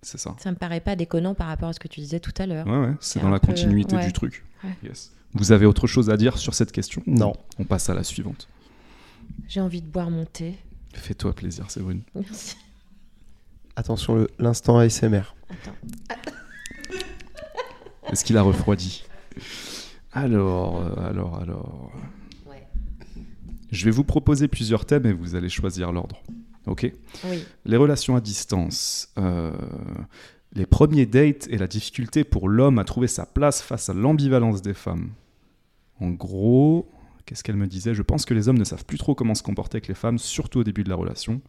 [0.00, 0.36] c'est ça.
[0.38, 2.64] Ça me paraît pas déconnant par rapport à ce que tu disais tout à l'heure.
[2.68, 4.06] Ouais, ouais, c'est dans la peu- continuité ouais.
[4.06, 4.44] du truc.
[4.62, 4.70] Ouais.
[4.84, 5.12] Yes.
[5.34, 7.02] Vous avez autre chose à dire sur cette question?
[7.04, 7.32] Non.
[7.58, 8.48] On passe à la suivante.
[9.48, 10.54] J'ai envie de boire mon thé.
[10.94, 12.02] Fais-toi plaisir, Séverine.
[12.14, 12.56] Merci.
[13.74, 15.34] Attention, l'instant ASMR.
[15.50, 15.74] Attends.
[18.12, 19.04] Est-ce qu'il a refroidi?
[20.12, 21.92] Alors, euh, alors, alors.
[23.70, 26.22] Je vais vous proposer plusieurs thèmes et vous allez choisir l'ordre.
[26.66, 26.90] Ok?
[27.24, 27.44] Oui.
[27.64, 29.08] Les relations à distance.
[29.18, 29.52] euh,
[30.54, 34.62] les premiers dates et la difficulté pour l'homme à trouver sa place face à l'ambivalence
[34.62, 35.10] des femmes.
[36.00, 36.90] En gros,
[37.26, 37.94] qu'est-ce qu'elle me disait?
[37.94, 40.18] Je pense que les hommes ne savent plus trop comment se comporter avec les femmes,
[40.18, 41.42] surtout au début de la relation.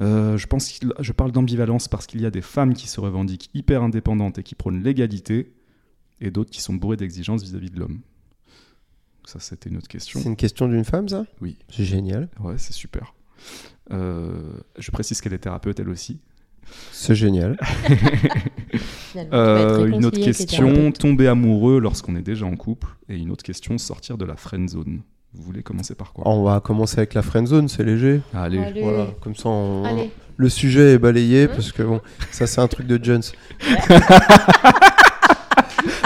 [0.00, 3.50] Euh, je, pense je parle d'ambivalence parce qu'il y a des femmes qui se revendiquent
[3.54, 5.52] hyper indépendantes et qui prônent l'égalité,
[6.20, 8.00] et d'autres qui sont bourrées d'exigences vis-à-vis de l'homme.
[9.28, 10.20] Ça, c'était une autre question.
[10.22, 11.26] C'est une question d'une femme, ça?
[11.42, 11.58] Oui.
[11.68, 12.28] C'est génial.
[12.40, 13.12] Ouais, c'est super.
[13.92, 14.32] Euh,
[14.78, 16.18] je précise qu'elle est thérapeute elle aussi.
[16.92, 17.58] C'est génial.
[19.32, 22.88] Euh, une autre question, tomber amoureux lorsqu'on est déjà en couple.
[23.08, 25.00] Et une autre question, sortir de la friend zone.
[25.34, 26.28] Vous voulez commencer par quoi?
[26.28, 28.20] On va commencer avec la friend zone, c'est léger.
[28.34, 28.82] Allez, Allez.
[28.82, 30.10] Voilà, comme ça, on- Allez.
[30.36, 31.50] le sujet est balayé Mmh.
[31.50, 32.00] parce que bon,
[32.30, 33.22] ça c'est un truc de Jones.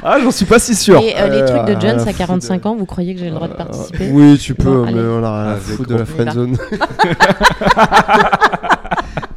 [0.05, 1.01] Ah, j'en suis pas si sûr.
[1.01, 3.29] Et euh, les Euh, trucs de Jones à 45 fou ans, vous croyez que j'ai
[3.29, 5.01] le droit de participer Oui, tu peux, mais allez.
[5.01, 6.57] on a rien à Avec foutre de la grand- friend zone.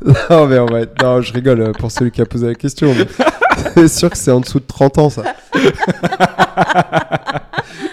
[0.29, 2.55] non, mais on va être- Non, je rigole euh, pour celui qui a posé la
[2.55, 2.93] question.
[3.75, 5.23] C'est sûr que c'est en dessous de 30 ans, ça.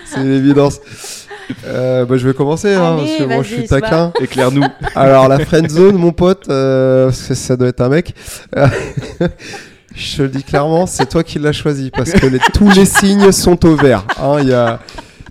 [0.05, 0.79] c'est une évidence.
[1.67, 4.13] Euh, bah, je vais commencer, hein, Allez, parce que moi je suis taquin.
[4.21, 4.63] Éclaire-nous.
[4.95, 8.15] Alors la friend zone, mon pote, euh, parce que ça doit être un mec.
[9.95, 12.85] Je te le dis clairement, c'est toi qui l'as choisi parce que les- tous les
[12.87, 14.05] signes sont au vert.
[14.21, 14.81] hein, il y a,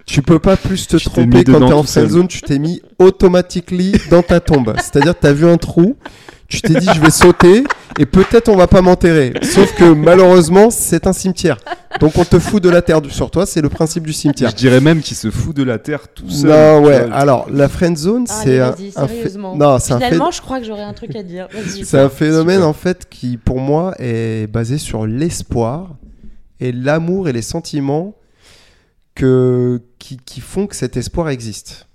[0.06, 2.28] tu peux pas plus te Tu tromper quand dedans t'es en friend zone.
[2.28, 4.74] Tu t'es mis automatiquement dans ta tombe.
[4.78, 5.96] C'est-à-dire, t'as vu un trou,
[6.52, 7.64] tu t'es dit je vais sauter
[8.00, 9.34] et peut-être on va pas m'enterrer.
[9.42, 11.58] Sauf que malheureusement, c'est un cimetière.
[12.00, 13.46] Donc on te fout de la terre sur toi.
[13.46, 14.50] C'est le principe du cimetière.
[14.50, 16.50] Je dirais même qu'il se fout de la terre tout seul.
[16.50, 17.06] Non, ouais.
[17.06, 19.38] vois, Alors, la friend zone, Allez, c'est un, fait-.
[19.38, 20.06] Non, c'est un fait.
[20.06, 21.48] Finalement, je crois que j'aurais un truc à dire.
[21.84, 22.70] C'est un phénomène Super.
[22.70, 25.96] en fait qui, pour moi, est basé sur l'espoir
[26.60, 28.16] et l'amour et les sentiments
[29.16, 31.88] que, qui, qui font que cet espoir existe.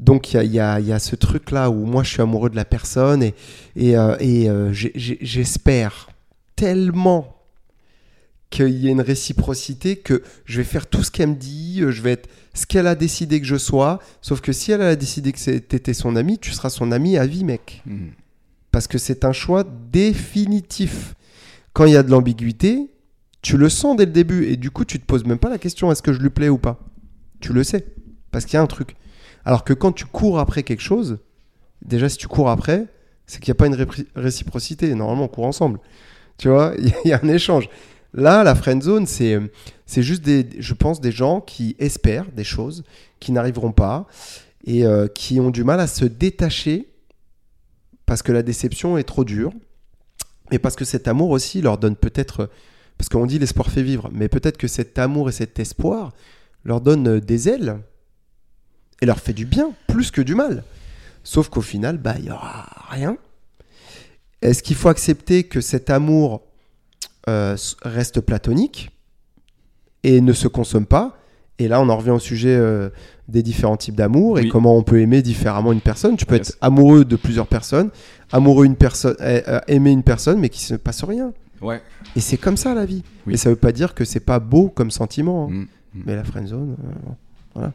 [0.00, 2.48] Donc il y y a- il y a ce truc-là où moi je suis amoureux
[2.50, 3.34] de la personne et,
[3.76, 6.08] et, euh, et, euh, j'espère
[6.56, 7.36] tellement
[8.48, 11.92] qu'il y ait une réciprocité que je vais faire tout ce qu'elle me dit, euh,
[11.92, 14.96] je vais être ce qu'elle a décidé que je sois, sauf que si elle a
[14.96, 18.08] décidé que t'étais son ami, tu seras son ami à vie mec hmm.
[18.72, 21.14] parce que c'est un choix définitif.
[21.74, 22.90] Quand il y a de l'ambiguïté,
[23.42, 25.58] tu le sens dès le début et du coup tu te poses même pas la
[25.58, 26.80] question est-ce que je lui plais ou pas?
[27.40, 27.86] Tu le sais
[28.32, 28.96] parce qu'il y a un truc.
[29.44, 31.18] Alors que quand tu cours après quelque chose,
[31.82, 32.86] déjà si tu cours après,
[33.26, 34.94] c'est qu'il n'y a pas une réciprocité.
[34.94, 35.78] Normalement on court ensemble.
[36.38, 37.68] Tu vois, il y a un échange.
[38.12, 39.40] Là, la friend zone, c'est
[40.02, 42.82] juste des, je pense, des gens qui espèrent des choses
[43.20, 44.06] qui n'arriveront pas
[44.64, 46.88] et euh, qui ont du mal à se détacher
[48.10, 49.52] parce que la déception est trop dure,
[50.50, 52.50] et parce que cet amour aussi leur donne peut-être,
[52.98, 56.12] parce qu'on dit l'espoir fait vivre, mais peut-être que cet amour et cet espoir
[56.64, 57.78] leur donne euh, des ailes
[59.00, 60.62] et leur fait du bien, plus que du mal.
[61.24, 63.16] Sauf qu'au final, bah, il n'y aura rien.
[64.42, 66.42] Est-ce qu'il faut accepter que cet amour
[67.28, 68.90] euh, reste platonique
[70.02, 71.16] et ne se consomme pas?
[71.58, 72.88] Et là, on en revient au sujet euh,
[73.28, 74.48] des différents types d'amour et Oui.
[74.48, 76.16] comment on peut aimer différemment une personne.
[76.16, 76.50] Tu peux Yes.
[76.50, 77.90] être amoureux de plusieurs personnes,
[78.32, 81.34] amoureux une personne, euh, aimer une personne, mais qui se passe rien.
[81.60, 81.82] Ouais.
[82.16, 83.02] Et c'est comme ça la vie.
[83.26, 83.34] Oui.
[83.34, 85.48] Et ça veut pas dire que c'est pas beau comme sentiment.
[85.50, 85.52] hein.
[85.52, 85.66] Hmm,
[85.98, 86.02] hmm.
[86.06, 86.76] Mais la friendzone,
[87.54, 87.72] bon.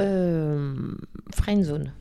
[0.00, 0.94] Euh,
[1.34, 1.92] friend zone.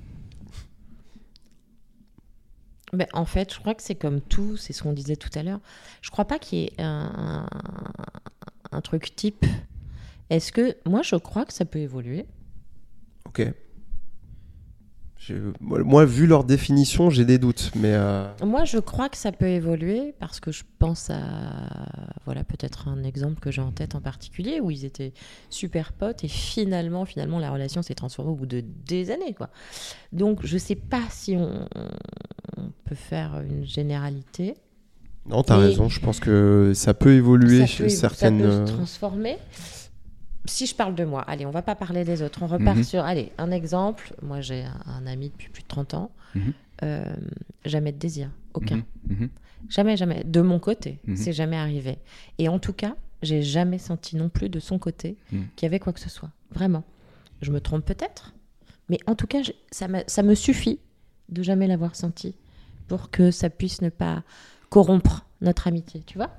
[2.94, 5.44] Ben, en fait, je crois que c'est comme tout, c'est ce qu'on disait tout à
[5.44, 5.62] l'heure.
[6.02, 9.46] Je crois pas qu'il y ait un, un- un truc type.
[10.30, 12.26] Est-ce que moi, je crois que ça peut évoluer.
[13.26, 13.54] ok.
[15.60, 17.72] Moi, vu leur définition, j'ai des doutes.
[17.76, 21.20] Mais euh, Moi, je crois que ça peut évoluer parce que je pense à,
[22.26, 25.14] voilà, peut-être un exemple que j'ai en tête en particulier où ils étaient
[25.50, 29.50] super potes et finalement, finalement, la relation s'est transformée au bout de des années, quoi.
[30.12, 31.68] Donc, je sais pas si on,
[32.58, 34.56] on peut faire une généralité.
[35.30, 35.88] non, t'as Et- raison.
[35.88, 38.40] Je pense que ça peut évoluer ça chez certaines.
[38.42, 39.38] ça peut euh, se transformer.
[40.46, 42.42] Si je parle de moi, allez, on va pas parler des autres.
[42.42, 42.84] On repart Mhm.
[42.84, 44.14] sur, allez, un exemple.
[44.22, 46.12] Moi, j'ai un, un ami depuis plus de 30 ans.
[46.36, 46.54] Mhm.
[46.84, 47.06] Euh,
[47.66, 48.84] jamais de désir, aucun.
[49.08, 49.30] Mhm.
[49.70, 50.24] Jamais, jamais.
[50.26, 52.00] De mon côté, c'est jamais arrivé.
[52.40, 55.78] Et en tout cas, j'ai jamais senti non plus de son côté qu'il y avait
[55.80, 56.32] quoi que ce soit.
[56.52, 56.84] Vraiment.
[57.44, 58.34] Je me trompe peut-être,
[58.90, 59.42] mais en tout cas,
[59.72, 60.80] ça, ça me suffit
[61.30, 62.34] de jamais l'avoir senti
[62.88, 64.24] pour que ça puisse ne pas
[64.70, 66.32] corrompre notre amitié, tu vois?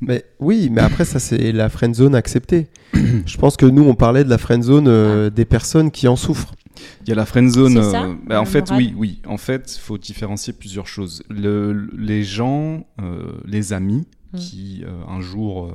[0.00, 2.68] Mais oui, mais après ça c'est la friend zone acceptée.
[3.26, 6.16] Je pense que nous on parlait de la friend zone euh, des personnes qui en
[6.16, 6.54] souffrent.
[7.02, 7.76] Il y a la friend zone.
[7.76, 9.20] Euh, bah, en fait, oui, oui.
[9.26, 11.22] En fait, il faut différencier plusieurs choses.
[11.28, 14.38] Le- les gens, euh, les amis, Mm.
[14.38, 15.72] qui euh, un jour euh,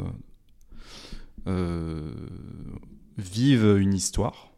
[1.48, 2.12] euh,
[3.18, 4.50] vivent une histoire,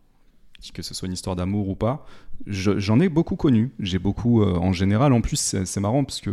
[0.73, 2.06] que ce soit une histoire d'amour ou pas,
[2.48, 3.72] je- j'en ai beaucoup connu.
[3.80, 6.32] J'ai beaucoup, euh, en général, en plus, c'est marrant parce que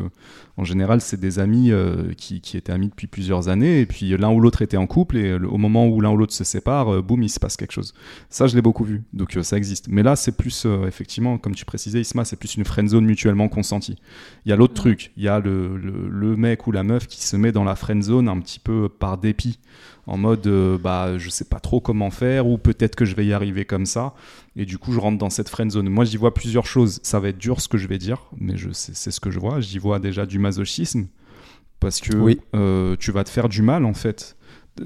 [0.58, 4.16] en général, c'est des amis euh, qui, qui étaient amis depuis plusieurs années et puis
[4.16, 6.44] l'un ou l'autre était en couple et le- au moment où l'un ou l'autre se
[6.44, 7.92] sépare, euh, boum, il se passe quelque chose.
[8.30, 9.88] Ça, je l'ai beaucoup vu, donc ça existe.
[9.88, 13.48] Mais là, c'est plus, effectivement, comme tu précisais, Isma, c'est plus une friend zone mutuellement
[13.48, 13.96] consentie.
[14.46, 17.06] Il y a l'autre truc, il y a le, le- le mec ou la meuf
[17.06, 19.58] qui se met dans la friend zone un petit peu par dépit,
[20.06, 20.48] en mode,
[20.82, 23.86] bah, je sais pas trop comment faire, ou peut-être que je vais y arriver comme
[23.86, 24.14] ça.
[24.56, 25.88] Et du coup, je rentre dans cette friend zone.
[25.88, 26.98] Moi, j'y vois plusieurs choses.
[27.02, 29.60] Ça va être dur ce que je vais dire, mais c'est, ce que je vois.
[29.60, 31.06] J'y vois déjà du masochisme,
[31.78, 32.40] parce que Oui.
[32.54, 34.36] euh, tu vas te faire du mal, en fait.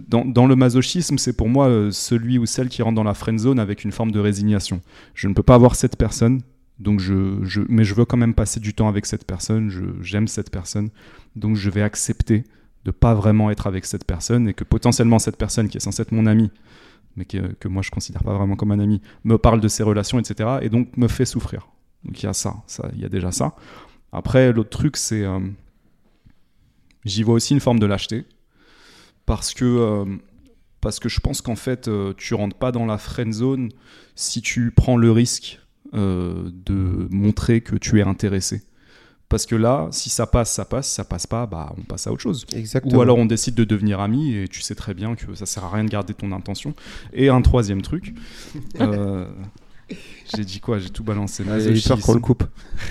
[0.09, 3.15] Dans, dans le masochisme, c'est pour moi euh, celui ou celle qui rentre dans la
[3.15, 4.81] friend zone avec une forme de résignation.
[5.15, 6.43] Je ne peux pas avoir cette personne,
[6.79, 9.69] donc je, je, mais je veux quand même passer du temps avec cette personne.
[9.71, 10.91] Je, j'aime cette personne,
[11.37, 12.45] donc je vais accepter
[12.85, 16.03] de pas vraiment être avec cette personne et que potentiellement cette personne qui est censée
[16.03, 16.51] être mon ami,
[17.17, 20.19] mais que, moi je considère pas vraiment comme un ami, me parle de ses relations,
[20.19, 20.59] etc.
[20.63, 21.69] et donc me fait souffrir.
[22.05, 23.55] Donc il y a ça, ça, il y a déjà ça.
[24.13, 25.39] Après, l'autre truc, c'est euh,
[27.05, 28.25] j'y vois aussi une forme de lâcheté
[29.27, 30.05] parce que euh,
[30.81, 33.71] parce que je pense qu'en fait euh, tu rentres pas dans la friend zone
[34.15, 35.61] si tu prends le risque
[35.93, 38.63] de montrer que tu es intéressé.
[39.31, 42.09] Parce que là, si ça passe, ça passe, si ça passe pas, bah on passe
[42.09, 42.45] à autre chose.
[42.53, 42.99] Exactement.
[42.99, 45.65] Ou alors on décide de devenir amis et tu sais très bien que ça sert
[45.65, 46.75] à rien de garder ton intention.
[47.13, 48.13] Et un troisième truc,
[48.81, 49.27] euh,
[50.35, 50.81] j'ai dit quoi?
[50.81, 51.45] J'ai tout balancé.
[51.61, 52.43] J'ai eu peur qu'on le coupe.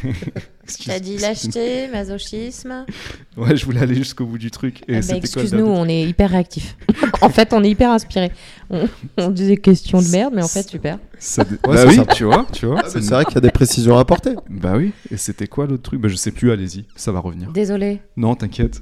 [0.69, 2.85] Excuse- T'as dit lâcheté, masochisme.
[3.37, 4.83] Ouais, je voulais aller jusqu'au bout du truc.
[4.89, 6.75] Eh le Excuse-nous, on est hyper réactifs.
[7.21, 8.31] en fait, on est hyper inspirés.
[8.69, 8.87] On,
[9.17, 10.99] on dit des questions de merde, mais en fait, super.
[11.19, 12.83] Ça dé- Ouais, bah c'est oui, tu vois, tu vois.
[12.89, 14.31] C'est vrai qu'il y a des précisions à apporter.
[14.49, 14.91] Bah oui.
[15.09, 16.01] Et c'était quoi l'autre truc?
[16.01, 16.51] Bah je sais plus.
[16.51, 17.51] Allez-y, ça va revenir.
[17.53, 18.01] Désolée.
[18.17, 18.81] Non, t'inquiète.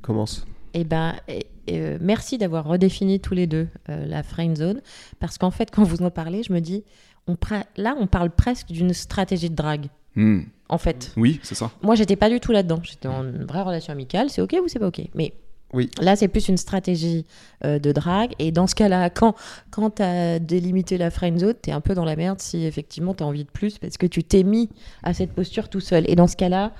[0.00, 0.46] Commence.
[0.74, 4.80] Eh ben, et- et, euh, merci d'avoir redéfini tous les deux euh, la friend zone,
[5.20, 6.82] parce qu'en fait, quand vous en parlez, je me dis,
[7.28, 7.36] on
[7.76, 9.86] là, on parle presque d'une stratégie de drague.
[10.16, 10.40] Hmm.
[10.68, 11.70] En fait, Oui, c'est ça.
[11.82, 12.80] moi, j'étais pas du tout là-dedans.
[12.82, 14.30] J'étais en une vraie relation amicale.
[14.30, 15.02] C'est ok ou c'est pas ok?
[15.14, 15.34] Mais
[15.74, 15.90] Oui.
[16.00, 17.26] là, c'est plus une stratégie
[17.64, 18.32] euh, de drague.
[18.38, 19.34] Et dans ce cas-là, quand
[19.70, 23.26] quand t'as délimité la friend zone, t'es un peu dans la merde si effectivement t'as
[23.26, 24.70] envie de plus, parce que tu t'es mis
[25.02, 26.04] à cette posture tout seul.
[26.08, 26.72] Et dans ce cas-là,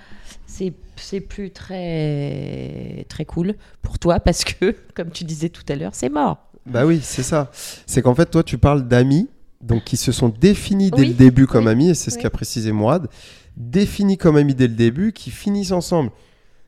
[0.47, 5.75] c'est c'est plus très très cool pour toi parce que, comme tu disais tout à
[5.77, 6.39] l'heure, c'est mort.
[6.65, 7.51] Bah oui, c'est ça.
[7.87, 9.29] C'est qu'en fait, toi, tu parles d'amis,
[9.63, 12.17] donc qui se sont définis dès Oui, le début comme oui, amis, et c'est ce
[12.17, 12.23] oui.
[12.23, 13.09] qu'a précisé Mourad,
[13.57, 16.11] définis comme amis dès le début, qui finissent ensemble.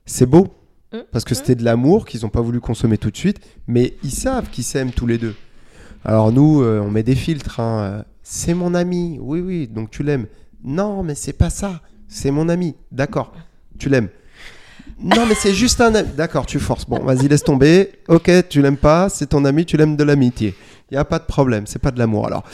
[0.06, 0.48] C'est beau,
[0.92, 1.36] Mmh, parce que mmh.
[1.36, 4.62] c'était de l'amour qu'ils n'ont pas voulu consommer tout de suite, mais ils savent qu'ils
[4.62, 5.34] s'aiment tous les deux.
[6.04, 7.58] Alors nous, euh, on met des filtres.
[7.58, 10.26] hein, C'est mon ami, oui, oui, donc tu l'aimes.
[10.62, 11.80] Non, mais c'est pas ça.
[12.06, 13.32] C'est mon ami, d'accord,
[13.76, 14.08] tu l'aimes.
[15.00, 16.08] Non, mais c'est juste un ami.
[16.16, 16.86] D'accord, tu forces.
[16.86, 17.90] Bon, vas-y, laisse tomber.
[18.06, 20.54] Ok, tu l'aimes pas, c'est ton ami, tu l'aimes de l'amitié.
[20.90, 22.26] Il n'y a pas de problème, c'est pas de l'amour.
[22.28, 22.44] Alors,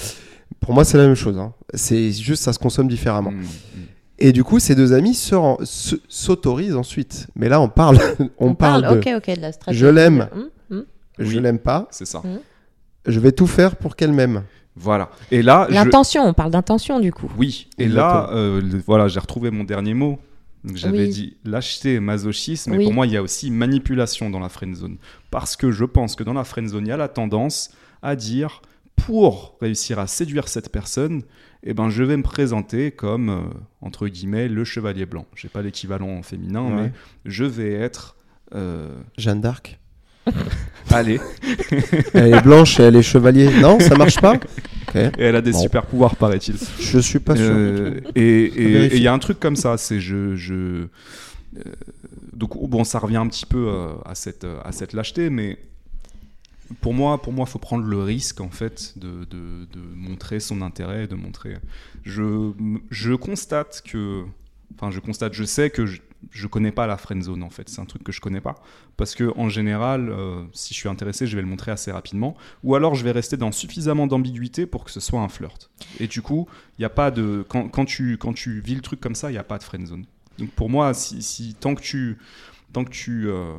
[0.58, 1.38] pour moi, c'est la même chose.
[1.38, 1.52] hein.
[1.74, 3.30] C'est juste, ça se consomme différemment.
[3.30, 3.86] Hmm, hmm.
[4.18, 7.28] Et du coup, ces deux amis s'autorisent ensuite.
[7.36, 7.98] Mais là, on parle,
[8.38, 9.80] on, parle, de ok, ok, de la stratégie.
[9.80, 10.28] Je l'aime.
[10.70, 10.84] Hum.
[11.18, 11.40] je Oui.
[11.40, 12.22] l'aime pas, C'est ça.
[13.06, 14.42] Je vais tout faire pour qu'elle m'aime.
[14.76, 15.10] Voilà.
[15.30, 17.30] Et là, je- L'intention, on parle d'intention du coup.
[17.38, 18.12] Oui, et Exactement.
[18.12, 20.18] là, euh, le- voilà, j'ai retrouvé mon dernier mot.
[20.74, 21.08] J'avais Oui.
[21.08, 22.84] dit lâcheté, masochisme, mais Oui.
[22.84, 24.96] pour moi, il y a aussi manipulation dans la friend zone.
[25.30, 27.70] Parce que je pense que dans la friend zone, il y a la tendance
[28.02, 28.60] à dire
[29.06, 31.22] pour réussir à séduire cette personne,
[31.62, 33.40] eh ben, je vais me présenter comme, euh,
[33.80, 35.26] entre guillemets, le chevalier blanc.
[35.34, 36.82] Je n'ai pas l'équivalent féminin, Ouais.
[36.84, 36.92] mais
[37.24, 38.16] je vais être.
[38.54, 39.78] euh, Jeanne d'Arc.
[40.90, 41.20] allez,
[42.14, 43.48] Elle est blanche et elle est chevalier.
[43.60, 44.34] Non, ça marche pas?
[44.94, 45.58] Et elle a des Bon.
[45.60, 46.56] super pouvoirs, paraît-il.
[46.80, 47.44] Je suis pas sûr.
[47.48, 51.62] Euh, et il y a un truc comme ça, c'est je, je euh,
[52.32, 55.58] donc oh, bon, ça revient un petit peu euh, à cette à cette lâcheté, mais
[56.80, 61.06] pour moi, pour moi, faut prendre le risque en fait de, de, montrer son intérêt,
[61.06, 61.56] de montrer.
[62.04, 62.52] Je
[62.90, 64.24] je constate que,
[64.74, 67.68] enfin, je constate, je sais que je, je connais pas la friend zone en fait.
[67.68, 68.56] C'est un truc que je connais pas
[68.96, 72.36] parce que en général, euh, si je suis intéressé, je vais le montrer assez rapidement,
[72.62, 75.70] ou alors je vais rester dans suffisamment d'ambiguïté pour que ce soit un flirt.
[75.98, 76.46] Et du coup,
[76.78, 79.30] il y a pas de quand, quand tu quand tu vis le truc comme ça,
[79.30, 80.04] il y a pas de friend zone.
[80.38, 82.18] Donc pour moi, si, si tant que tu
[82.72, 83.54] tant que tu euh,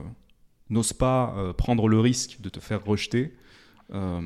[0.72, 3.34] n'oses pas euh, prendre le risque de te faire rejeter
[3.94, 4.20] euh,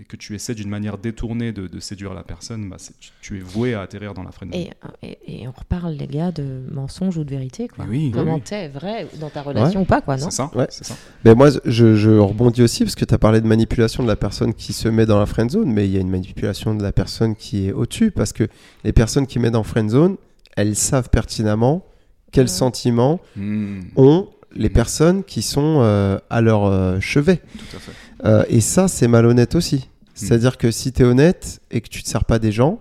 [0.00, 3.36] et que tu essaies d'une manière détournée de, de séduire la personne, bah, tu, tu
[3.36, 4.62] es voué à atterrir dans la friend zone.
[4.62, 4.70] Et,
[5.02, 7.68] et, et on reparle, les gars, de mensonge ou de vérité.
[7.68, 7.84] Quoi.
[7.84, 8.40] Mais oui, Comment oui.
[8.40, 10.66] t'es, vrai, dans ta relation ou pas, quoi, non c'est ça, Ouais.
[10.70, 10.94] c'est ça.
[11.26, 14.16] Mais moi, je, je rebondis aussi parce que tu as parlé de manipulation de la
[14.16, 16.82] personne qui se met dans la friend zone, mais il y a une manipulation de
[16.82, 18.48] la personne qui est au-dessus parce que
[18.84, 20.16] les personnes qui mettent dans friend zone,
[20.56, 21.84] elles savent pertinemment
[22.30, 22.48] quels Ouais.
[22.48, 24.74] sentiments Hmm, ont les Mhm.
[24.74, 27.36] personnes qui sont euh, à leur euh, chevet.
[27.58, 27.92] tout à fait.
[28.24, 29.88] Euh, et ça, c'est malhonnête aussi.
[30.14, 32.80] C'est-à-dire que si tu es honnête et que tu te sers pas des gens,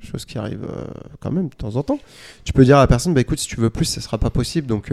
[0.00, 0.66] chose qui arrive
[1.20, 1.98] quand même de temps en temps,
[2.44, 4.30] tu peux dire à la personne, bah écoute, si tu veux plus, ce sera pas
[4.30, 4.66] possible.
[4.66, 4.92] Donc,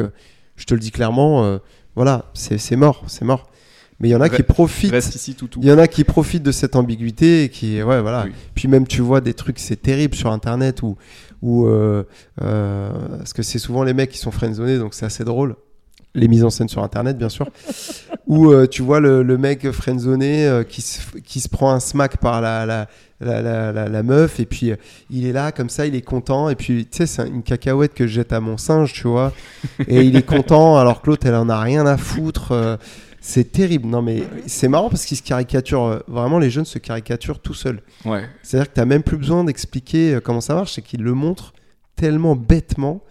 [0.55, 1.59] je te le dis clairement,
[1.95, 3.49] voilà, c'est mort, c'est mort.
[3.99, 4.93] Mais il y en a qui profitent.
[5.57, 8.25] Il y en a qui profitent de cette ambiguïté et qui, ouais, voilà.
[8.25, 8.31] Oui.
[8.53, 10.97] Puis même, tu vois des trucs, c'est terrible sur Internet où,
[11.41, 12.03] où euh,
[12.43, 15.55] euh, parce que c'est souvent les mecs qui sont friendzonés, donc c'est assez drôle.
[16.17, 17.47] Les mises en scène sur internet bien sûr
[18.27, 21.79] où euh, tu vois le, le mec friendzoné euh, qui, se, qui se prend un
[21.79, 22.87] smack par la, la,
[23.21, 24.75] la, la, la- la meuf et puis euh,
[25.09, 27.93] il est là comme ça il est content et puis tu sais c'est une cacahuète
[27.93, 29.31] que je jette à mon singe tu vois.
[29.87, 32.77] Et il est content alors que l'autre elle en a rien à foutre
[33.21, 33.87] c'est terrible.
[33.87, 37.81] Non mais c'est marrant parce qu'ils se caricaturent vraiment les jeunes se caricaturent tout seuls.
[38.05, 38.23] Ouais.
[38.43, 41.13] c'est à dire que t'as même plus besoin d'expliquer comment ça marche c'est qu'ils le
[41.13, 41.53] montrent
[41.95, 43.01] tellement bêtement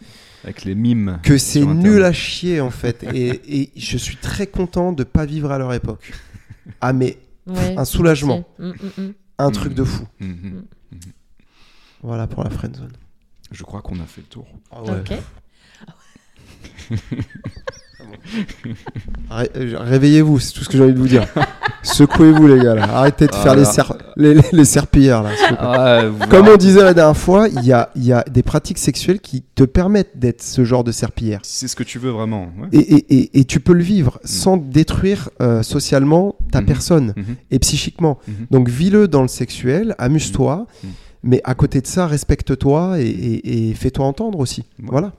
[0.46, 1.18] Avec les mimes.
[1.22, 3.02] que c'est nul à chier en fait.
[3.12, 6.12] et, et je suis très content de pas vivre à leur époque.
[6.80, 8.44] Ah mais Ouais, un soulagement.
[8.58, 8.72] Mm, mm,
[9.04, 9.14] mm.
[9.38, 10.04] un truc de fou.
[12.02, 12.92] Voilà pour la friendzone.
[13.52, 14.46] Je crois qu'on a fait le tour.
[14.70, 15.12] Ah Ok.
[19.30, 21.26] Ré- euh, Réveillez-vous, c'est tout ce que j'ai envie de vous dire.
[21.82, 22.84] Secouez-vous les gars là.
[22.96, 26.10] Arrêtez de Ah faire les, serp- les, les- les serpillères là.
[26.28, 29.42] Comme on disait la dernière fois, il y a, y a des pratiques sexuelles qui
[29.54, 31.40] te permettent d'être ce genre de serpillière.
[31.44, 32.50] C'est ce que tu veux vraiment.
[32.60, 32.68] ouais.
[32.72, 36.66] Et, et- et- et tu peux le vivre sans détruire euh, socialement ta Mhm.
[36.66, 37.36] personne Mhm.
[37.52, 38.18] et psychiquement.
[38.26, 38.34] Mhm.
[38.50, 40.90] Donc vis-le dans le sexuel, amuse-toi, Mhm.
[41.22, 44.64] mais à côté de ça, respecte-toi et, fais-toi entendre aussi.
[44.80, 44.88] Ouais.
[44.90, 45.12] Voilà.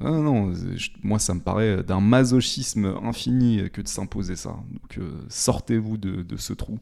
[0.00, 4.56] Ah non, je- moi ça me paraît d'un masochisme infini que de s'imposer ça.
[4.70, 6.78] Donc euh, sortez-vous de, de ce trou.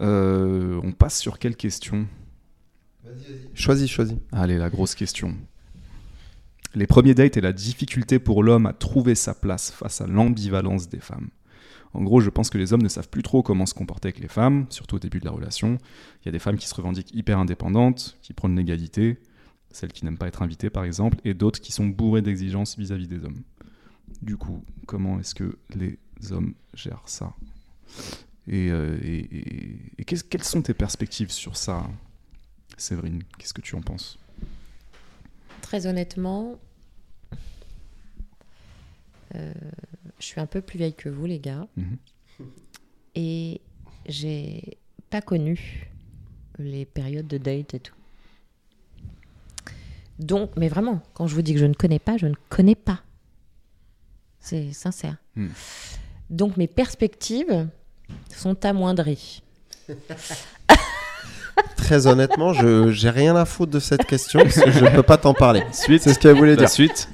[0.00, 2.06] Euh, on passe sur quelle question?
[3.54, 4.16] Choisis, choisis.
[4.32, 5.34] Allez, la grosse question.
[6.74, 10.88] Les premiers dates et la difficulté pour l'homme à trouver sa place face à l'ambivalence
[10.88, 11.28] des femmes.
[11.94, 14.20] En gros, je pense que les hommes ne savent plus trop comment se comporter avec
[14.20, 15.78] les femmes, surtout au début de la relation.
[16.22, 19.18] Il y a des femmes qui se revendiquent hyper indépendantes, qui prônent l'égalité,
[19.78, 23.06] celles qui n'aiment pas être invitées par exemple, et d'autres qui sont bourrées d'exigences vis-à-vis
[23.08, 23.42] des hommes.
[24.22, 25.98] Du coup, comment est-ce que les
[26.32, 27.32] hommes gèrent ça?
[28.48, 31.88] Et, euh, et- et- et qu'est-ce- quelles sont tes perspectives sur ça,
[32.76, 33.22] Séverine?
[33.38, 34.18] Qu'est-ce que tu en penses?
[35.60, 36.58] Très honnêtement,
[39.34, 39.52] euh,
[40.18, 41.98] je suis un peu plus vieille que vous, les gars, Mhm.
[43.14, 43.60] et
[44.06, 44.78] j'ai
[45.10, 45.90] pas connu
[46.58, 47.94] les périodes de date et tout.
[50.18, 52.74] Donc, mais vraiment, quand je vous dis que je ne connais pas, je ne connais
[52.74, 53.00] pas.
[54.40, 55.16] C'est sincère.
[55.36, 55.48] Hmm.
[56.30, 57.66] Donc, mes perspectives
[58.34, 59.42] sont amoindries.
[61.76, 65.02] Très honnêtement, je j'ai rien à foutre de cette question parce que je ne peux
[65.02, 65.62] pas t'en parler.
[65.72, 66.68] Suite C'est ce qu'elle voulait La dire.
[66.70, 67.08] suite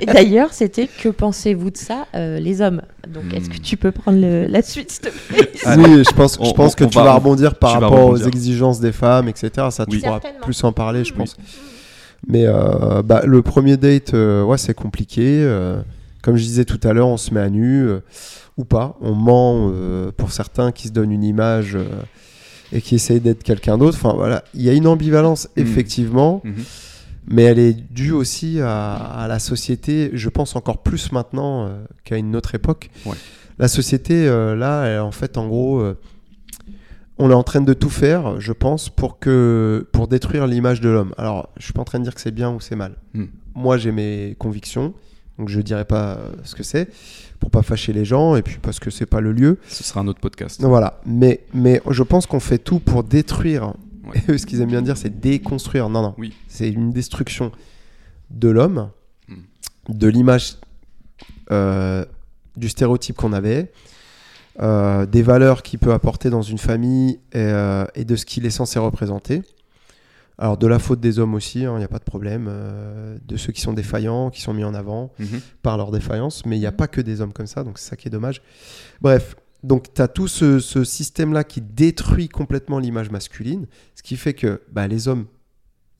[0.00, 2.82] Et d'ailleurs- c'était que pensez-vous de ça, euh, les hommes?
[3.08, 3.60] Donc, est-ce que Hmm.
[3.62, 5.50] tu peux prendre le- la suite, s'il te plaît?
[5.78, 8.06] Oui, je pense, je On- pense on- que on tu va- vas rebondir par rapport
[8.10, 9.68] aux exigences des femmes, etc.
[9.70, 11.18] Ça, tu pourras plus en parler, je Oui.
[11.18, 11.36] pense.
[12.28, 15.42] Mais euh, bah, le premier date, euh, ouais, c'est compliqué.
[15.42, 15.80] euh,
[16.22, 17.88] comme je disais tout à l'heure, on se met à nu
[18.58, 18.98] ou pas.
[19.00, 19.72] On ment
[20.18, 21.78] pour certains qui se donnent une image
[22.72, 23.96] et qui essayent d'être quelqu'un d'autre.
[24.00, 25.60] Enfin voilà, il y a une ambivalence Mm.
[25.62, 26.54] effectivement, Mhm.
[27.26, 30.10] mais elle est due aussi à, à la société.
[30.12, 31.70] Je pense encore plus maintenant
[32.04, 32.90] qu'à une autre époque.
[33.06, 33.16] Ouais.
[33.58, 35.82] La société là, elle, en fait, en gros.
[37.22, 40.88] On est en train de tout faire, je pense, pour que pour détruire l'image de
[40.88, 41.14] l'homme.
[41.18, 42.96] Alors, je suis pas en train de dire que c'est bien ou c'est mal.
[43.14, 43.26] Hmm.
[43.54, 44.94] Moi, j'ai mes convictions,
[45.38, 46.88] donc je dirais pas euh, ce que c'est
[47.38, 49.58] pour pas fâcher les gens et puis parce que c'est pas le lieu.
[49.68, 50.60] Ce sera un autre podcast.
[50.60, 51.00] Donc, voilà.
[51.06, 53.74] Mais mais je pense qu'on fait tout pour détruire.
[54.04, 54.22] Ouais.
[54.28, 55.88] Et eux, ce qu'ils aiment bien dire, c'est déconstruire.
[55.88, 56.14] Non, non.
[56.18, 56.32] Oui.
[56.48, 57.52] C'est une destruction
[58.30, 58.90] de l'homme,
[59.28, 59.42] Hmm.
[59.92, 60.56] de l'image,
[61.50, 62.04] euh,
[62.56, 63.70] du stéréotype qu'on avait,
[64.60, 68.44] euh, des valeurs qu'il peut apporter dans une famille et, euh, et de ce qu'il
[68.46, 69.42] est censé représenter.
[70.38, 73.36] Alors de la faute des hommes aussi, il n'y a pas de problème, euh, de
[73.36, 75.40] ceux qui sont défaillants, qui sont mis en avant Mhm.
[75.62, 77.90] par leur défaillance, mais il n'y a pas que des hommes comme ça, donc c'est
[77.90, 78.40] ça qui est dommage.
[79.02, 84.16] Bref, donc tu as tout ce, ce système-là qui détruit complètement l'image masculine, ce qui
[84.16, 85.26] fait que bah, les hommes,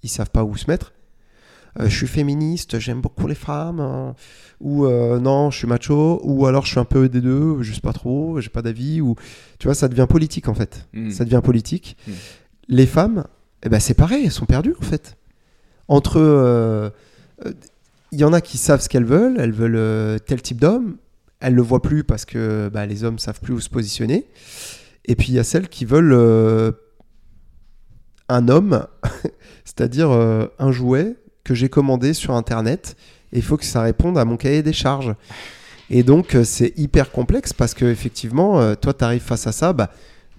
[0.03, 0.95] ils savent pas où se mettre.
[1.79, 4.13] Euh, je suis féministe, j'aime beaucoup les femmes, euh,
[4.61, 7.73] ou euh, non, je suis macho, ou alors je suis un peu des deux, je
[7.73, 9.15] sais pas trop, j'ai pas d'avis, ou
[9.59, 10.89] tu vois, ça devient politique en fait.
[10.93, 11.11] Mhm.
[11.11, 11.97] Ça devient politique.
[12.07, 12.13] Mm.
[12.69, 13.25] Les femmes,
[13.63, 15.17] eh ben, c'est pareil, elles sont perdues en fait.
[15.89, 16.91] Entre euh,
[18.13, 20.97] il y en a qui savent ce qu'elles veulent, elles veulent tel type d'homme,
[21.41, 24.27] elles le voient plus parce que bah, les hommes savent plus où se positionner.
[25.07, 26.13] Et puis il y a celles qui veulent
[28.31, 28.87] un homme,
[29.65, 32.97] c'est-à-dire euh, un jouet que j'ai commandé sur internet
[33.33, 35.15] et il faut que ça réponde à mon cahier des charges.
[35.91, 39.53] Et donc euh, c'est hyper complexe parce que effectivement, euh, toi tu arrives face à
[39.53, 39.91] ça, bah,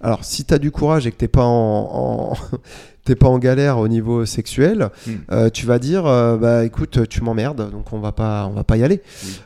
[0.02, 2.34] alors si tu as du courage et que t'es pas en, en-
[3.04, 5.12] t'es pas en galère au niveau sexuel, Mm.
[5.32, 8.64] euh, tu vas dire euh, bah écoute tu m'emmerdes donc on va pas on va
[8.64, 9.02] pas y aller.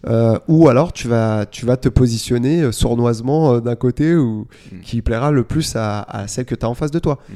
[0.08, 4.80] Euh, ou alors tu vas tu vas te positionner sournoisement d'un côté ou Mm.
[4.82, 7.18] qui plaira le plus à, à celle que tu as en face de toi.
[7.30, 7.36] Mhm.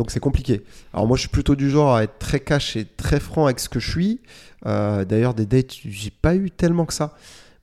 [0.00, 0.62] Donc c'est compliqué.
[0.94, 3.60] Alors moi je suis plutôt du genre à être très cash et très franc avec
[3.60, 4.20] ce que je suis.
[4.64, 7.14] Euh, D'ailleurs des dates j'ai pas eu tellement que ça.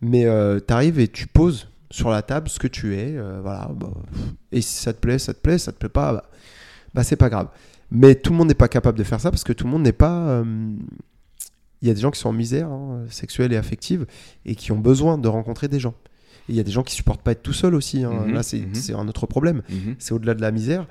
[0.01, 3.17] Mais euh, t'arrives et tu poses sur la table ce que tu es.
[3.17, 3.71] euh, voilà.
[4.51, 5.57] et si ça te plaît, ça te plaît.
[5.57, 6.29] Ça te plaît pas, bah,
[6.93, 7.47] bah, c'est pas grave.
[7.89, 9.81] Mais tout le monde n'est pas capable de faire ça parce que tout le monde
[9.81, 10.27] n'est pas.
[10.27, 10.43] euh,
[11.81, 14.05] Il y a des gens qui sont en misère hein, sexuelle et affective
[14.45, 15.95] et qui ont besoin de rencontrer des gens.
[16.49, 18.03] Il y a des gens qui supportent pas être tout seul aussi.
[18.03, 18.23] hein.
[18.27, 18.73] Mhm, Là c'est mhm.
[18.75, 19.95] c'est un autre problème Mhm.
[19.99, 20.85] c'est au-delà de la misère.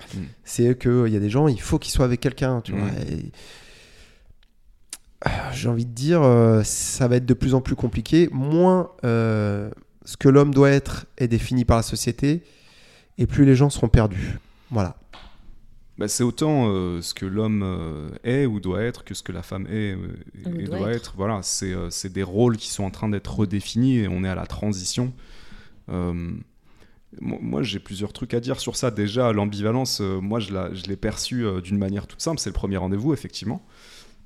[0.44, 2.60] C'est qu'il y a des gens, il faut qu'ils soient avec quelqu'un.
[2.62, 2.88] Tu vois.
[3.10, 3.30] Et-
[5.22, 8.28] Ah, J'ai envie de dire, euh, ça va être de plus en plus compliqué.
[8.32, 9.70] Moins euh,
[10.04, 12.42] ce que l'homme doit être est défini par la société,
[13.18, 14.38] et plus les gens seront perdus.
[14.70, 14.96] Voilà.
[15.98, 19.32] Bah, c'est autant euh, ce que l'homme euh, est ou doit être que ce que
[19.32, 20.08] la femme est euh,
[20.44, 20.96] et, doit doit être.
[20.96, 21.14] être.
[21.16, 24.28] Voilà, c'est euh, c'est des rôles qui sont en train d'être redéfinis et on est
[24.28, 25.14] à la transition.
[25.88, 26.32] Euh,
[27.20, 28.90] moi, j'ai plusieurs trucs à dire sur ça.
[28.90, 32.38] Déjà, l'ambivalence, euh, moi, je la- je l'ai perçue euh, d'une manière toute simple.
[32.40, 33.64] C'est le premier rendez-vous, effectivement.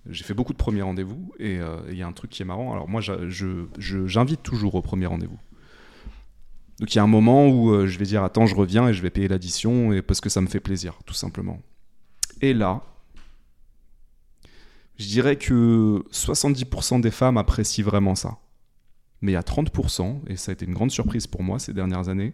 [0.09, 1.59] J'ai fait beaucoup de premiers rendez-vous et
[1.91, 2.73] il y a un truc qui est marrant.
[2.73, 5.39] Alors, moi, j'invite toujours au premier rendez-vous.
[6.78, 9.03] Donc, il y a un moment où je vais dire Attends, je reviens et je
[9.03, 11.61] vais payer l'addition et parce que ça me fait plaisir, tout simplement.
[12.41, 12.81] Et là,
[14.99, 18.39] je dirais que 70% des femmes apprécient vraiment ça.
[19.23, 22.33] Mais a 30%, et ça a été une grande surprise pour moi ces dernières années,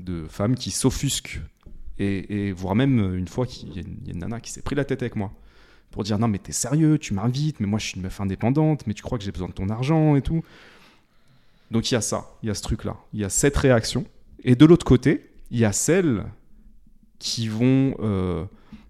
[0.00, 1.40] de femmes qui s'offusquent.
[1.98, 3.82] Et, voire même une fois, qu'il y a
[4.12, 5.32] une nana qui s'est pris la tête avec moi
[5.90, 8.86] pour dire non mais t'es sérieux, tu m'invites, mais moi je suis une meuf indépendante,
[8.86, 10.42] mais tu crois que j'ai besoin de ton argent et tout.
[11.70, 14.04] Donc il y a ça, il y a ce truc-là, il y a cette réaction.
[14.44, 16.24] Et de l'autre côté, il y a celles
[17.18, 18.44] qui vont, euh,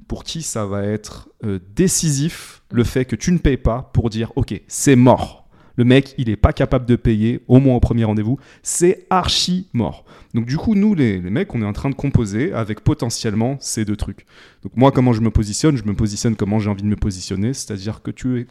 [0.09, 4.11] pour qui ça va être euh, décisif, le fait que tu ne payes pas pour
[4.11, 5.46] dire ok, c'est mort.
[5.77, 9.69] Le mec, il n'est pas capable de payer, au moins au premier rendez-vous, c'est archi
[9.73, 10.05] mort.
[10.35, 13.57] Donc du coup, nous, les, les mecs, on est en train de composer avec potentiellement
[13.61, 14.27] ces deux trucs.
[14.63, 15.77] Donc moi, comment je me positionne?
[15.77, 18.49] Je me positionne comment j'ai envie de me positionner, c'est-à-dire que tu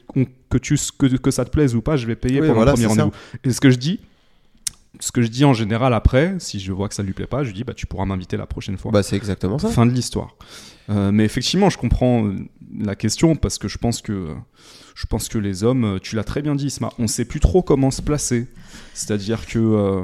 [0.49, 2.71] que, tu, que, que ça te plaise ou pas, je vais payer Oui, pour voilà,
[2.71, 3.11] le premier rendez-vous.
[3.43, 3.99] Et ce que je dis,
[4.99, 7.43] ce que je dis en général après, si je vois que ça lui plaît pas,
[7.43, 8.91] je lui dis bah tu pourras m'inviter la prochaine fois.
[8.91, 9.69] Bah, c'est exactement ça.
[9.69, 10.35] Fin de l'histoire.
[10.89, 12.35] Euh, mais effectivement, je comprends euh,
[12.79, 14.29] la question parce que je pense que
[14.95, 17.39] je pense que les hommes, euh, tu l'as très bien dit, Isma, on sait plus
[17.39, 18.47] trop comment se placer.
[18.95, 20.01] C'est-à-dire que euh,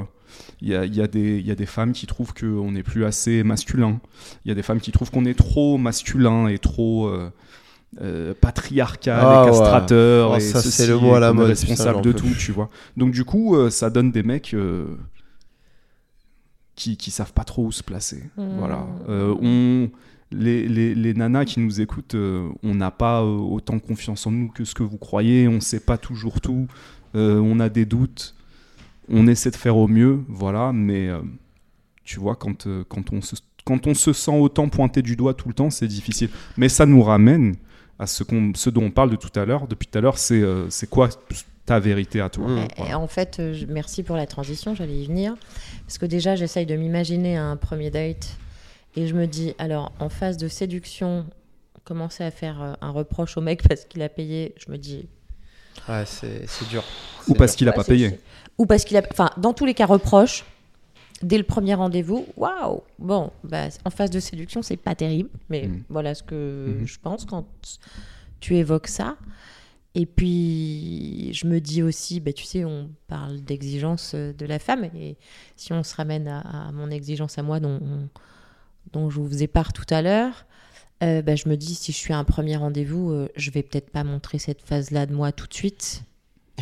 [0.60, 2.70] il y, a, il y a des il y a des femmes qui trouvent qu'on
[2.70, 4.00] n'est plus assez masculin.
[4.44, 7.30] Il y a des femmes qui trouvent qu'on est trop masculin et trop euh,
[8.00, 9.50] euh, patriarcal Ah et ouais.
[9.50, 10.30] castrateur.
[10.32, 12.70] Oh, et ça, ceci, c'est le mot à la mode, responsable de tout, tu vois.
[12.96, 14.86] Donc du coup, euh, ça donne des mecs euh,
[16.76, 18.22] qui qui savent pas trop où se placer.
[18.36, 18.58] Mmh.
[18.58, 18.86] Voilà.
[19.08, 19.90] Euh, on
[20.32, 24.30] les, les, les nanas qui nous écoutent, euh, on n'a pas euh, autant confiance en
[24.30, 25.46] nous que ce que vous croyez.
[25.48, 26.66] On sait pas toujours tout.
[27.14, 28.34] Euh, on a des doutes.
[29.08, 30.72] On essaie de faire au mieux, voilà.
[30.72, 31.20] Mais euh,
[32.04, 35.34] tu vois, quand, euh, quand, on se, quand on se sent autant pointé du doigt
[35.34, 36.30] tout le temps, c'est difficile.
[36.56, 37.56] Mais ça nous ramène
[37.98, 39.66] à ce, qu'on, ce dont on parle de tout à l'heure.
[39.68, 41.08] Depuis tout à l'heure, c'est, euh, c'est quoi
[41.66, 42.48] ta vérité à toi?
[42.48, 42.58] Mmh.
[42.78, 45.34] Et- et en fait, je- merci pour la transition, j'allais y venir.
[45.86, 48.36] Parce que déjà, j'essaye de m'imaginer un premier date.
[48.96, 51.26] Et je me dis, alors, en phase de séduction,
[51.84, 55.06] commencer à faire euh, un reproche au mec parce qu'il a payé, je me dis.
[55.88, 56.84] Ouais, c'est c'est dur.
[57.28, 58.20] Ou parce qu'il n'a ouais, pas payé.
[58.58, 59.02] Ou parce qu'il a.
[59.10, 60.44] Enfin, dans tous les cas, reproche.
[61.22, 65.68] Dès le premier rendez-vous, waouh Bon, bah, en phase de séduction, c'est pas terrible, mais
[65.68, 65.82] Mm.
[65.88, 66.86] voilà ce que Mhm.
[66.86, 67.46] je pense quand
[68.40, 69.16] tu évoques ça.
[69.94, 74.58] Et puis, je me dis aussi, bah, tu sais, on parle d'exigence euh, de la
[74.58, 75.16] femme, et
[75.54, 77.78] si on se ramène à, à mon exigence à moi, dont,
[78.92, 80.46] dont je vous faisais part tout à l'heure,
[81.02, 83.62] euh, bah, je me dis, si je suis à un premier rendez-vous, euh, je vais
[83.62, 86.04] peut-être pas montrer cette phase-là de moi tout de suite.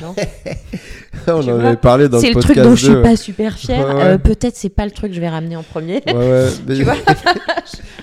[0.01, 0.15] Non
[1.27, 3.03] On en avait parlé dans c'est le le podcast truc dont je suis 2.
[3.03, 3.87] pas super fière.
[3.87, 4.03] Ouais, ouais.
[4.03, 6.03] Euh, peut-être c'est pas le truc que je vais ramener en premier.
[6.07, 6.95] Ouais, ouais, mais- tu vois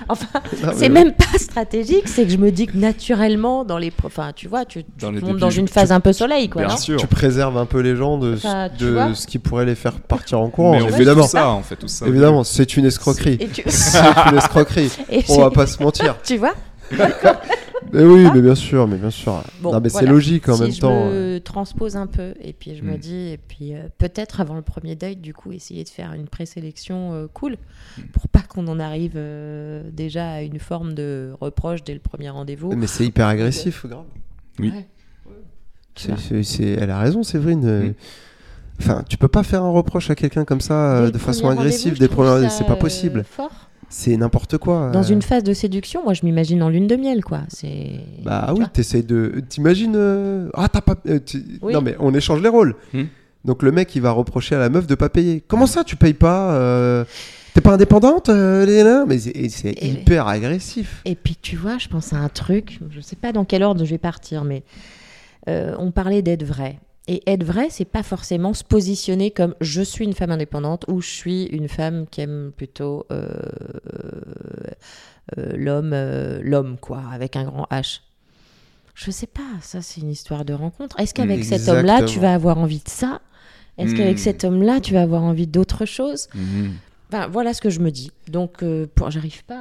[0.10, 0.28] Enfin,
[0.76, 4.48] c'est même pas stratégique, c'est que je me dis que naturellement, dans les, enfin, tu
[4.48, 6.62] vois, tu, tu Dans les montes débuts, dans une tu- phase un peu soleil, quoi.
[6.62, 6.98] Bien non sûr.
[7.00, 10.40] Tu préserves un peu les gens de, Enfin, de ce qui pourrait les faire partir
[10.40, 10.72] en courant.
[10.74, 12.06] Mais on fait évidemment, tout ça, on fait tout ça.
[12.08, 13.38] évidemment, c'est une escroquerie.
[13.54, 13.98] Tu, c'est
[14.32, 14.92] une escroquerie.
[15.12, 16.16] et On va pas se mentir.
[16.24, 16.54] tu vois
[17.94, 19.44] Mais oui, mais bien sûr, mais bien sûr.
[19.62, 21.06] Bon, non, mais c'est logique en si même je temps.
[21.10, 22.98] me transpose un peu, et puis je me Mm.
[22.98, 26.28] dis, et puis euh, peut-être avant le premier date, du coup, essayer de faire une
[26.28, 27.58] présélection euh, cool,
[28.14, 32.30] pour pas qu'on en arrive euh, déjà à une forme de reproche dès le premier
[32.30, 32.74] rendez-vous.
[32.76, 34.06] Mais c'est hyper agressif, grave.
[34.60, 34.72] Oui.
[34.76, 34.88] Ouais.
[35.96, 37.66] C'est- c'est- c'est- Elle a raison, Séverine.
[37.66, 37.92] euh.
[38.80, 41.50] Enfin, tu peux pas faire un reproche à quelqu'un comme ça euh, Dès de façon
[41.50, 42.50] agressive des premiers.
[42.50, 43.24] C'est pas euh, possible.
[43.24, 43.67] fort.
[43.90, 44.90] C'est n'importe quoi.
[44.92, 45.14] Dans euh.
[45.14, 47.42] une phase de séduction, moi je m'imagine en lune de miel, quoi.
[47.48, 47.92] C'est.
[48.24, 49.42] Bah tu oui, t'essayes de.
[49.48, 49.94] T'imagines.
[49.96, 50.96] euh, Ah, t'as pas.
[51.08, 51.20] euh,
[51.62, 51.74] Oui.
[51.74, 52.76] Non, mais on échange les rôles.
[52.94, 53.04] Hmm.
[53.46, 55.42] Donc le mec, il va reprocher à la meuf de pas payer.
[55.48, 57.06] Comment ça, tu payes pas euh,
[57.54, 59.06] T'es pas indépendante, euh, Léna?
[59.08, 61.02] Mais c'est hyper agressif.
[61.06, 63.84] Et puis tu vois, je pense à un truc, je sais pas dans quel ordre
[63.86, 64.64] je vais partir, mais
[65.48, 66.78] euh, on parlait d'être vrai.
[67.10, 71.00] Et être vrai, c'est pas forcément se positionner comme je suis une femme indépendante ou
[71.02, 73.30] je suis une femme qui aime plutôt euh,
[75.38, 78.02] euh, l'homme, euh, l'homme quoi, avec un grand H.
[78.96, 81.00] Je sais pas, ça c'est une histoire de rencontre.
[81.00, 83.22] Est-ce qu'avec cet homme-là, tu vas avoir envie de ça?
[83.78, 84.22] Est-ce qu'avec Hmm.
[84.22, 86.28] cet homme-là, tu vas avoir envie d'autre chose?
[87.14, 88.12] Enfin, voilà ce que je me dis.
[88.28, 88.64] Donc,
[88.96, 89.12] pour...
[89.12, 89.60] j'arrive pas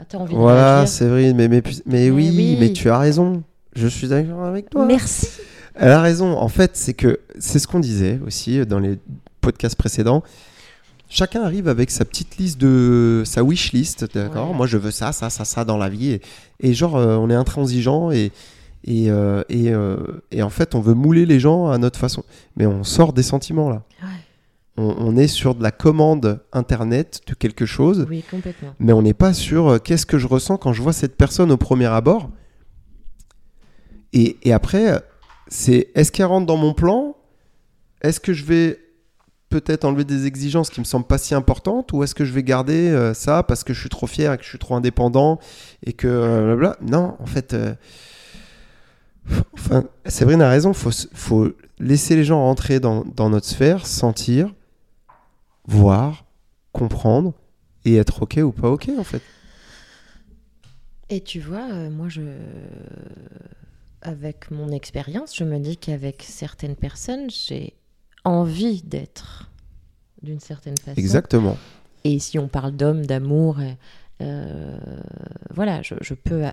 [0.00, 0.04] à.
[0.08, 2.56] T'as envie de Voilà, Séverine, mais, mais, puis- mais Mais oui, oui.
[2.58, 3.42] mais tu as raison.
[3.76, 4.84] Je suis d'accord avec toi.
[4.84, 5.28] Merci.
[5.74, 6.36] Elle a raison.
[6.36, 8.98] En fait, c'est que c'est ce qu'on disait aussi dans les
[9.40, 10.22] podcasts précédents.
[11.08, 14.50] Chacun arrive avec sa petite liste de sa wish list, d'accord.
[14.50, 14.56] Ouais.
[14.56, 16.20] Moi, je veux ça, ça, ça, ça dans la vie, et,
[16.60, 18.32] et genre euh, on est intransigeant et
[18.84, 19.96] et, euh, et, euh,
[20.32, 22.24] et en fait on veut mouler les gens à notre façon.
[22.56, 23.82] Mais on sort des sentiments là.
[24.02, 24.08] Ouais.
[24.78, 28.74] On, on est sur de la commande internet de quelque chose, Oui, complètement.
[28.80, 31.56] mais on n'est pas sur qu'est-ce que je ressens quand je vois cette personne au
[31.58, 32.30] premier abord?
[34.14, 35.00] Et, et après,
[35.52, 37.14] c'est est-ce qu'elle rentre dans mon plan?
[38.00, 38.80] Est-ce que je vais
[39.50, 42.42] peut-être enlever des exigences qui me semblent pas si importantes Ou est-ce que je vais
[42.42, 45.38] garder euh, ça parce que je suis trop fier et que je suis trop indépendant
[45.84, 47.74] et que euh, blabla Non, en fait, euh,
[49.52, 54.54] enfin, Séverine a raison, faut, faut laisser les gens rentrer dans, dans notre sphère, sentir,
[55.66, 56.24] voir,
[56.72, 57.34] comprendre
[57.84, 59.22] et être ok ou pas ok en fait.
[61.12, 62.22] Et tu vois, euh, moi, je.
[64.02, 67.74] Avec mon expérience, je me dis qu'avec certaines personnes, j'ai
[68.24, 69.48] envie d'être
[70.22, 70.98] d'une certaine façon.
[70.98, 71.56] Exactement.
[72.04, 73.72] Et si on parle d'homme, d'amour, euh,
[74.22, 74.78] euh,
[75.50, 76.50] voilà, je, je peux euh,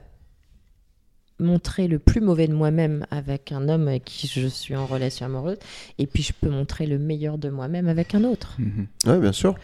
[1.40, 5.26] montrer le plus mauvais de moi-même avec un homme avec qui je suis en relation
[5.26, 5.58] amoureuse,
[5.98, 8.58] et puis je peux montrer le meilleur de moi-même avec un autre.
[8.60, 8.88] Mhm.
[9.06, 9.56] Ouais, bien sûr.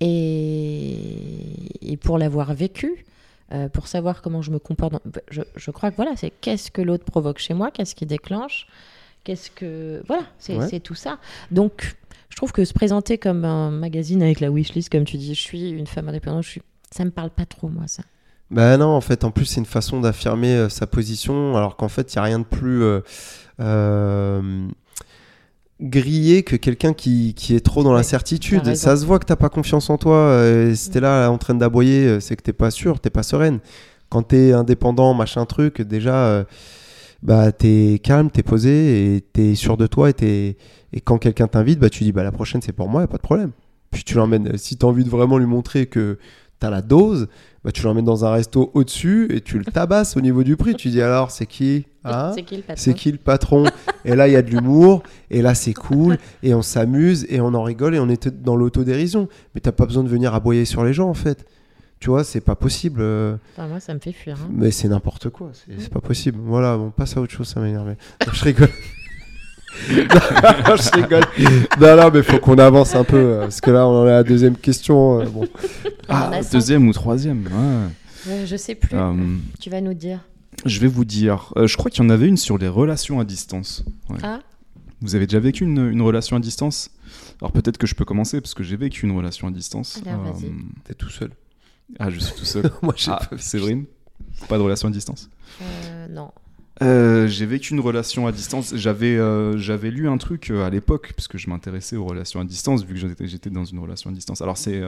[0.00, 3.04] Et, et pour l'avoir vécu,
[3.52, 5.00] euh, pour savoir comment je me comporte, dans-
[5.30, 8.66] je, je crois que voilà, c'est qu'est-ce que l'autre provoque chez moi, qu'est-ce qui déclenche,
[9.24, 10.02] qu'est-ce que.
[10.06, 10.80] Voilà, c'est Ouais.
[10.80, 11.18] tout ça.
[11.50, 11.96] Donc,
[12.28, 15.40] je trouve que se présenter comme un magazine avec la wishlist, comme tu dis, je
[15.40, 16.62] suis une femme indépendante, je suis...
[16.90, 18.02] ça me parle pas trop, moi, ça.
[18.50, 21.88] Bah non, en fait, en plus, c'est une façon d'affirmer euh, sa position, alors qu'en
[21.88, 23.00] fait, il n'y a rien de plus euh,
[25.80, 28.74] grillé que quelqu'un qui, qui est trop dans Ouais, l'incertitude.
[28.74, 30.16] Ça se voit que t'as pas confiance en toi.
[30.16, 33.10] euh, et si t'es là en train d'aboyer, euh, c'est que t'es pas sûr, t'es
[33.10, 33.60] pas sereine.
[34.08, 36.44] Quand t'es indépendant, machin truc, déjà, euh,
[37.22, 40.10] bah t'es calme, t'es posé et t'es sûr de toi.
[40.10, 40.56] Et, t'es-
[40.92, 43.08] et quand quelqu'un t'invite, bah tu dis bah la prochaine c'est pour moi, y a
[43.08, 43.50] pas de problème.
[43.90, 44.56] Puis tu l'emmènes.
[44.58, 46.18] Si t'as envie de vraiment lui montrer que
[46.58, 47.28] t'as la dose,
[47.64, 50.74] bah tu l'emmènes dans un resto au-dessus et tu le tabasses au niveau du prix.
[50.74, 52.32] Tu dis alors c'est qui Hein?
[52.36, 52.92] C'est qui le patron?
[52.94, 53.64] Qui le patron?
[54.04, 57.40] Et là, il y a de l'humour, et là, c'est cool, et on s'amuse, et
[57.40, 59.28] on en rigole, et on est dans l'autodérision.
[59.56, 61.44] Mais t'as pas besoin de venir aboyer sur les gens, en fait.
[61.98, 63.00] Tu vois, c'est pas possible.
[63.02, 64.36] euh, Enfin, Moi, ça me fait fuir.
[64.40, 64.48] hein.
[64.52, 66.38] Mais c'est n'importe quoi, c'est pas possible.
[66.40, 67.58] Voilà, on passe à autre chose, ça.
[67.60, 67.84] Non,
[68.32, 68.68] Je rigole.
[69.90, 71.24] Non, je rigole.
[71.80, 74.10] Non, non, mais faut qu'on avance un peu, euh, parce que là, on en est
[74.10, 75.20] à la deuxième question.
[75.20, 75.46] euh, bon.
[76.08, 78.32] Ah, Ah, deuxième ou troisième ouais.
[78.32, 78.96] Ouais, je sais plus.
[78.96, 79.12] Euh,
[79.60, 80.20] Tu vas nous dire.
[80.64, 83.20] Je vais vous dire, euh, je crois qu'il y en avait une sur les relations
[83.20, 83.84] à distance.
[84.08, 84.16] Ouais.
[84.22, 84.40] Ah,
[85.02, 86.90] Vous avez déjà vécu une, une relation à distance?
[87.40, 90.00] Alors peut-être que je peux commencer parce que j'ai vécu une relation à distance.
[90.04, 90.50] Vas-y.
[90.84, 91.30] T'es tout seul.
[91.98, 92.70] Ah, je suis tout seul.
[92.82, 93.42] Moi, j'ai ah, pas vu.
[93.42, 93.84] Séverine?
[94.48, 95.28] Pas de relation à distance?
[95.60, 96.30] Euh, non.
[96.82, 98.74] Euh, j'ai vécu une relation à distance.
[98.74, 102.44] J'avais euh, j'avais lu un truc euh, à l'époque, puisque je m'intéressais aux relations à
[102.44, 104.42] distance, vu que j'étais dans une relation à distance.
[104.42, 104.82] Alors, c'est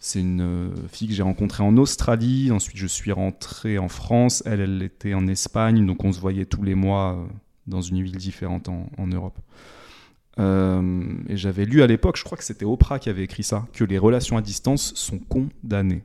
[0.00, 2.50] c'est une fille que j'ai rencontrée en Australie.
[2.52, 4.42] Ensuite, je suis rentré en France.
[4.46, 5.84] Elle, elle était en Espagne.
[5.84, 7.26] Donc, on se voyait tous les mois
[7.66, 9.38] dans une ville différente en, Europe.
[10.38, 13.82] Et j'avais lu à l'époque, je crois que c'était Oprah qui avait écrit ça, que
[13.82, 16.04] les relations à distance sont condamnées.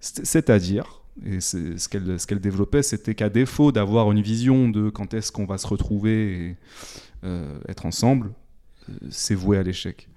[0.00, 4.68] C'est- C'est-à-dire, et c'est- ce qu'elle ce qu'elle développait, c'était qu'à défaut d'avoir une vision
[4.68, 6.56] de quand est-ce qu'on va se retrouver et
[7.24, 8.32] euh, être ensemble,
[8.88, 10.08] euh, c'est voué à l'échec.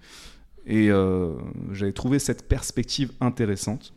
[0.66, 1.34] Et euh,
[1.74, 3.94] j'avais trouvé cette perspective intéressante.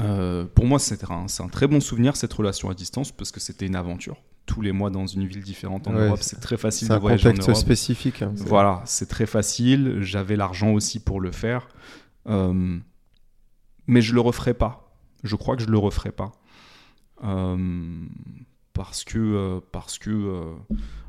[0.00, 3.30] Euh, pour moi, c'est un, c'est un très bon souvenir, cette relation à distance, parce
[3.30, 4.16] que c'était une aventure.
[4.46, 6.94] Tous les mois dans une ville différente en Ouais, Europe, c'est- c'est très facile C'est
[6.94, 7.60] de un voyager en contexte Europe.
[7.62, 8.22] spécifique.
[8.22, 8.32] hein.
[8.36, 9.98] Voilà, c'est très facile.
[10.00, 11.68] J'avais l'argent aussi pour le faire.
[12.26, 12.78] Euh,
[13.86, 14.81] mais je le referai pas.
[15.22, 16.32] Je crois que je le referai pas.
[17.24, 18.04] Euh,
[18.72, 19.18] parce que.
[19.18, 20.54] euh, parce que euh,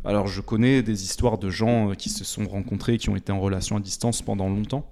[0.06, 3.40] alors, je connais des histoires de gens qui se sont rencontrés, qui ont été en
[3.40, 4.90] relation à distance pendant longtemps.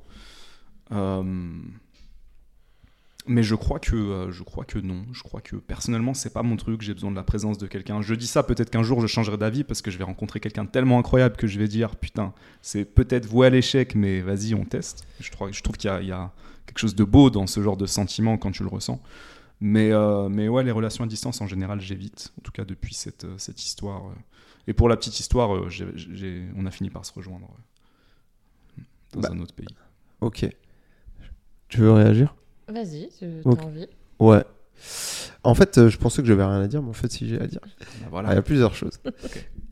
[3.27, 5.05] Mais je crois que je crois que non.
[5.13, 6.81] Je crois que personnellement, c'est pas mon truc.
[6.81, 8.01] J'ai besoin de la présence de quelqu'un.
[8.01, 10.65] Je dis ça, peut-être qu'un jour je changerai d'avis parce que je vais rencontrer quelqu'un
[10.65, 12.33] tellement incroyable que je vais dire putain,
[12.63, 15.05] c'est peut-être voué à l'échec, mais vas-y, on teste.
[15.19, 16.31] Je trouve, qu'il y a
[16.65, 19.01] quelque chose de beau dans ce genre de sentiment quand tu le ressens.
[19.59, 22.33] Mais euh, mais ouais, les relations à distance en général, j'évite.
[22.39, 24.07] En tout cas depuis cette euh, cette histoire.
[24.07, 24.13] euh.
[24.67, 27.47] Et pour la petite histoire, on a fini par se rejoindre
[29.13, 29.29] dans Bah.
[29.31, 29.67] un autre pays.
[30.21, 30.45] Ok.
[31.67, 32.35] Tu veux réagir?
[32.67, 33.63] Vas-y, tu as Ok.
[33.63, 33.87] envie.
[34.19, 34.43] Ouais.
[35.43, 37.41] En fait, euh, je pensais que j'avais rien à dire, mais en fait, si j'ai
[37.41, 37.59] à dire.
[38.13, 38.99] Ah, Il y a plusieurs choses.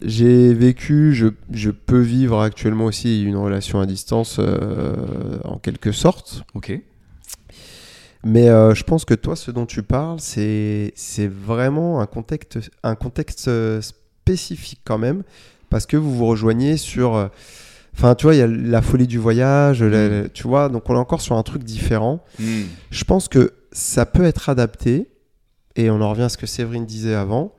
[0.02, 4.96] J'ai vécu, je, je peux vivre actuellement aussi une relation à distance euh,
[5.44, 6.44] en quelque sorte.
[6.56, 6.72] Ok.
[8.24, 10.94] Mais euh, je pense que toi, ce dont tu parles, c'est
[11.28, 13.50] vraiment un contexte, un contexte
[13.82, 15.24] spécifique quand même,
[15.70, 17.30] parce que vous vous rejoignez sur...
[17.96, 20.30] Enfin, tu vois, il y a la folie du voyage, la- Mm.
[20.34, 22.24] tu vois, donc on est encore sur un truc différent.
[22.40, 22.64] Hmm.
[22.92, 25.08] Je pense que ça peut être adapté,
[25.76, 27.54] et on en revient à ce que Séverine disait avant.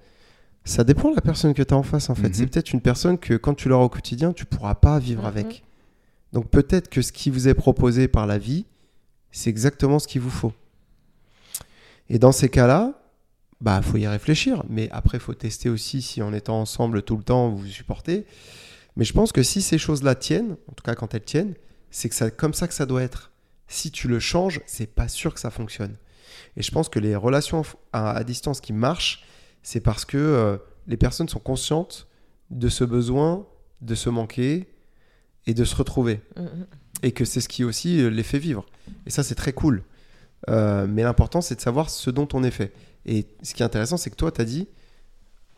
[0.64, 2.28] Ça dépend de la personne que tu as en face, en fait.
[2.28, 2.34] Mhm.
[2.34, 5.28] C'est peut-être une personne que quand tu l'auras au quotidien, tu pourras pas vivre Mhm.
[5.28, 5.64] avec.
[6.32, 8.66] Donc peut-être que ce qui vous est proposé par la vie,
[9.32, 10.52] c'est exactement ce qu'il vous faut.
[12.08, 12.94] Et dans ces cas-là,
[13.60, 14.62] bah faut y réfléchir.
[14.68, 18.26] Mais après, faut tester aussi si en étant ensemble tout le temps, vous vous supportez.
[18.96, 21.54] Mais je pense que si ces choses-là tiennent, en tout cas quand elles tiennent,
[21.90, 23.30] c'est que ça, comme ça que ça doit être.
[23.68, 25.96] Si tu le changes, c'est pas sûr que ça fonctionne.
[26.56, 27.62] Et je pense que les relations
[27.92, 29.24] à, à distance qui marchent,
[29.62, 30.56] c'est parce que euh,
[30.86, 32.08] les personnes sont conscientes
[32.50, 33.46] de ce besoin
[33.80, 34.68] de se manquer
[35.46, 36.20] et de se retrouver.
[36.36, 36.66] Mm, mm.
[37.02, 38.66] Et que c'est ce qui aussi euh, les fait vivre.
[39.06, 39.82] Et ça, c'est très cool.
[40.48, 42.72] Euh, mais l'important, c'est de savoir ce dont on est fait.
[43.06, 44.68] Et ce qui est intéressant, c'est que toi, tu as dit,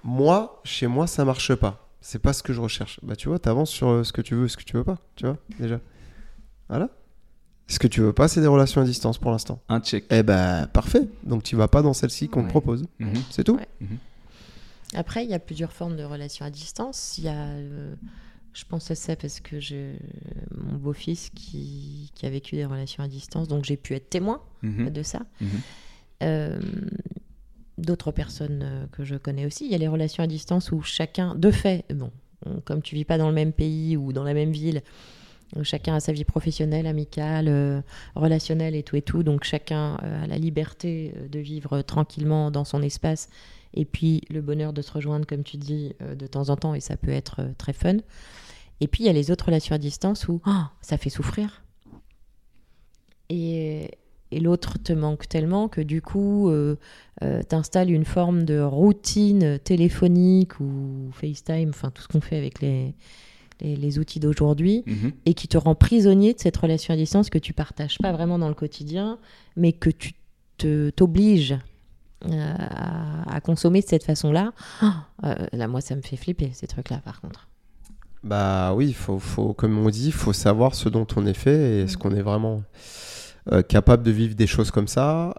[0.05, 1.89] moi, chez moi, ça marche pas.
[2.01, 3.01] C'est pas ce que je recherche.
[3.03, 4.99] Bah, tu vois, tu avances sur ce que tu veux, ce que tu veux pas.
[5.17, 5.81] Tu vois, déjà.
[6.69, 6.91] Voilà.
[7.69, 9.61] Ce que tu veux pas, c'est des relations à distance pour l'instant?
[9.69, 10.05] Un check.
[10.11, 11.09] Eh ben, parfait.
[11.25, 12.85] Donc, tu vas pas dans celle-ci qu'on te propose.
[12.99, 13.15] Mhm.
[13.31, 13.69] C'est tout Ouais.
[14.95, 17.17] Après, il y a plusieurs formes de relations à distance.
[17.17, 17.95] Il y a, euh,
[18.53, 19.95] je pense à ça parce que j'ai
[20.55, 24.43] mon beau-fils qui, qui a vécu des relations à distance, donc j'ai pu être témoin
[24.63, 24.91] Mhm.
[24.91, 25.21] de ça.
[25.41, 25.49] Mhm.
[26.25, 26.61] Euh,
[27.79, 30.83] D'autres personnes euh, que je connais aussi, il y a les relations à distance où
[30.83, 32.13] chacun, de fait, bon,
[32.45, 34.83] on- comme tu vis pas dans le même pays ou dans la même ville,
[35.63, 37.81] chacun a sa vie professionnelle, amicale, euh,
[38.15, 42.51] relationnelle et tout et tout, donc chacun euh, a la liberté euh, de vivre tranquillement
[42.51, 43.29] dans son espace
[43.75, 46.75] et puis le bonheur de se rejoindre, comme tu dis, euh, de temps en temps
[46.75, 47.97] et ça peut être euh, très fun.
[48.81, 51.63] Et puis il y a les autres relations à distance où oh, ça fait souffrir.
[53.29, 53.91] Et,
[54.41, 56.77] l'autre te manque tellement que du coup, euh,
[57.21, 62.63] tu installes une forme de routine téléphonique ou FaceTime, enfin tout ce qu'on fait avec
[62.63, 62.95] les,
[63.63, 65.13] les, les outils d'aujourd'hui, Mhm.
[65.27, 68.39] et qui te rend prisonnier de cette relation à distance que tu partages pas vraiment
[68.39, 69.19] dans le quotidien,
[69.57, 70.13] mais que tu
[70.59, 71.57] te- t'obliges
[72.31, 74.53] euh, à, à consommer de cette façon-là.
[74.81, 77.49] Ah, euh, là, moi, ça me fait flipper, ces trucs-là, par contre.
[78.23, 81.57] Bah oui, faut, faut, comme on dit, il faut savoir ce dont on est fait
[81.57, 82.63] et est-ce qu'on est vraiment
[83.51, 85.35] euh, capable de vivre des choses comme ça.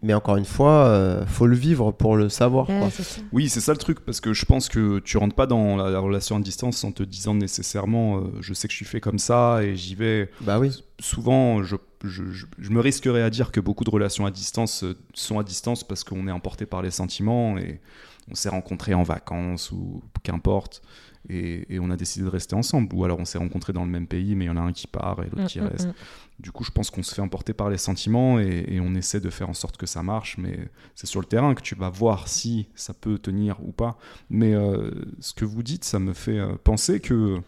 [0.00, 2.68] Mais encore une fois, euh, faut le vivre pour le savoir.
[2.70, 2.90] Ouais, quoi.
[2.90, 3.20] c'est ça.
[3.32, 5.90] Oui, c'est ça le truc, parce que je pense que tu rentres pas dans la,
[5.90, 9.00] la relation à distance en te disant nécessairement euh, je sais que je suis fait
[9.00, 10.30] comme ça et j'y vais.
[10.40, 10.84] Bah oui.
[11.00, 14.84] Souvent, je, je, je- je me risquerais à dire que beaucoup de relations à distance
[14.84, 17.80] euh, sont à distance parce qu'on est emporté par les sentiments et
[18.30, 20.80] on s'est rencontrés en vacances ou qu'importe.
[21.30, 22.94] Et, et on a décidé de rester ensemble.
[22.94, 24.72] Ou alors on s'est rencontrés dans le même pays, mais il y en a un
[24.72, 25.88] qui part et l'autre qui Mm, mm, reste.
[25.88, 25.92] mm.
[26.40, 29.20] Du coup, je pense qu'on se fait emporter par les sentiments et, et on essaie
[29.20, 30.56] de faire en sorte que ça marche, mais
[30.94, 33.98] c'est sur le terrain que tu vas voir si ça peut tenir ou pas.
[34.30, 34.90] Mais euh,
[35.20, 37.40] ce que vous dites, ça me fait euh, penser que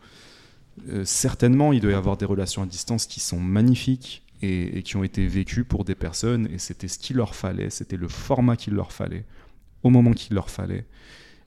[0.89, 4.83] euh, certainement il doit y avoir des relations à distance qui sont magnifiques et, et
[4.83, 8.09] qui ont été vécues pour des personnes et c'était ce qu'il leur fallait, c'était le
[8.09, 9.25] format qu'il leur fallait,
[9.83, 10.85] au moment qu'il leur fallait.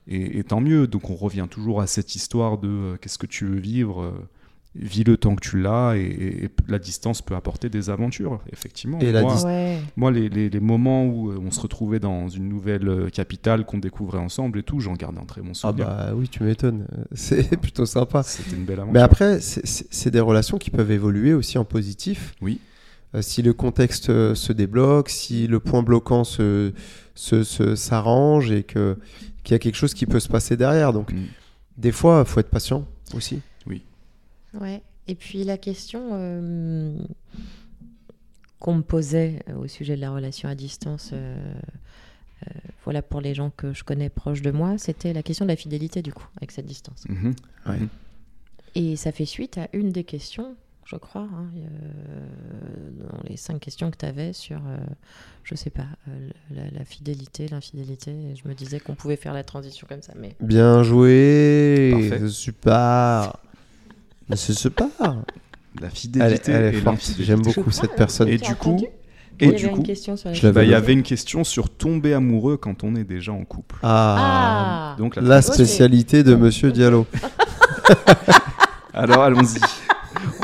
[0.06, 3.26] Et, et tant mieux, donc on revient toujours à cette histoire de euh, qu'est-ce que
[3.26, 4.12] tu veux vivre euh,
[4.76, 8.40] vis le temps que tu l'as et, et- et la distance peut apporter des aventures,
[8.52, 8.98] effectivement.
[8.98, 9.78] Et la Moi, dis- Ouais.
[9.96, 13.78] moi, les, les- les moments où euh, on se retrouvait dans une nouvelle capitale qu'on
[13.78, 15.86] découvrait ensemble et tout, j'en gardais un très bon Ah souvenir.
[15.86, 16.86] bah oui, tu m'étonnes.
[17.14, 18.22] C'est plutôt sympa.
[18.24, 18.92] C'était une belle aventure.
[18.94, 22.34] Mais après, c'est- c'est c'est des relations qui peuvent évoluer aussi en positif.
[22.42, 22.58] Oui.
[23.14, 26.72] Euh, si le contexte euh, se débloque, si le point bloquant se
[27.14, 28.98] se- se- s'arrange et que
[29.44, 30.92] qu'il y a quelque chose qui peut se passer derrière.
[30.92, 31.26] Donc, Mm.
[31.76, 33.40] des fois, il faut être patient aussi.
[34.60, 34.82] Ouais.
[35.08, 36.96] Et puis la question euh,
[38.60, 41.36] qu'on me posait euh, au sujet de la relation à distance, euh,
[42.46, 42.50] euh,
[42.84, 45.56] voilà pour les gens que je connais proches de moi, c'était la question de la
[45.56, 47.04] fidélité du coup avec cette distance.
[47.08, 47.34] Mhm.
[47.66, 47.78] Ouais.
[47.80, 47.88] Mhm.
[48.76, 50.54] Et ça fait suite à une des questions
[50.86, 54.76] je crois, hein, euh, dans les cinq questions que tu avais sur, euh,
[55.42, 58.12] je sais pas, euh, la, la fidélité, l'infidélité.
[58.42, 61.90] Je me disais qu'on pouvait faire la transition comme ça, mais Bien joué.
[61.92, 62.18] Parfait.
[62.26, 63.36] C'est super.
[64.28, 64.86] Mais c'est super.
[65.00, 66.84] La Elle, fidélité elle est et forte.
[66.86, 67.24] l'infidélité.
[67.24, 68.28] J'aime beaucoup crois, cette personne.
[68.28, 68.78] Et du coup,
[69.40, 69.82] et il y du avait coup,
[70.52, 73.76] bah, il y avait une question sur tomber amoureux quand on est déjà en couple.
[73.82, 74.92] Ah.
[74.94, 77.06] Ah, Donc la La spécialité de Monsieur Diallo.
[78.94, 79.58] Alors allons-y.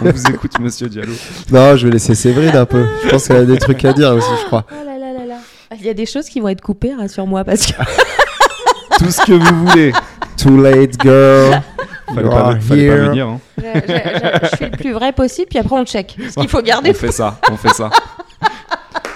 [0.03, 1.13] On vous écoute, Monsieur Diallo.
[1.53, 2.85] Non, je vais laisser Séverine un peu.
[3.05, 4.65] Je pense qu'elle a des trucs à dire aussi, je crois.
[4.71, 5.37] Oh là là là là.
[5.79, 7.73] Il y a des choses qui vont être coupées, rassure-moi, parce que
[8.99, 9.93] Tout ce que vous voulez.
[10.37, 11.61] Too late, girl.
[12.07, 13.29] Fallait You pas, fallait pas venir.
[13.29, 13.41] hein.
[13.57, 16.17] je, je- je- je suis le plus vrai possible, puis après on check.
[16.29, 16.91] Ce qu'il faut garder.
[16.91, 17.89] On fait ça, on fait ça.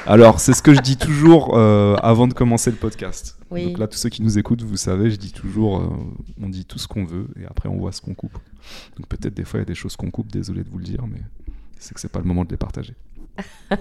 [0.07, 3.39] Alors, c'est ce que je dis toujours euh, avant de commencer le podcast.
[3.51, 3.67] Oui.
[3.67, 5.89] Donc là, tous ceux qui nous écoutent, vous savez, je dis toujours, euh,
[6.43, 8.37] on dit tout ce qu'on veut et après on voit ce qu'on coupe.
[8.97, 10.85] Donc peut-être des fois il y a des choses qu'on coupe, désolé de vous le
[10.85, 11.21] dire, mais
[11.79, 12.95] c'est que c'est pas le moment de les partager.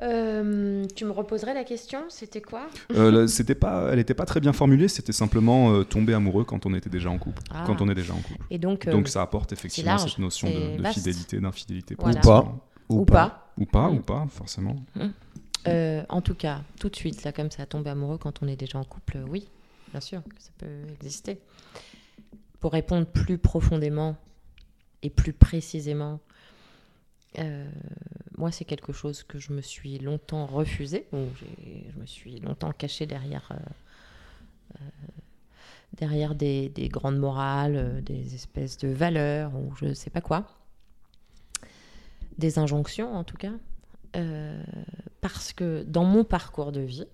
[0.00, 2.68] Euh, tu me reposerais la question C'était quoi?
[2.94, 6.66] Euh, c'était pas, elle n'était pas très bien formulée, c'était simplement euh, tomber amoureux quand
[6.66, 7.42] on était déjà en couple.
[7.50, 7.64] Ah.
[7.66, 8.40] Quand on est déjà en couple.
[8.50, 11.96] Et donc, euh, Donc ça apporte effectivement large, cette notion de, fidélité, d'infidélité.
[11.98, 12.20] Voilà.
[12.20, 12.56] Ou pas.
[12.88, 13.52] Ou pas.
[13.58, 13.96] Ou pas, Mm.
[13.96, 14.76] ou pas, forcément.
[15.66, 18.56] Euh, en tout cas, tout de suite, là, comme ça, tomber amoureux quand on est
[18.56, 19.48] déjà en couple, euh, oui,
[19.90, 21.40] bien sûr, que ça peut exister.
[22.60, 24.16] Pour répondre plus profondément
[25.02, 26.20] et plus précisément,
[27.38, 27.68] euh,
[28.36, 31.26] moi, c'est quelque chose que je me suis longtemps refusé, ou
[31.92, 34.78] je me suis longtemps caché derrière, euh,
[35.96, 40.46] derrière des, des grandes morales, des espèces de valeurs, ou je sais pas quoi.
[42.38, 43.52] Des injonctions, en tout cas.
[44.16, 44.62] Euh,
[45.20, 47.06] parce que dans mon parcours de vie,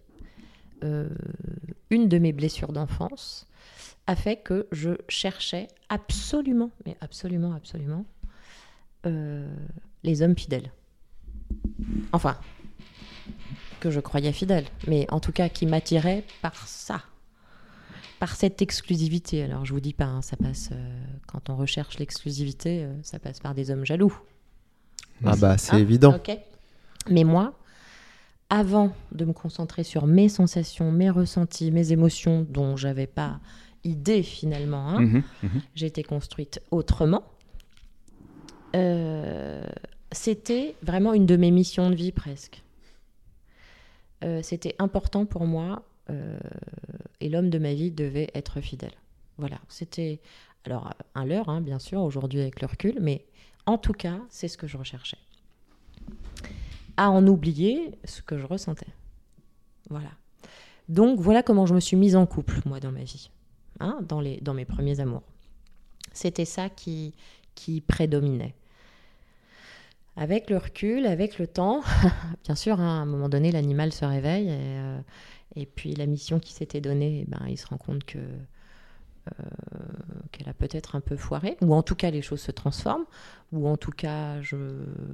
[0.85, 1.09] euh,
[1.91, 3.47] une de mes blessures d'enfance
[4.07, 8.05] a fait que je cherchais absolument, mais absolument, absolument,
[9.07, 9.49] euh,
[10.03, 10.71] les hommes fidèles.
[12.13, 12.39] Enfin,
[13.81, 17.03] que je croyais fidèles, mais en tout cas qui m'attiraient par ça,
[18.21, 19.43] par cette exclusivité.
[19.43, 20.71] Alors je vous dis pas, hein, ça passe
[21.27, 24.17] quand on recherche l'exclusivité, ça passe par des hommes jaloux.
[25.25, 26.15] Ah bah, c'est Hein évident.
[26.17, 26.37] Ok.
[27.11, 27.53] Mais moi,
[28.51, 33.41] avant de me concentrer sur mes sensations, mes ressentis, mes émotions, dont j'avais pas
[33.85, 35.61] idée finalement, hein, Mhm, mhm.
[35.83, 37.23] été construite autrement.
[38.75, 39.65] euh,
[40.13, 42.63] C'était vraiment une de mes missions de vie presque.
[44.23, 46.39] Euh, C'était important pour moi euh,
[47.21, 48.93] et l'homme de ma vie devait être fidèle.
[49.39, 50.21] Voilà, c'était
[50.65, 53.25] alors un leurre, hein, bien sûr, aujourd'hui avec le recul, mais
[53.67, 55.19] en tout cas, c'est ce que je recherchais.
[56.97, 58.93] À en oublier ce que je ressentais.
[59.91, 60.11] Voilà.
[60.89, 63.31] Donc voilà comment je me suis mise en couple, moi, dans ma vie,
[63.81, 65.23] hein, dans, les, dans mes premiers amours.
[66.13, 67.15] C'était ça qui,
[67.55, 68.55] qui prédominait.
[70.17, 71.83] Avec le recul, avec le temps,
[72.45, 74.53] bien sûr, hein, à un moment donné, l'animal se réveille et,
[75.59, 78.19] euh, puis la mission qui s'était donnée, eh ben, il se rend compte que
[80.33, 83.07] qu'elle a peut-être un peu foiré, ou en tout cas les choses se transforment,
[83.53, 84.57] ou en tout cas je,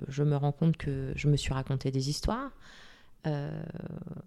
[0.09, 2.51] je me rends compte que je me suis raconté des histoires
[3.27, 3.63] euh,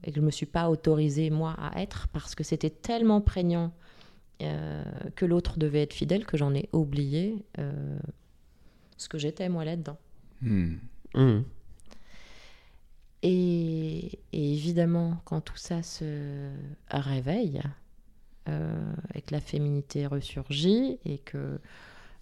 [0.04, 3.22] et que je ne me suis pas autorisée moi à être parce que c'était tellement
[3.22, 3.74] prégnant
[4.42, 4.84] euh,
[5.16, 7.98] que l'autre devait être fidèle que j'en ai oublié euh,
[8.98, 9.98] ce que j'étais moi là-dedans.
[10.42, 10.76] Hmm.
[11.16, 11.44] Mhm.
[13.24, 16.52] Et, et évidemment, quand tout ça se
[16.92, 17.70] réveille, euh,
[19.14, 21.60] et que la féminité ressurgit, et que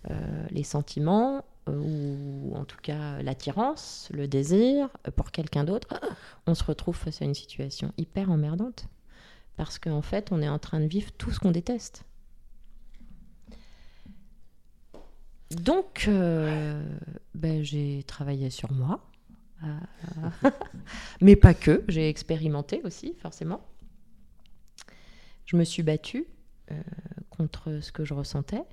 [0.09, 5.87] euh, les sentiments, euh, ou en tout cas l'attirance, le désir euh, pour quelqu'un d'autre,
[6.47, 8.87] on se retrouve face à une situation hyper emmerdante.
[9.57, 12.03] Parce qu'en fait, on est en train de vivre tout ce qu'on déteste.
[15.51, 16.81] Donc, euh,
[17.35, 19.01] ben, j'ai travaillé sur moi.
[19.63, 20.49] Euh,
[21.21, 23.61] mais pas que, j'ai expérimenté aussi, forcément.
[25.45, 26.25] Je me suis battue
[26.71, 26.81] euh,
[27.29, 28.63] contre ce que je ressentais.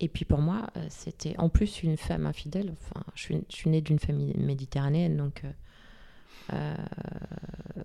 [0.00, 2.72] Et puis pour moi, euh, c'était en plus une femme infidèle.
[2.72, 5.42] Enfin, je suis, je suis née d'une famille méditerranéenne, donc
[6.52, 6.76] euh,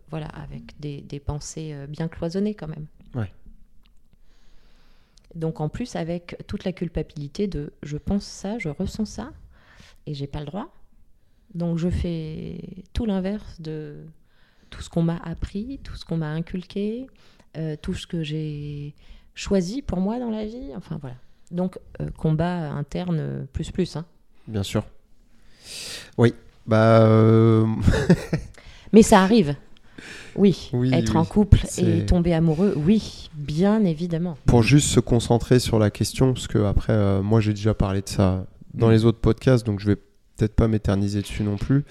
[0.10, 2.88] voilà, avec des, des pensées bien cloisonnées quand même.
[3.16, 3.32] Ouais.
[5.36, 9.34] Donc en plus avec toute la culpabilité de je pense ça, je ressens ça,
[10.06, 10.72] et j'ai pas le droit.
[11.56, 14.06] Donc je fais tout l'inverse de
[14.70, 17.08] tout ce qu'on m'a appris, tout ce qu'on m'a inculqué,
[17.58, 18.94] euh, tout ce que j'ai
[19.36, 20.72] choisi pour moi dans la vie.
[20.76, 21.16] Enfin voilà.
[21.52, 23.96] Donc euh, combat interne euh, plus plus.
[23.96, 24.06] Hein.
[24.48, 24.84] Bien sûr.
[26.18, 26.34] Oui.
[26.66, 27.02] Bah.
[27.04, 27.66] euh,
[28.94, 29.56] Mais ça arrive.
[30.36, 30.70] Oui.
[30.74, 31.18] Oui, Être oui.
[31.18, 34.36] en couple et tomber amoureux, oui, bien évidemment.
[34.48, 38.10] pour juste se concentrer sur la question, parce que après, moi j'ai déjà parlé de
[38.10, 38.92] ça dans Mm.
[38.92, 41.86] les autres podcasts, donc je vais peut-être pas m'éterniser dessus non plus.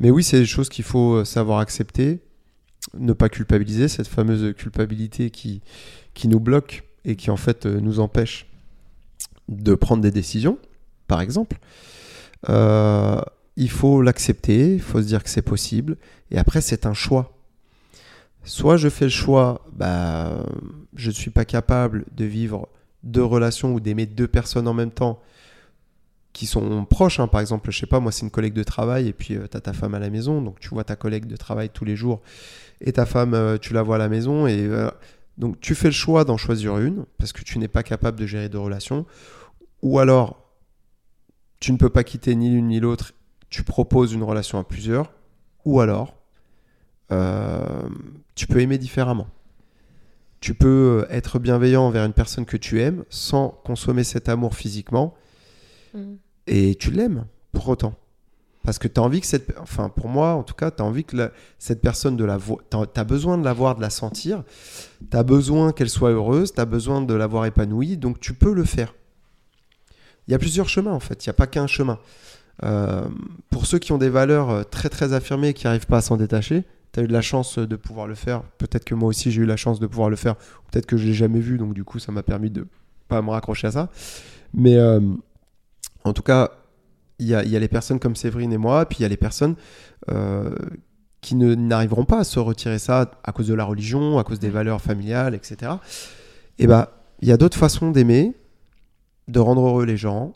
[0.00, 2.18] Mais oui, c'est des choses qu'il faut savoir accepter,
[2.94, 5.60] ne pas culpabiliser, cette fameuse culpabilité qui,
[6.14, 8.46] qui nous bloque et qui en fait euh, nous empêche
[9.48, 10.58] de prendre des décisions,
[11.06, 11.58] par exemple.
[12.48, 13.20] Euh,
[13.56, 15.96] il faut l'accepter, il faut se dire que c'est possible,
[16.30, 17.34] et après c'est un choix.
[18.44, 20.44] Soit je fais le choix, bah,
[20.94, 22.68] je ne suis pas capable de vivre
[23.02, 25.20] deux relations ou d'aimer deux personnes en même temps
[26.38, 27.18] qui sont proches.
[27.18, 27.26] hein.
[27.26, 29.60] Par exemple, je sais pas, moi c'est une collègue de travail et puis tu as
[29.60, 32.20] ta femme à la maison, donc tu vois ta collègue de travail tous les jours
[32.80, 34.88] et ta femme, euh, tu la vois à la maison et euh,
[35.36, 38.24] donc tu fais le choix d'en choisir une parce que tu n'es pas capable de
[38.24, 39.04] gérer deux relations
[39.82, 40.44] ou alors
[41.58, 43.14] tu ne peux pas quitter ni l'une ni l'autre,
[43.50, 45.10] tu proposes une relation à plusieurs
[45.64, 46.14] ou alors
[47.10, 47.88] euh,
[48.36, 49.26] tu peux aimer différemment.
[50.38, 54.54] Tu peux euh, être bienveillant envers une personne que tu aimes sans consommer cet amour
[54.54, 55.16] physiquement
[55.94, 56.16] Mm.
[56.48, 57.94] Et tu l'aimes pour autant.
[58.68, 59.54] Parce que tu as envie que cette.
[59.58, 62.58] Enfin, pour moi, en tout cas, tu as envie que cette personne de la voir.
[62.70, 64.42] Tu as, besoin de la voir, de la sentir.
[65.10, 66.52] Tu as besoin qu'elle soit heureuse.
[66.52, 67.96] Tu as besoin de la voir épanouie.
[67.96, 68.94] Donc, tu peux le faire.
[70.26, 71.24] Il y a plusieurs chemins, en fait.
[71.24, 71.98] Il n'y a pas qu'un chemin.
[72.62, 73.06] Euh,
[73.48, 76.02] pour ceux qui ont des valeurs euh, très, très affirmées et qui n'arrivent pas à
[76.02, 78.42] s'en détacher, tu as eu de la chance de pouvoir le faire.
[78.58, 80.34] Peut-être que moi aussi, j'ai eu la chance de pouvoir le faire.
[80.70, 81.56] Peut-être que je l'ai jamais vu.
[81.56, 82.66] Donc, du coup, ça m'a permis de
[83.08, 83.88] pas me raccrocher à ça.
[84.52, 84.76] Mais.
[84.76, 85.00] euh,
[86.08, 86.50] en tout cas,
[87.18, 89.04] il y a, il y a les personnes comme Séverine et moi, puis il y
[89.04, 89.56] a les personnes
[90.10, 90.54] euh,
[91.20, 94.38] qui ne- n'arriveront pas à se retirer ça à cause de la religion, à cause
[94.38, 95.72] des valeurs familiales, etc.
[96.58, 98.34] Et bah, il y a d'autres façons d'aimer,
[99.26, 100.32] de rendre heureux les gens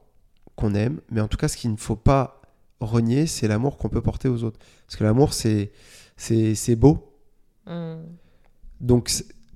[0.56, 2.40] qu'on aime, mais en tout cas, ce qu'il ne faut pas
[2.80, 4.58] renier, c'est l'amour qu'on peut porter aux autres.
[4.86, 5.70] Parce que l'amour, c'est
[6.16, 7.08] c'est c'est beau,
[7.66, 8.02] Mm.
[8.80, 9.08] donc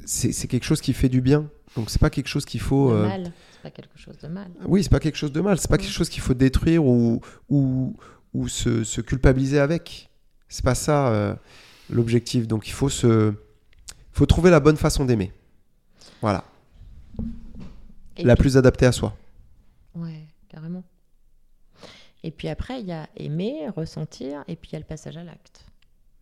[0.04, 1.50] c'est quelque chose qui fait du bien.
[1.76, 2.90] Donc c'est pas quelque chose qu'il faut.
[2.90, 3.08] Euh,
[3.52, 4.50] c'est pas quelque chose de mal.
[4.64, 7.20] Oui, c'est pas quelque chose de mal, c'est pas quelque chose qu'il faut détruire ou,
[7.50, 7.94] ou,
[8.32, 10.10] ou se, se culpabiliser avec.
[10.48, 11.34] C'est pas ça euh,
[11.90, 12.46] l'objectif.
[12.48, 13.34] Donc il faut se,
[14.12, 15.32] faut trouver la bonne façon d'aimer.
[16.22, 16.44] Voilà,
[18.16, 19.14] Et la puis- plus adaptée à soi.
[19.94, 20.82] Ouais, carrément.
[22.22, 25.16] Et puis après, il y a aimer, ressentir, et puis il y a le passage
[25.16, 25.64] à l'acte.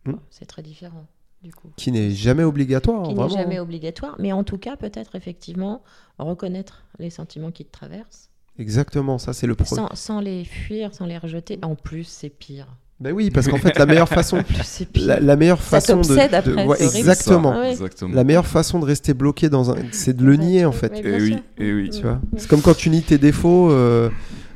[0.05, 0.15] Hmm.
[0.29, 1.07] C'est très différent,
[1.45, 1.69] du coup.
[1.77, 3.37] Qui n'est jamais obligatoire, Qui hein, n'est vraiment.
[3.37, 5.81] jamais obligatoire, mais en tout cas, peut-être effectivement
[6.19, 9.67] reconnaître les sentiments qui te traversent, Exactement, ça c'est le premier.
[9.89, 11.59] sans, sans les fuir, sans les rejeter.
[11.61, 12.67] En plus, c'est pire.
[13.01, 15.05] Ben oui, parce qu'en fait la meilleure façon, En plus, c'est pire.
[15.05, 17.51] la, la meilleure Ça façon de, t'obsède de- après, ouais, exactement.
[17.53, 17.71] Ah ouais.
[17.71, 18.15] Exactement.
[18.15, 20.97] La meilleure façon de rester bloqué dans un, c'est de le nier en fait.
[20.97, 21.89] Et bien oui, et oui.
[21.89, 24.09] Tu vois, c'est comme quand tu nies tes défauts euh,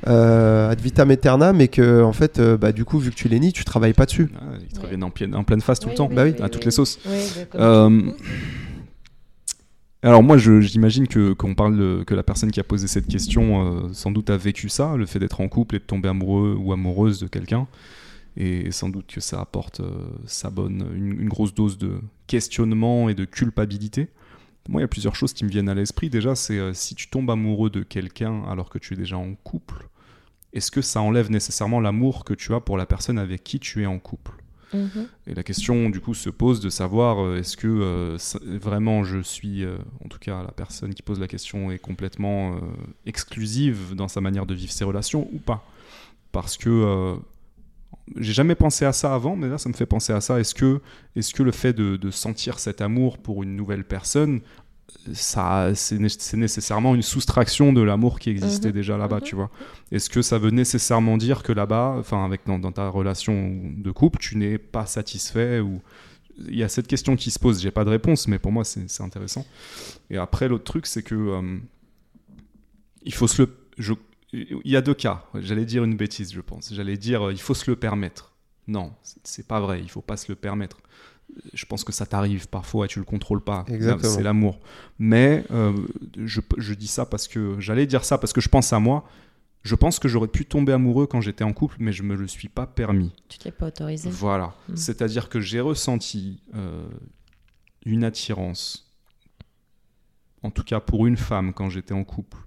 [0.07, 3.27] euh, ad vitam aeternam, et que en fait, euh, bah, du coup, vu que tu
[3.27, 4.29] les nies, tu travailles pas dessus.
[4.35, 4.83] Ah, ils te Ouais.
[4.85, 6.33] reviennent en pleine, en pleine face tout Oui, le temps, oui, Bah oui.
[6.41, 6.99] à toutes les sauces.
[7.55, 8.11] Euh,
[10.01, 13.07] Alors moi, je- j'imagine que qu'on parle de- que la personne qui a posé cette
[13.07, 16.07] question, euh, sans doute a vécu ça, le fait d'être en couple et de tomber
[16.07, 17.67] amoureux ou amoureuse de quelqu'un,
[18.37, 19.89] et sans doute que ça apporte euh,
[20.25, 24.07] sa bonne, une, une grosse dose de questionnement et de culpabilité.
[24.69, 26.11] Moi, il y a plusieurs choses qui me viennent à l'esprit.
[26.11, 29.33] Déjà, c'est euh, si tu tombes amoureux de quelqu'un alors que tu es déjà en
[29.33, 29.89] couple,
[30.53, 33.81] est-ce que ça enlève nécessairement l'amour que tu as pour la personne avec qui tu
[33.81, 34.31] es en couple?
[34.71, 35.07] Mhm.
[35.25, 38.17] et la question du coup se pose de savoir euh, est-ce que euh,
[38.59, 39.65] vraiment je suis,
[40.05, 42.59] en tout cas la personne qui pose la question est complètement
[43.07, 45.65] exclusive dans sa manière de vivre ses relations ou pas?
[46.31, 47.17] Parce que
[48.17, 50.39] j'ai jamais pensé à ça avant, mais là ça me fait penser à ça.
[50.39, 50.81] Est-ce que,
[51.15, 54.41] est que le fait de, de sentir cet amour pour une nouvelle personne,
[55.13, 58.73] ça, c'est né- c'est nécessairement une soustraction de l'amour qui existait Mhm.
[58.73, 59.21] déjà là-bas, Mhm.
[59.23, 59.51] tu vois
[59.91, 63.91] Est-ce que ça veut nécessairement dire que là-bas, enfin avec dans, dans ta relation de
[63.91, 65.79] couple, tu n'es pas satisfait ou
[66.47, 67.61] il y a cette question qui se pose.
[67.61, 69.45] J'ai pas de réponse, mais pour moi c'est c'est intéressant.
[70.09, 71.57] Et après l'autre truc, c'est que euh,
[73.03, 73.93] il faut se le, je-
[74.33, 75.25] il y a deux cas.
[75.35, 76.73] J'allais dire une bêtise, je pense.
[76.73, 78.33] J'allais dire euh, il faut se le permettre.
[78.67, 78.93] Non,
[79.23, 79.81] c'est- pas vrai.
[79.81, 80.77] Il faut pas se le permettre.
[81.53, 83.65] Je pense que ça t'arrive parfois et tu le contrôles pas.
[83.67, 84.13] Exactement.
[84.13, 84.59] C'est l'amour.
[84.97, 85.73] Mais euh,
[86.17, 89.07] je, je dis ça parce que j'allais dire ça parce que je pense à moi.
[89.61, 92.27] Je pense que j'aurais pu tomber amoureux quand j'étais en couple, mais je me le
[92.27, 93.11] suis pas permis.
[93.27, 94.09] Tu t'es pas autorisé.
[94.09, 94.55] Voilà.
[94.69, 94.75] Mm.
[94.75, 96.87] C'est-à-dire que j'ai ressenti euh,
[97.85, 98.89] une attirance,
[100.43, 102.37] en tout cas pour une femme quand j'étais en couple,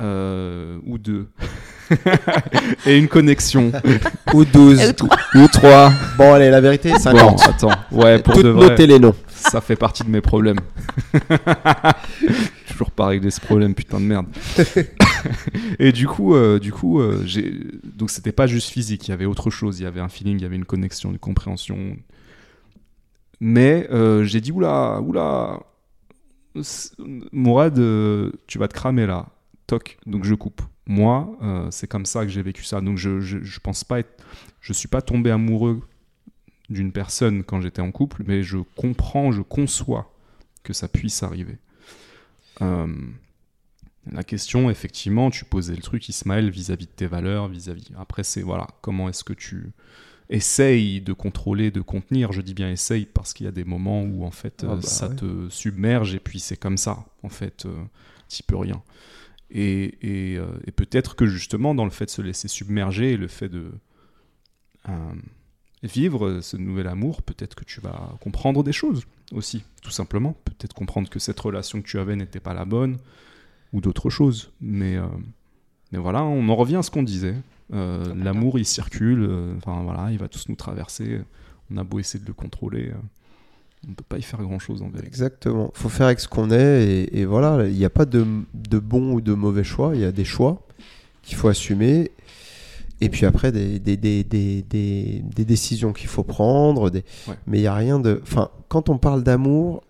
[0.00, 1.28] euh, ou deux,
[2.86, 3.72] et une connexion,
[4.34, 4.80] Ou 12.
[4.80, 5.16] Euh, trois.
[5.34, 5.92] ou 3.
[6.18, 7.40] Bon, allez, la vérité, Bon, 50.
[7.48, 9.14] attends, ouais, pour Toutes de vrai, notez les noms.
[9.28, 10.58] ça fait partie de mes problèmes.
[12.68, 14.26] Toujours pas régler ce problème, putain de merde.
[15.78, 17.52] et du coup, euh, du coup, euh, j'ai
[17.84, 20.36] donc c'était pas juste physique, il y avait autre chose, il y avait un feeling,
[20.38, 21.96] il y avait une connexion, une compréhension.
[23.40, 25.60] Mais euh, j'ai dit oula, oula,
[27.32, 29.26] Mourad, euh, tu vas te cramer là,
[29.68, 30.62] toc, donc je coupe.
[30.86, 32.80] moi, euh, c'est comme ça que j'ai vécu ça.
[32.80, 34.24] Donc je, je, je pense pas être,
[34.60, 35.80] je suis pas tombé amoureux
[36.70, 40.12] d'une personne quand j'étais en couple, mais je comprends, je conçois
[40.64, 41.58] que ça puisse arriver.
[42.62, 42.88] Euh,
[44.10, 47.90] la question, effectivement, tu posais le truc, Ismaël, vis-à-vis de tes valeurs, vis-à-vis.
[47.98, 49.72] Après, c'est voilà, comment est-ce que tu
[50.30, 52.32] essayes de contrôler, de contenir?
[52.32, 54.76] Je dis bien essaye parce qu'il y a des moments où en fait Ah euh,
[54.76, 55.16] bah ça ouais.
[55.16, 57.04] te submerge et puis c'est comme ça.
[57.22, 57.84] En fait, euh,
[58.28, 58.82] t'y peux rien.
[59.50, 63.16] Et, et, euh, et peut-être que justement, dans le fait de se laisser submerger et
[63.16, 63.70] le fait de
[64.88, 65.12] euh,
[65.82, 70.36] vivre ce nouvel amour, peut-être que tu vas comprendre des choses aussi, tout simplement.
[70.44, 72.98] Peut-être comprendre que cette relation que tu avais n'était pas la bonne
[73.72, 74.52] ou d'autres choses.
[74.60, 75.06] Mais, euh,
[75.92, 77.36] mais voilà, on en revient à ce qu'on disait.
[77.72, 78.24] Euh, Complètement.
[78.24, 79.30] L'amour, il circule.
[79.58, 81.20] Enfin voilà, il va tous nous traverser.
[81.70, 82.92] On a beau essayer de le contrôler,
[83.86, 85.06] on ne peut pas y faire grand-chose en vérité.
[85.06, 85.70] Exactement.
[85.74, 88.78] faut faire avec ce qu'on est et, et voilà, il n'y a pas de, de
[88.78, 90.66] bon ou de mauvais choix, il y a des choix
[91.22, 92.10] qu'il faut assumer
[93.00, 96.90] et puis après des, des, des, des, des- décisions qu'il faut prendre.
[96.90, 97.04] Des...
[97.28, 97.34] Ouais.
[97.46, 98.20] Mais il n'y a rien de...
[98.24, 99.82] Enfin, quand on parle d'amour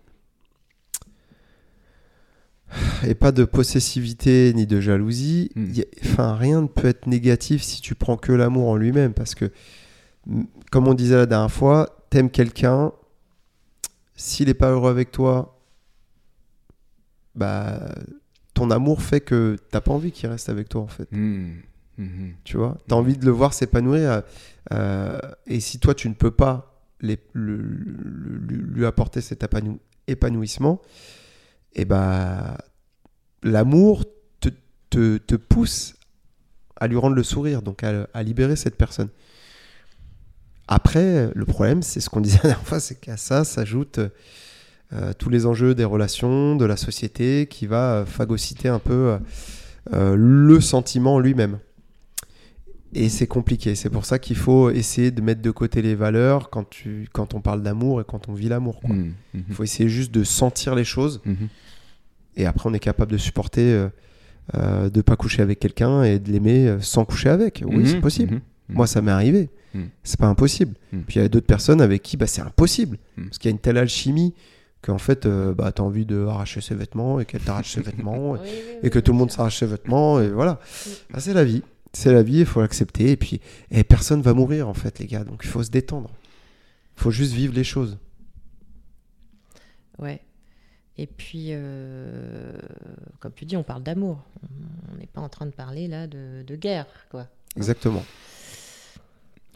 [3.06, 5.64] et pas de possessivité ni de jalousie, Mm.
[5.70, 8.76] il y a- enfin, rien ne peut être négatif si tu prends que l'amour en
[8.76, 9.50] lui-même parce que,
[10.70, 12.92] comme on disait la dernière fois, t'aimes quelqu'un,
[14.18, 15.58] s'il n'est pas heureux avec toi,
[17.34, 17.94] bah,
[18.54, 21.08] ton amour fait que t'as pas envie qu'il reste avec toi en fait.
[21.12, 21.54] Hmm.
[21.98, 22.34] Mhm.
[22.44, 24.22] Tu vois, t'as envie de le voir s'épanouir.
[24.72, 29.42] euh, et si toi tu ne peux pas les- le- le- lui- lui apporter cet
[29.42, 29.78] épanou-
[30.08, 30.82] épanouissement,
[31.74, 32.58] et bah
[33.42, 34.04] l'amour
[34.40, 34.48] te,
[34.90, 35.94] te- te pousse
[36.76, 39.08] à lui rendre le sourire, donc à, à libérer cette personne.
[40.68, 44.00] Après, le problème, c'est ce qu'on disait la dernière fois, c'est qu'à ça s'ajoutent
[44.92, 48.92] euh, tous les enjeux des relations, de la société, qui va euh, phagocyter un peu
[48.92, 49.18] euh,
[49.94, 51.58] euh, le sentiment lui-même.
[52.94, 53.74] Et c'est compliqué.
[53.74, 57.34] C'est pour ça qu'il faut essayer de mettre de côté les valeurs quand, tu, quand
[57.34, 58.80] on parle d'amour et quand on vit l'amour.
[58.88, 59.12] Mhm.
[59.34, 61.48] Il faut essayer juste de sentir les choses Mhm.
[62.36, 63.88] et après on est capable de supporter euh,
[64.54, 67.62] euh, de pas coucher avec quelqu'un et de l'aimer euh, sans coucher avec.
[67.66, 68.40] Oui, c'est possible.
[68.70, 69.50] Moi, ça m'est arrivé.
[69.74, 69.88] Mhm.
[70.02, 70.74] C'est pas impossible.
[70.92, 71.02] Mhm.
[71.04, 72.98] Puis il y a d'autres personnes avec qui bah, c'est impossible.
[73.16, 73.26] Mhm.
[73.26, 74.34] Parce qu'il y a une telle alchimie
[74.82, 77.80] qu'en fait, euh, bah, tu as envie de arracher ses vêtements et qu'elle t'arrache ses
[77.82, 80.20] vêtements et, Oui, oui, et oui, que tout le monde s'arrache ses vêtements.
[80.20, 80.60] Et voilà.
[81.12, 81.62] Ah, c'est la vie.
[81.92, 83.10] C'est la vie, il faut l'accepter.
[83.12, 83.40] Et puis,
[83.70, 85.24] et personne va mourir en fait, les gars.
[85.24, 86.10] Donc il faut se détendre.
[86.96, 87.98] Il faut juste vivre les choses.
[89.98, 90.20] Ouais.
[90.96, 92.52] Et puis, euh,
[93.20, 94.18] comme tu dis, on parle d'amour.
[94.92, 97.28] On n'est pas en train de parler là de, de guerre, quoi.
[97.56, 98.04] Exactement.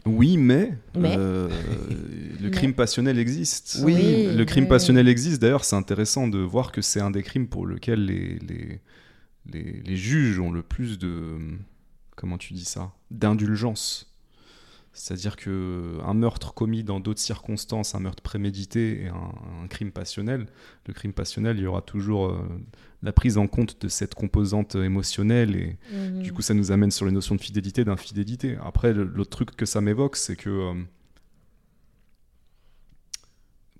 [0.05, 1.15] Oui, mais, Mais.
[1.17, 1.47] euh,
[2.41, 2.51] le Mais.
[2.51, 3.79] crime passionnel existe.
[3.83, 5.41] Oui, le crime passionnel existe.
[5.41, 8.81] D'ailleurs, c'est intéressant de voir que c'est un des crimes pour lequel les, les,
[9.51, 11.37] les, les juges ont le plus de.
[12.15, 12.91] Comment tu dis ça?
[13.11, 14.12] D'indulgence.
[14.95, 19.31] C'est-à-dire que un meurtre commis dans d'autres circonstances, un meurtre prémédité et un,
[19.63, 20.45] un crime passionnel,
[20.87, 22.37] le crime passionnel, il y aura toujours euh,
[23.01, 26.21] la prise en compte de cette composante émotionnelle et, Mhm.
[26.21, 28.55] du coup, ça nous amène sur les notions de fidélité, d'infidélité.
[28.63, 30.73] Après, l'autre truc que ça m'évoque, c'est que euh,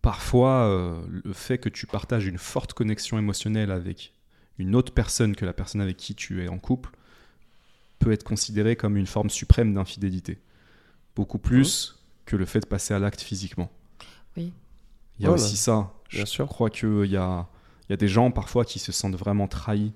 [0.01, 4.13] parfois, euh, le fait que tu partages une forte connexion émotionnelle avec
[4.57, 6.89] une autre personne que la personne avec qui tu es en couple
[7.99, 10.39] peut être considéré comme une forme suprême d'infidélité.
[11.15, 13.69] Beaucoup plus que le fait de passer à l'acte physiquement.
[14.37, 14.51] Oui.
[15.19, 15.43] Il y a Voilà.
[15.43, 15.91] aussi ça.
[16.11, 16.47] Bien Je sûr.
[16.47, 17.47] crois qu'il y a,
[17.87, 19.93] il y a des gens parfois qui se sentent vraiment trahis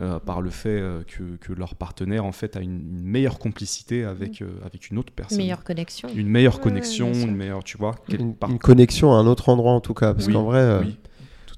[0.00, 3.38] euh, par le fait euh, que, que leur partenaire en fait a une, une meilleure
[3.40, 5.38] complicité avec, euh, avec une autre personne.
[5.38, 6.08] Meilleure connexion.
[6.14, 9.72] Une meilleure Ouais, connexion, une meilleure, tu vois, Une, une connexion à un autre endroit
[9.72, 10.14] en tout cas.
[10.14, 10.98] Parce Oui, qu'en vrai, euh, oui,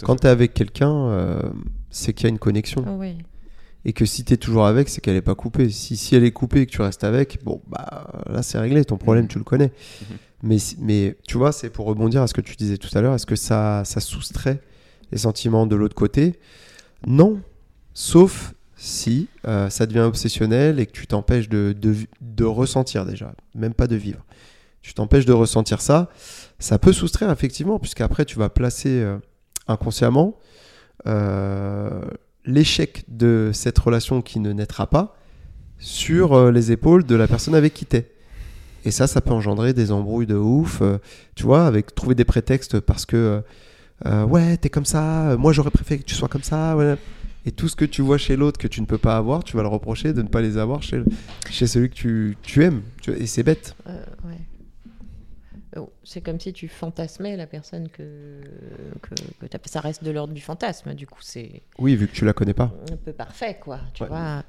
[0.02, 1.42] quand tu es avec quelqu'un, euh,
[1.90, 2.82] c'est qu'il y a une connexion.
[2.98, 3.18] Oui.
[3.84, 5.70] Et que si tu es toujours avec, c'est qu'elle n'est pas coupée.
[5.70, 8.84] Si, si elle est coupée et que tu restes avec, bon, bah là c'est réglé.
[8.84, 9.28] Ton problème, Mhm.
[9.30, 9.72] tu le connais.
[10.02, 10.16] Mhm.
[10.42, 13.14] Mais, mais tu vois, c'est pour rebondir à ce que tu disais tout à l'heure.
[13.14, 14.60] Est-ce que ça, ça soustrait
[15.12, 16.38] les sentiments de l'autre côté?
[17.06, 17.40] Non.
[17.94, 23.34] Sauf si euh, ça devient obsessionnel et que tu t'empêches de, de, de ressentir déjà,
[23.54, 24.24] même pas de vivre.
[24.80, 26.08] Tu t'empêches de ressentir ça.
[26.58, 29.18] Ça peut soustraire effectivement, puisqu'après tu vas placer euh,
[29.68, 30.38] inconsciemment
[31.06, 32.00] euh,
[32.44, 35.16] l'échec de cette relation qui ne naîtra pas
[35.78, 38.10] sur euh, les épaules de la personne avec qui t'es.
[38.84, 40.98] Et ça, ça peut engendrer des embrouilles de ouf, euh,
[41.34, 43.42] tu vois, avec trouver des prétextes parce que
[44.06, 46.76] euh, ouais, t'es comme ça, moi j'aurais préféré que tu sois comme ça.
[47.46, 49.56] Et tout ce que tu vois chez l'autre que tu ne peux pas avoir, tu
[49.56, 51.02] vas le reprocher de ne pas les avoir chez,
[51.50, 52.82] chez celui que tu, tu aimes.
[53.06, 53.74] Et c'est bête.
[53.86, 54.36] Ouais.
[55.76, 58.40] Oh, C'est comme si tu fantasmais la personne que,
[59.02, 60.94] que, que ça reste de l'ordre du fantasme.
[60.94, 62.72] Du coup, c'est Oui, vu que tu la connais pas.
[62.92, 63.80] un peu parfait, quoi.
[63.94, 64.08] Tu Ouais.
[64.08, 64.42] vois.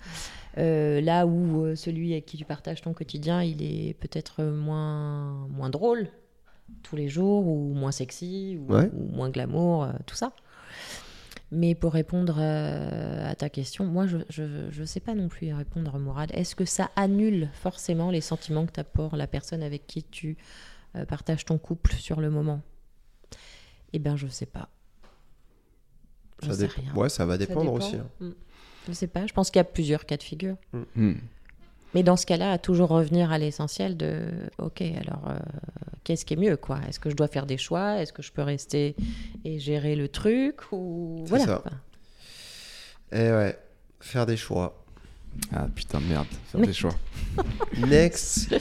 [0.58, 5.48] Euh, là où euh, celui avec qui tu partages ton quotidien, il est peut-être moins,
[5.50, 6.08] moins drôle
[6.84, 8.90] tous les jours, ou moins sexy, ou, Ouais.
[8.94, 10.34] ou moins glamour, euh, tout ça.
[11.54, 16.00] Mais pour répondre euh, à ta question, moi, je ne sais pas non plus répondre,
[16.00, 16.32] Mourad.
[16.34, 20.04] Est-ce que ça annule forcément les sentiments que tu as pour la personne avec qui
[20.04, 20.38] tu
[20.96, 22.62] euh, partages ton couple sur le moment
[23.94, 24.70] Eh bien, je sais pas.
[26.44, 26.94] Je Ça sais rien.
[26.96, 27.86] Ouais, ça va Ça dépendre dépend.
[27.86, 27.96] aussi.
[27.98, 28.08] hein.
[28.20, 28.32] Mm.
[28.88, 29.28] Je sais pas.
[29.28, 30.56] Je pense qu'il y a plusieurs cas de figure.
[30.96, 31.14] Hmm.
[31.94, 35.38] Mais dans ce cas-là, à toujours revenir à l'essentiel de OK, alors euh,
[36.04, 36.80] qu'est-ce qui est mieux quoi?
[36.88, 38.02] Est-ce que je dois faire des choix?
[38.02, 38.96] Est-ce que je peux rester
[39.46, 40.72] et gérer le truc?
[40.72, 41.46] Ou C'est voilà.
[41.46, 41.64] ça.
[43.12, 43.60] Et Eh ouais,
[44.00, 44.81] faire des choix.
[45.54, 46.94] Ah putain, merde, faire des choix.
[47.88, 48.54] Next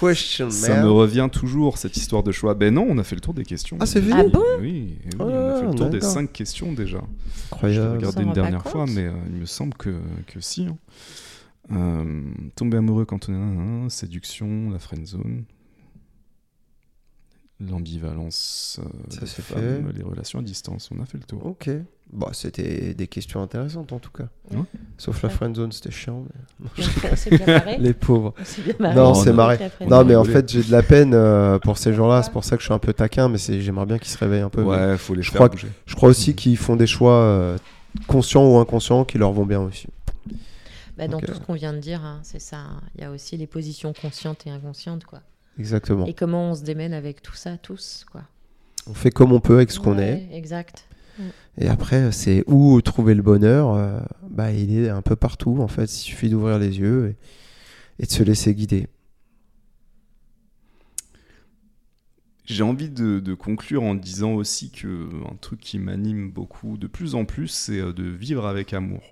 [0.00, 0.84] question, Ça man.
[0.84, 2.54] me revient toujours, cette histoire de choix.
[2.54, 3.76] Ben non, on a fait le tour des questions.
[3.80, 6.00] Ah, c'est fini Ah bon Oui, eh oui, Oh on a fait le tour des
[6.00, 6.98] cinq questions déjà.
[6.98, 7.96] Je l'ai Incroyable.
[7.96, 9.96] regardé s'en une dernière fois, mais euh, il me semble que,
[10.26, 10.66] que si.
[10.66, 10.76] hein.
[11.70, 12.22] Euh,
[12.56, 15.44] tomber amoureux quand on est un, un, séduction, la friend zone,
[17.70, 19.98] l'ambivalence, euh, Ça, des c'est femmes, fait.
[19.98, 20.88] les relations à distance.
[20.96, 21.44] On a fait le tour.
[21.46, 21.70] Ok.
[22.12, 24.28] Bon, c'était des questions intéressantes en tout cas.
[24.50, 24.58] Ouais.
[24.98, 25.34] Sauf la Ouais.
[25.34, 26.24] friend zone, c'était chiant.
[26.60, 27.62] mais- bien.
[27.78, 28.34] Les pauvres.
[28.64, 28.94] Bien marré.
[28.96, 29.58] Non, on c'est a- marré.
[29.88, 32.22] Non, mais en fait, j'ai de la peine euh, pour ces gens-là.
[32.22, 34.40] C'est pour ça que je suis un peu taquin, mais j'aimerais bien qu'ils se réveillent
[34.42, 34.62] un peu.
[34.62, 35.66] mais Ouais, faut les je faire crois que-.
[35.86, 37.56] Je crois aussi qu'ils font des choix euh,
[38.06, 39.86] conscients ou inconscients qui leur vont bien aussi.
[40.98, 42.58] Bah, dans tout ce qu'on vient de dire, hein, c'est ça.
[42.58, 42.80] hein.
[42.94, 45.20] Il y a aussi les positions conscientes et inconscientes, quoi.
[45.58, 46.06] Exactement.
[46.06, 48.22] Et comment on se démène avec tout ça, tous, quoi.
[48.86, 50.28] On fait comme on peut avec ce qu'on est.
[50.32, 50.86] Exact.
[51.58, 53.74] Et après, c'est où trouver le bonheur.
[53.74, 54.00] euh,
[54.30, 55.84] bah, il est un peu partout, en fait.
[55.84, 57.14] Il suffit d'ouvrir les yeux
[57.98, 58.88] et, et de se laisser guider.
[62.44, 66.86] J'ai envie de, de conclure en disant aussi que un truc qui m'anime beaucoup de
[66.86, 69.02] plus en plus, c'est euh, de vivre avec amour.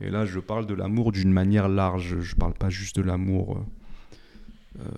[0.00, 2.20] Et là, je parle de l'amour d'une manière large.
[2.20, 4.88] Je parle pas juste de l'amour euh, euh,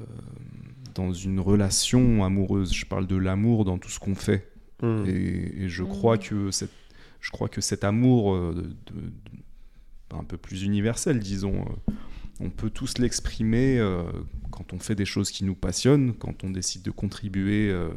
[0.94, 2.72] dans une relation amoureuse.
[2.72, 4.48] Je parle de l'amour dans tout ce qu'on fait.
[4.82, 5.04] Hmm.
[5.06, 5.88] Et, et je Mhm.
[5.88, 6.72] crois que cette,
[7.20, 11.92] je crois que cet amour euh, de- de- de- un peu plus universel, disons, euh,
[12.40, 14.02] on peut tous l'exprimer euh,
[14.50, 17.90] quand on fait des choses qui nous passionnent, quand on décide de contribuer euh,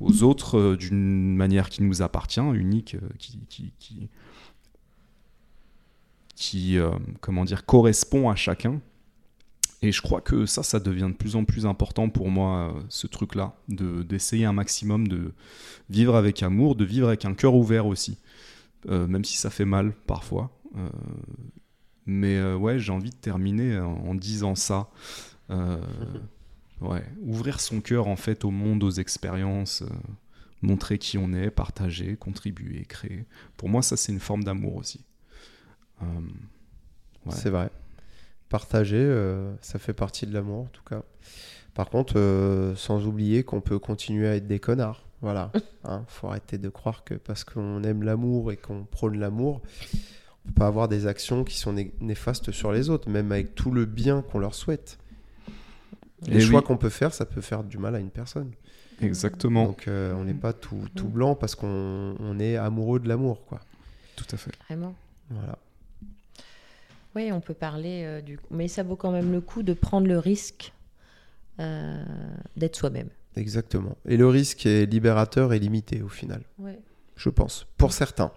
[0.00, 4.08] aux autres euh, d'une manière qui nous appartient, unique, euh, qui, qui, qui,
[6.34, 6.90] qui, euh,
[7.20, 8.80] comment dire, correspond à chacun.
[9.84, 12.80] Et je crois que ça, ça devient de plus en plus important pour moi, euh,
[12.88, 15.34] ce truc-là, de- d'essayer un maximum de
[15.90, 18.18] vivre avec amour, de vivre avec un cœur ouvert aussi,
[18.88, 20.50] Euh, même si ça fait mal parfois.
[20.76, 20.88] Euh,
[22.06, 24.88] mais ouais, j'ai envie de terminer en, disant ça.
[26.80, 29.82] Ouais, ouvrir son cœur en fait au monde, aux expériences,
[30.60, 33.24] montrer qui on est, partager, contribuer, créer.
[33.56, 35.04] Pour moi, ça c'est une forme d'amour aussi.
[37.30, 37.70] C'est vrai.
[38.54, 41.02] Partager, euh, ça fait partie de l'amour, en tout cas.
[41.74, 45.02] Par contre, euh, sans oublier qu'on peut continuer à être des connards.
[45.22, 45.50] Voilà.
[45.86, 49.60] Hein, faut arrêter de croire que parce qu'on aime l'amour et qu'on prône l'amour,
[50.44, 53.56] on peut pas avoir des actions qui sont né- néfastes sur les autres, même avec
[53.56, 54.98] tout le bien qu'on leur souhaite.
[56.28, 56.62] Les Et oui.
[56.62, 58.52] qu'on peut faire, ça peut faire du mal à une personne.
[59.02, 63.08] Exactement, Donc euh, on n'est pas tout, tout blanc parce qu'on on est amoureux de
[63.08, 63.58] l'amour, quoi.
[64.14, 64.52] tout à fait.
[64.68, 64.94] Vraiment.
[65.28, 65.58] Voilà.
[67.14, 70.06] Oui, on peut parler euh, du mais ça vaut quand même le coup de prendre
[70.06, 70.72] le risque
[71.60, 72.04] euh,
[72.56, 73.08] d'être soi-même.
[73.36, 73.96] Exactement.
[74.06, 76.42] Et le risque est libérateur et limité au final.
[76.58, 76.78] Ouais.
[77.16, 78.32] je pense, pour certains.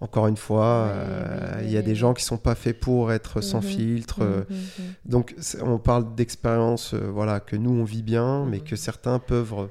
[0.00, 2.78] Encore une fois, Ouais, euh, ouais, il y a des gens qui sont pas faits
[2.78, 4.22] pour être sans Mhm, filtre.
[4.22, 4.84] euh, Mhm, mhm.
[5.06, 9.68] Donc, on parle d'expériences euh, voilà, que nous, on vit bien, mais que certains peuvent,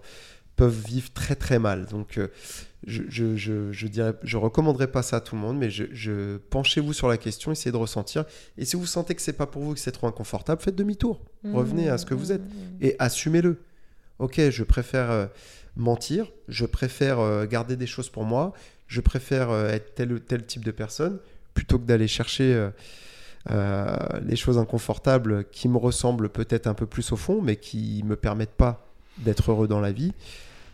[0.57, 1.85] peuvent vivre très très mal.
[1.85, 2.19] Donc,
[2.85, 5.85] je, je, je, je dirais, je recommanderais pas ça à tout le monde, mais je,
[5.91, 8.25] je- penchez-vous sur la question, essayez de ressentir.
[8.57, 11.21] Et si vous sentez que c'est pas pour vous, que c'est trop inconfortable, faites demi-tour.
[11.53, 12.41] Revenez à ce que vous êtes.
[12.41, 12.77] Mhm, mhm.
[12.81, 13.61] et assumez-le.
[14.19, 15.25] Ok, je préfère euh,
[15.75, 18.53] mentir, je préfère euh, garder des choses pour moi,
[18.87, 21.19] je préfère euh, être tel ou tel type de personne
[21.53, 22.69] plutôt que d'aller chercher
[23.49, 28.15] les choses inconfortables qui me ressemblent peut-être un peu plus au fond, mais qui me
[28.15, 28.85] permettent pas
[29.19, 30.13] d'être heureux dans la vie.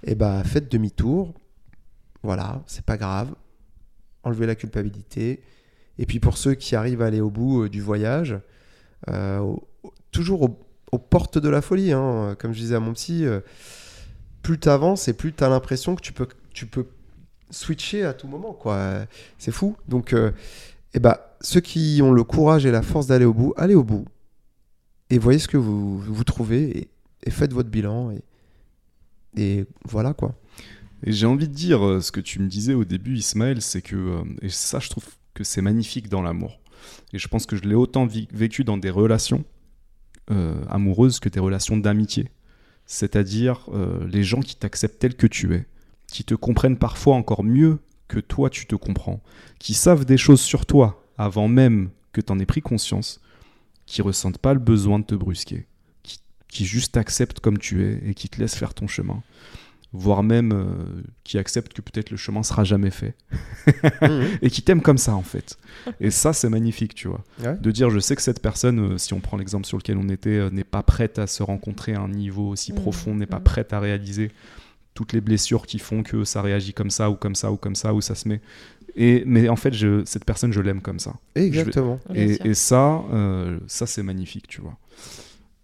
[0.06, 1.34] Et bah faites demi-tour.
[2.24, 3.34] Voilà, c'est pas grave.
[4.24, 5.44] Enlevez la culpabilité.
[6.00, 8.40] Et puis pour ceux qui arrivent à aller au bout euh, du voyage,
[9.10, 9.54] euh,
[10.12, 10.60] toujours au,
[10.92, 11.92] aux portes de la folie.
[11.92, 12.36] hein.
[12.40, 13.42] Comme je disais à mon psy, euh,
[14.42, 16.88] plus tu avances et plus tu as l'impression que tu peux, tu peux
[17.52, 18.54] switcher à tout moment.
[18.54, 19.06] quoi.
[19.38, 19.76] C'est fou.
[19.88, 20.16] Donc,
[20.94, 23.84] eh ben, ceux qui ont le courage et la force d'aller au bout, allez au
[23.84, 24.06] bout.
[25.10, 26.90] Et voyez ce que vous, trouvez
[27.24, 28.12] et, faites votre bilan.
[29.38, 30.34] Et voilà quoi.
[31.04, 33.82] Et j'ai envie de dire, euh, ce que tu me disais au début, Ismaël, c'est
[33.82, 36.60] que, euh, et ça, je trouve que c'est magnifique dans l'amour.
[37.12, 39.44] Et je pense que je l'ai autant vécu dans des relations
[40.32, 42.30] euh, amoureuses que des relations d'amitié.
[42.86, 43.70] C'est-à-dire
[44.06, 45.66] les gens qui t'acceptent tel que tu es,
[46.08, 49.24] qui te comprennent parfois encore mieux que toi tu te comprends,
[49.58, 53.22] qui savent des choses sur toi avant même que tu en aies pris conscience,
[53.86, 55.66] qui ressentent pas le besoin de te brusquer,
[56.04, 56.20] qui,
[56.50, 59.24] qui juste t'acceptent comme tu es et qui te laissent faire ton chemin,
[59.94, 60.66] voire même euh,
[61.24, 63.16] qui acceptent que peut-être le chemin sera jamais fait
[64.02, 64.28] Mhm.
[64.42, 65.58] et qui t'aiment comme ça en fait.
[66.00, 67.56] Et ça c'est magnifique, tu vois Ouais.
[67.56, 70.10] de dire je sais que cette personne, euh, si on prend l'exemple sur lequel on
[70.10, 73.26] était, euh, n'est pas prête à se rencontrer à un niveau aussi Mm, profond, n'est
[73.28, 73.44] pas mm.
[73.44, 74.32] prête à réaliser
[74.96, 77.76] toutes les blessures qui font que ça réagit comme ça ou comme ça ou comme
[77.76, 78.42] ça ou ça se met.
[78.96, 81.14] Et mais en fait, je, cette personne, je l'aime comme ça.
[81.36, 82.00] Exactement.
[82.14, 84.78] Et, et ça, euh, ça c'est magnifique, tu vois.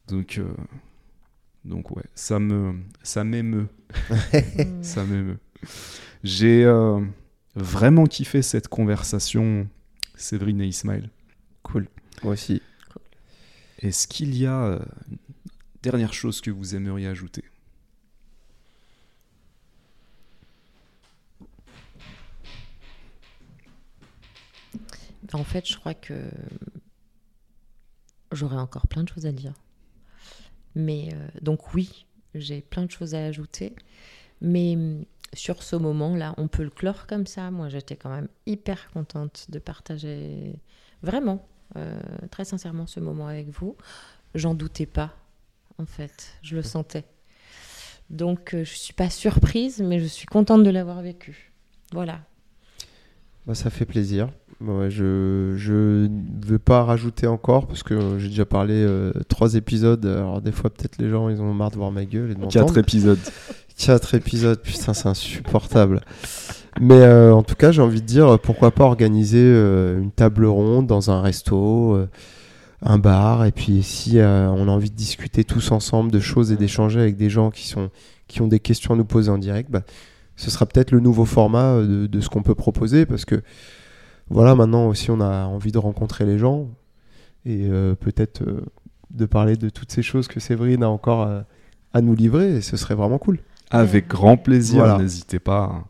[0.08, 0.46] Donc, euh,
[1.66, 3.68] donc ouais, ça me, ça m'émeut,
[4.82, 5.40] ça m'émeut.
[6.24, 7.00] J'ai euh,
[7.56, 9.68] vraiment kiffé cette conversation,
[10.16, 11.10] Séverine et Ismaël.
[11.64, 11.88] Cool.
[12.24, 12.62] Moi aussi.
[13.80, 14.80] Est-ce qu'il y a euh,
[15.10, 15.18] une
[15.82, 17.44] dernière chose que vous aimeriez ajouter?
[25.34, 26.14] En fait, je crois que
[28.32, 29.54] j'aurais encore plein de choses à dire.
[30.76, 32.06] Mais euh, donc oui,
[32.36, 33.74] j'ai plein de choses à ajouter.
[34.42, 37.52] Mais hum, sur ce moment-là, on peut le clore comme ça.
[37.52, 40.56] Moi, j'étais quand même hyper contente de partager
[41.04, 42.00] vraiment, euh,
[42.32, 43.76] très sincèrement, ce moment avec vous.
[44.36, 45.14] J'en doutais pas,
[45.78, 46.34] en fait.
[46.42, 47.06] Je le sentais.
[48.10, 51.54] Donc, euh, je suis pas surprise, mais je suis contente de l'avoir vécu.
[51.92, 52.22] Voilà.
[53.50, 54.30] Bah, ça fait plaisir.
[54.62, 55.04] Ouais, je
[56.06, 60.06] ne veux pas rajouter encore parce que euh, j'ai déjà parlé euh, trois épisodes.
[60.06, 62.46] Alors des fois peut-être les gens ils ont marre de voir ma gueule et de.
[62.46, 63.18] Quatre épisodes.
[63.76, 66.02] Quatre épisodes, putain c'est insupportable.
[66.80, 70.46] Mais euh, en tout cas j'ai envie de dire pourquoi pas organiser euh, une table
[70.46, 71.98] ronde dans un resto,
[72.84, 76.56] un bar et puis si on a envie de discuter tous ensemble de choses et
[76.56, 77.90] d'échanger avec des gens qui sont
[78.28, 79.82] qui ont des questions à nous poser en direct, bah,
[80.40, 83.42] ce sera peut-être le nouveau format euh, de, de ce qu'on peut proposer parce que
[84.30, 86.68] voilà, maintenant aussi on a envie de rencontrer les gens
[87.46, 88.62] et euh, peut-être euh,
[89.12, 91.28] de parler de toutes ces choses que Séverine a encore
[91.94, 93.40] à nous livrer et ce serait vraiment cool.
[93.72, 94.98] Avec grand plaisir, Voilà.
[95.00, 95.84] n'hésitez pas.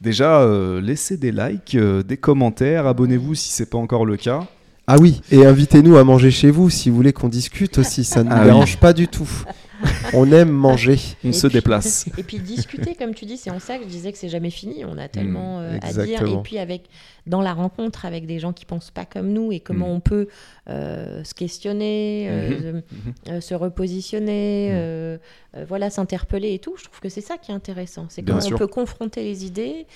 [0.00, 4.46] Déjà, euh, laissez des likes, euh, des commentaires, abonnez-vous si c'est pas encore le cas.
[4.88, 8.24] Ah oui, et invitez-nous à manger chez vous si vous voulez qu'on discute aussi, ça
[8.24, 8.46] ne nous Ah oui.
[8.46, 9.28] dérange pas du tout.
[10.14, 10.98] On aime manger.
[11.24, 12.06] On Et se puis- déplace.
[12.18, 14.50] Et puis discuter, comme tu dis, c'est en ça que je disais que c'est jamais
[14.50, 14.84] fini.
[14.84, 16.22] On a tellement euh, à dire.
[16.22, 16.84] Et puis avec
[17.26, 19.92] dans la rencontre avec des gens qui pensent pas comme nous et comment Mm.
[19.96, 20.28] on peut
[20.68, 22.82] euh, se questionner, euh, Mhm.
[23.28, 25.18] euh, se repositionner,
[25.54, 25.62] Mm.
[25.68, 26.74] voilà, s'interpeller et tout.
[26.76, 28.06] Je trouve que c'est ça qui est intéressant.
[28.08, 29.86] C'est comment on peut confronter les idées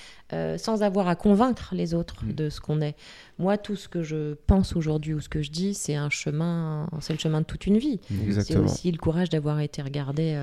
[0.59, 2.33] sans avoir à convaincre les autres Mm.
[2.33, 2.95] de ce qu'on est.
[3.39, 6.89] Moi, tout ce que je pense aujourd'hui ou ce que je dis, c'est un chemin,
[7.01, 8.01] c'est le chemin de toute une vie.
[8.43, 10.37] C'est aussi le courage d'avoir été regardé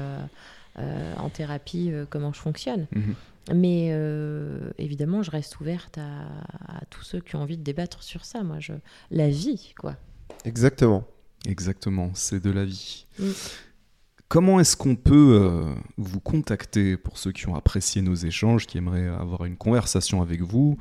[0.79, 2.87] euh, en thérapie euh, comment je fonctionne.
[2.95, 3.13] Mhm.
[3.51, 6.27] Mais euh, évidemment, je reste ouverte à,
[6.67, 8.43] à tous ceux qui ont envie de débattre sur ça.
[8.43, 8.73] Moi, je...
[9.11, 9.97] la vie, quoi.
[10.45, 11.05] Exactement.
[11.45, 13.05] Exactement, c'est de la vie.
[13.19, 13.31] Mm.
[14.29, 18.77] Comment est-ce qu'on peut euh, vous contacter pour ceux qui ont apprécié nos échanges, qui
[18.77, 20.77] aimeraient avoir une conversation avec vous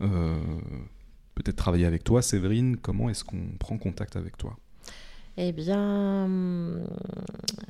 [0.00, 0.40] euh,
[1.34, 2.76] Peut-être travailler avec toi, Séverine?
[2.78, 4.56] Comment est-ce qu'on prend contact avec toi?
[5.38, 6.28] Eh bien,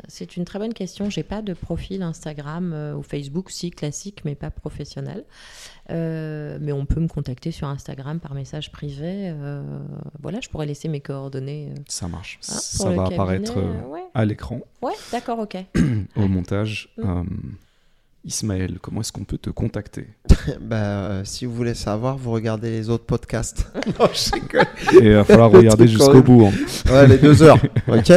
[0.06, 1.10] c'est une très bonne question.
[1.10, 5.24] J'ai pas de profil Instagram euh, ou Facebook, si classique, mais pas professionnel.
[5.90, 9.30] Euh, mais on peut me contacter sur Instagram par message privé.
[9.30, 9.62] euh,
[10.22, 11.70] voilà, je pourrais laisser mes coordonnées.
[11.76, 12.38] euh, Ça marche.
[12.42, 15.56] hein, Ça va cabinet, apparaître ouais, à l'écran, ouais d'accord, ok.
[16.16, 16.88] au montage.
[16.98, 17.22] Mm.
[18.26, 20.08] Ismaël, comment est-ce qu'on peut te contacter
[20.60, 23.66] Bah, euh, si vous voulez savoir, vous regardez les autres podcasts.
[24.00, 24.66] non, je rigole.
[25.00, 26.46] Et il va falloir regarder jusqu'au bout.
[26.46, 26.92] hein.
[26.92, 27.58] Ouais, les deux heures,
[27.88, 28.12] ok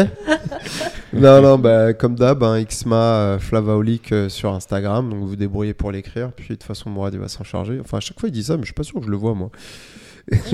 [1.13, 5.35] Non, non, bah, comme d'hab, hein, Xma euh, Flavaolic euh, sur Instagram, donc vous vous
[5.35, 7.79] débrouillez pour l'écrire, puis de toute façon, Mourad il va s'en charger.
[7.79, 9.17] Enfin, à chaque fois il dit ça, mais je suis pas sûr que je le
[9.17, 9.51] vois, moi.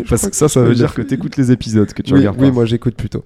[0.10, 2.40] Parce que ça, ça veut dire que tu écoutes les épisodes, que tu oui, regardes
[2.42, 2.54] oui, pas.
[2.54, 3.26] moi j'écoute plutôt.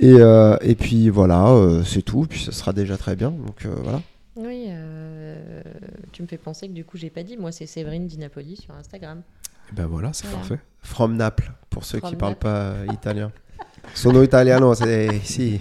[0.00, 0.08] Ouais.
[0.08, 3.64] Et, euh, et puis voilà, euh, c'est tout, puis ça sera déjà très bien, donc
[3.66, 4.00] euh, voilà.
[4.36, 4.85] Oui, euh,
[6.16, 7.36] tu me fais penser que du coup, j'ai pas dit.
[7.36, 9.22] Moi, c'est Séverine Di Napoli sur Instagram.
[9.70, 10.38] Et ben voilà, c'est Voilà.
[10.38, 10.58] parfait.
[10.80, 12.86] From Naples, pour ceux qui From parlent Naples.
[12.86, 13.32] pas italien.
[13.94, 15.60] Sono italiano, c'est si.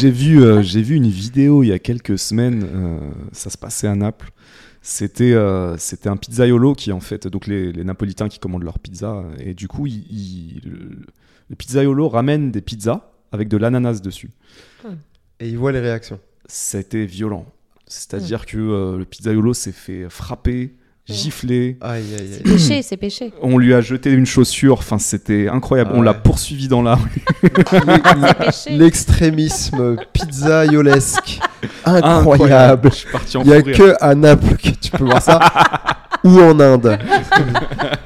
[0.00, 2.98] J'ai vu, euh, j'ai vu une vidéo il y a quelques semaines, euh,
[3.32, 4.30] ça se passait à Naples.
[4.82, 8.78] C'était euh, c'était un pizzaiolo qui, en fait, donc les, les Napolitains qui commandent leur
[8.78, 10.90] pizza, et du coup, il, il- le,
[11.50, 14.30] le pizzaiolo ramène des pizzas avec de l'ananas dessus.
[15.40, 16.18] Et il voit les réactions.
[16.46, 17.46] C'était violent.
[17.88, 20.74] C'est-à-dire que euh, le pizzaiolo s'est fait frapper,
[21.06, 21.78] gifler.
[21.80, 22.28] Aïe, aïe, aïe.
[22.36, 23.32] C'est péché, c'est péché.
[23.40, 24.74] On lui a jeté une chaussure.
[24.78, 25.90] Enfin, c'était incroyable.
[25.94, 27.22] Ah On l'a poursuivi dans la rue.
[28.70, 31.40] L'extrémisme pizzaiolesque.
[31.84, 32.90] Incroyable.
[32.92, 33.76] Je suis parti en Il n'y a fou rire.
[33.76, 35.40] que à Naples que tu peux voir ça.
[36.24, 36.98] Ou en Inde.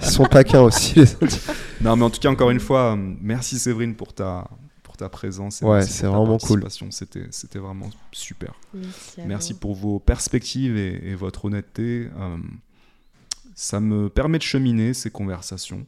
[0.02, 1.06] Ils sont taquins aussi, les.
[1.80, 4.44] Non, mais en tout cas, encore une fois, euh, merci Séverine pour ta,
[5.02, 5.62] ta présence.
[5.62, 6.60] et Ouais, c'est vraiment cool.
[6.90, 8.54] C'était, c'était vraiment super.
[9.26, 12.08] Merci, pour vos perspectives et, et votre honnêteté.
[12.18, 12.36] Euh,
[13.54, 15.84] ça me permet de cheminer ces conversations.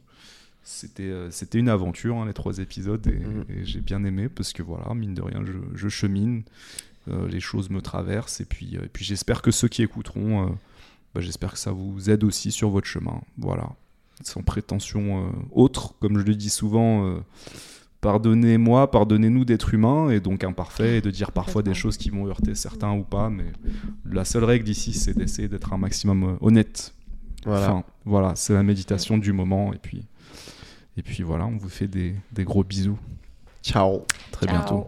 [0.63, 3.45] C'était, euh, c'était une aventure, hein, les trois épisodes, et, Mhm.
[3.49, 6.43] et j'ai bien aimé parce que voilà, mine de rien, je, je chemine,
[7.07, 10.45] euh, les choses me traversent, et puis, euh, et puis j'espère que ceux qui écouteront,
[10.47, 10.49] euh,
[11.13, 13.21] bah, j'espère que ça vous aide aussi sur votre chemin.
[13.37, 13.69] Voilà,
[14.23, 17.05] sans prétention euh, autre, comme je le dis souvent.
[17.05, 17.19] euh,
[18.05, 22.27] Pardonnez-moi, pardonnez-nous d'être humains et donc imparfaits et de dire parfois des choses qui vont
[22.27, 23.45] heurter certains ou pas, mais
[24.05, 26.93] la seule règle ici, c'est d'essayer d'être un maximum euh, honnête.
[27.45, 27.65] Voilà.
[27.65, 29.73] Enfin, voilà, c'est la méditation du moment.
[29.73, 30.05] Et puis,
[30.97, 32.99] et puis voilà, on vous fait des, des gros bisous.
[33.63, 34.03] Ciao.
[34.31, 34.55] Très Ciao.
[34.55, 34.87] bientôt.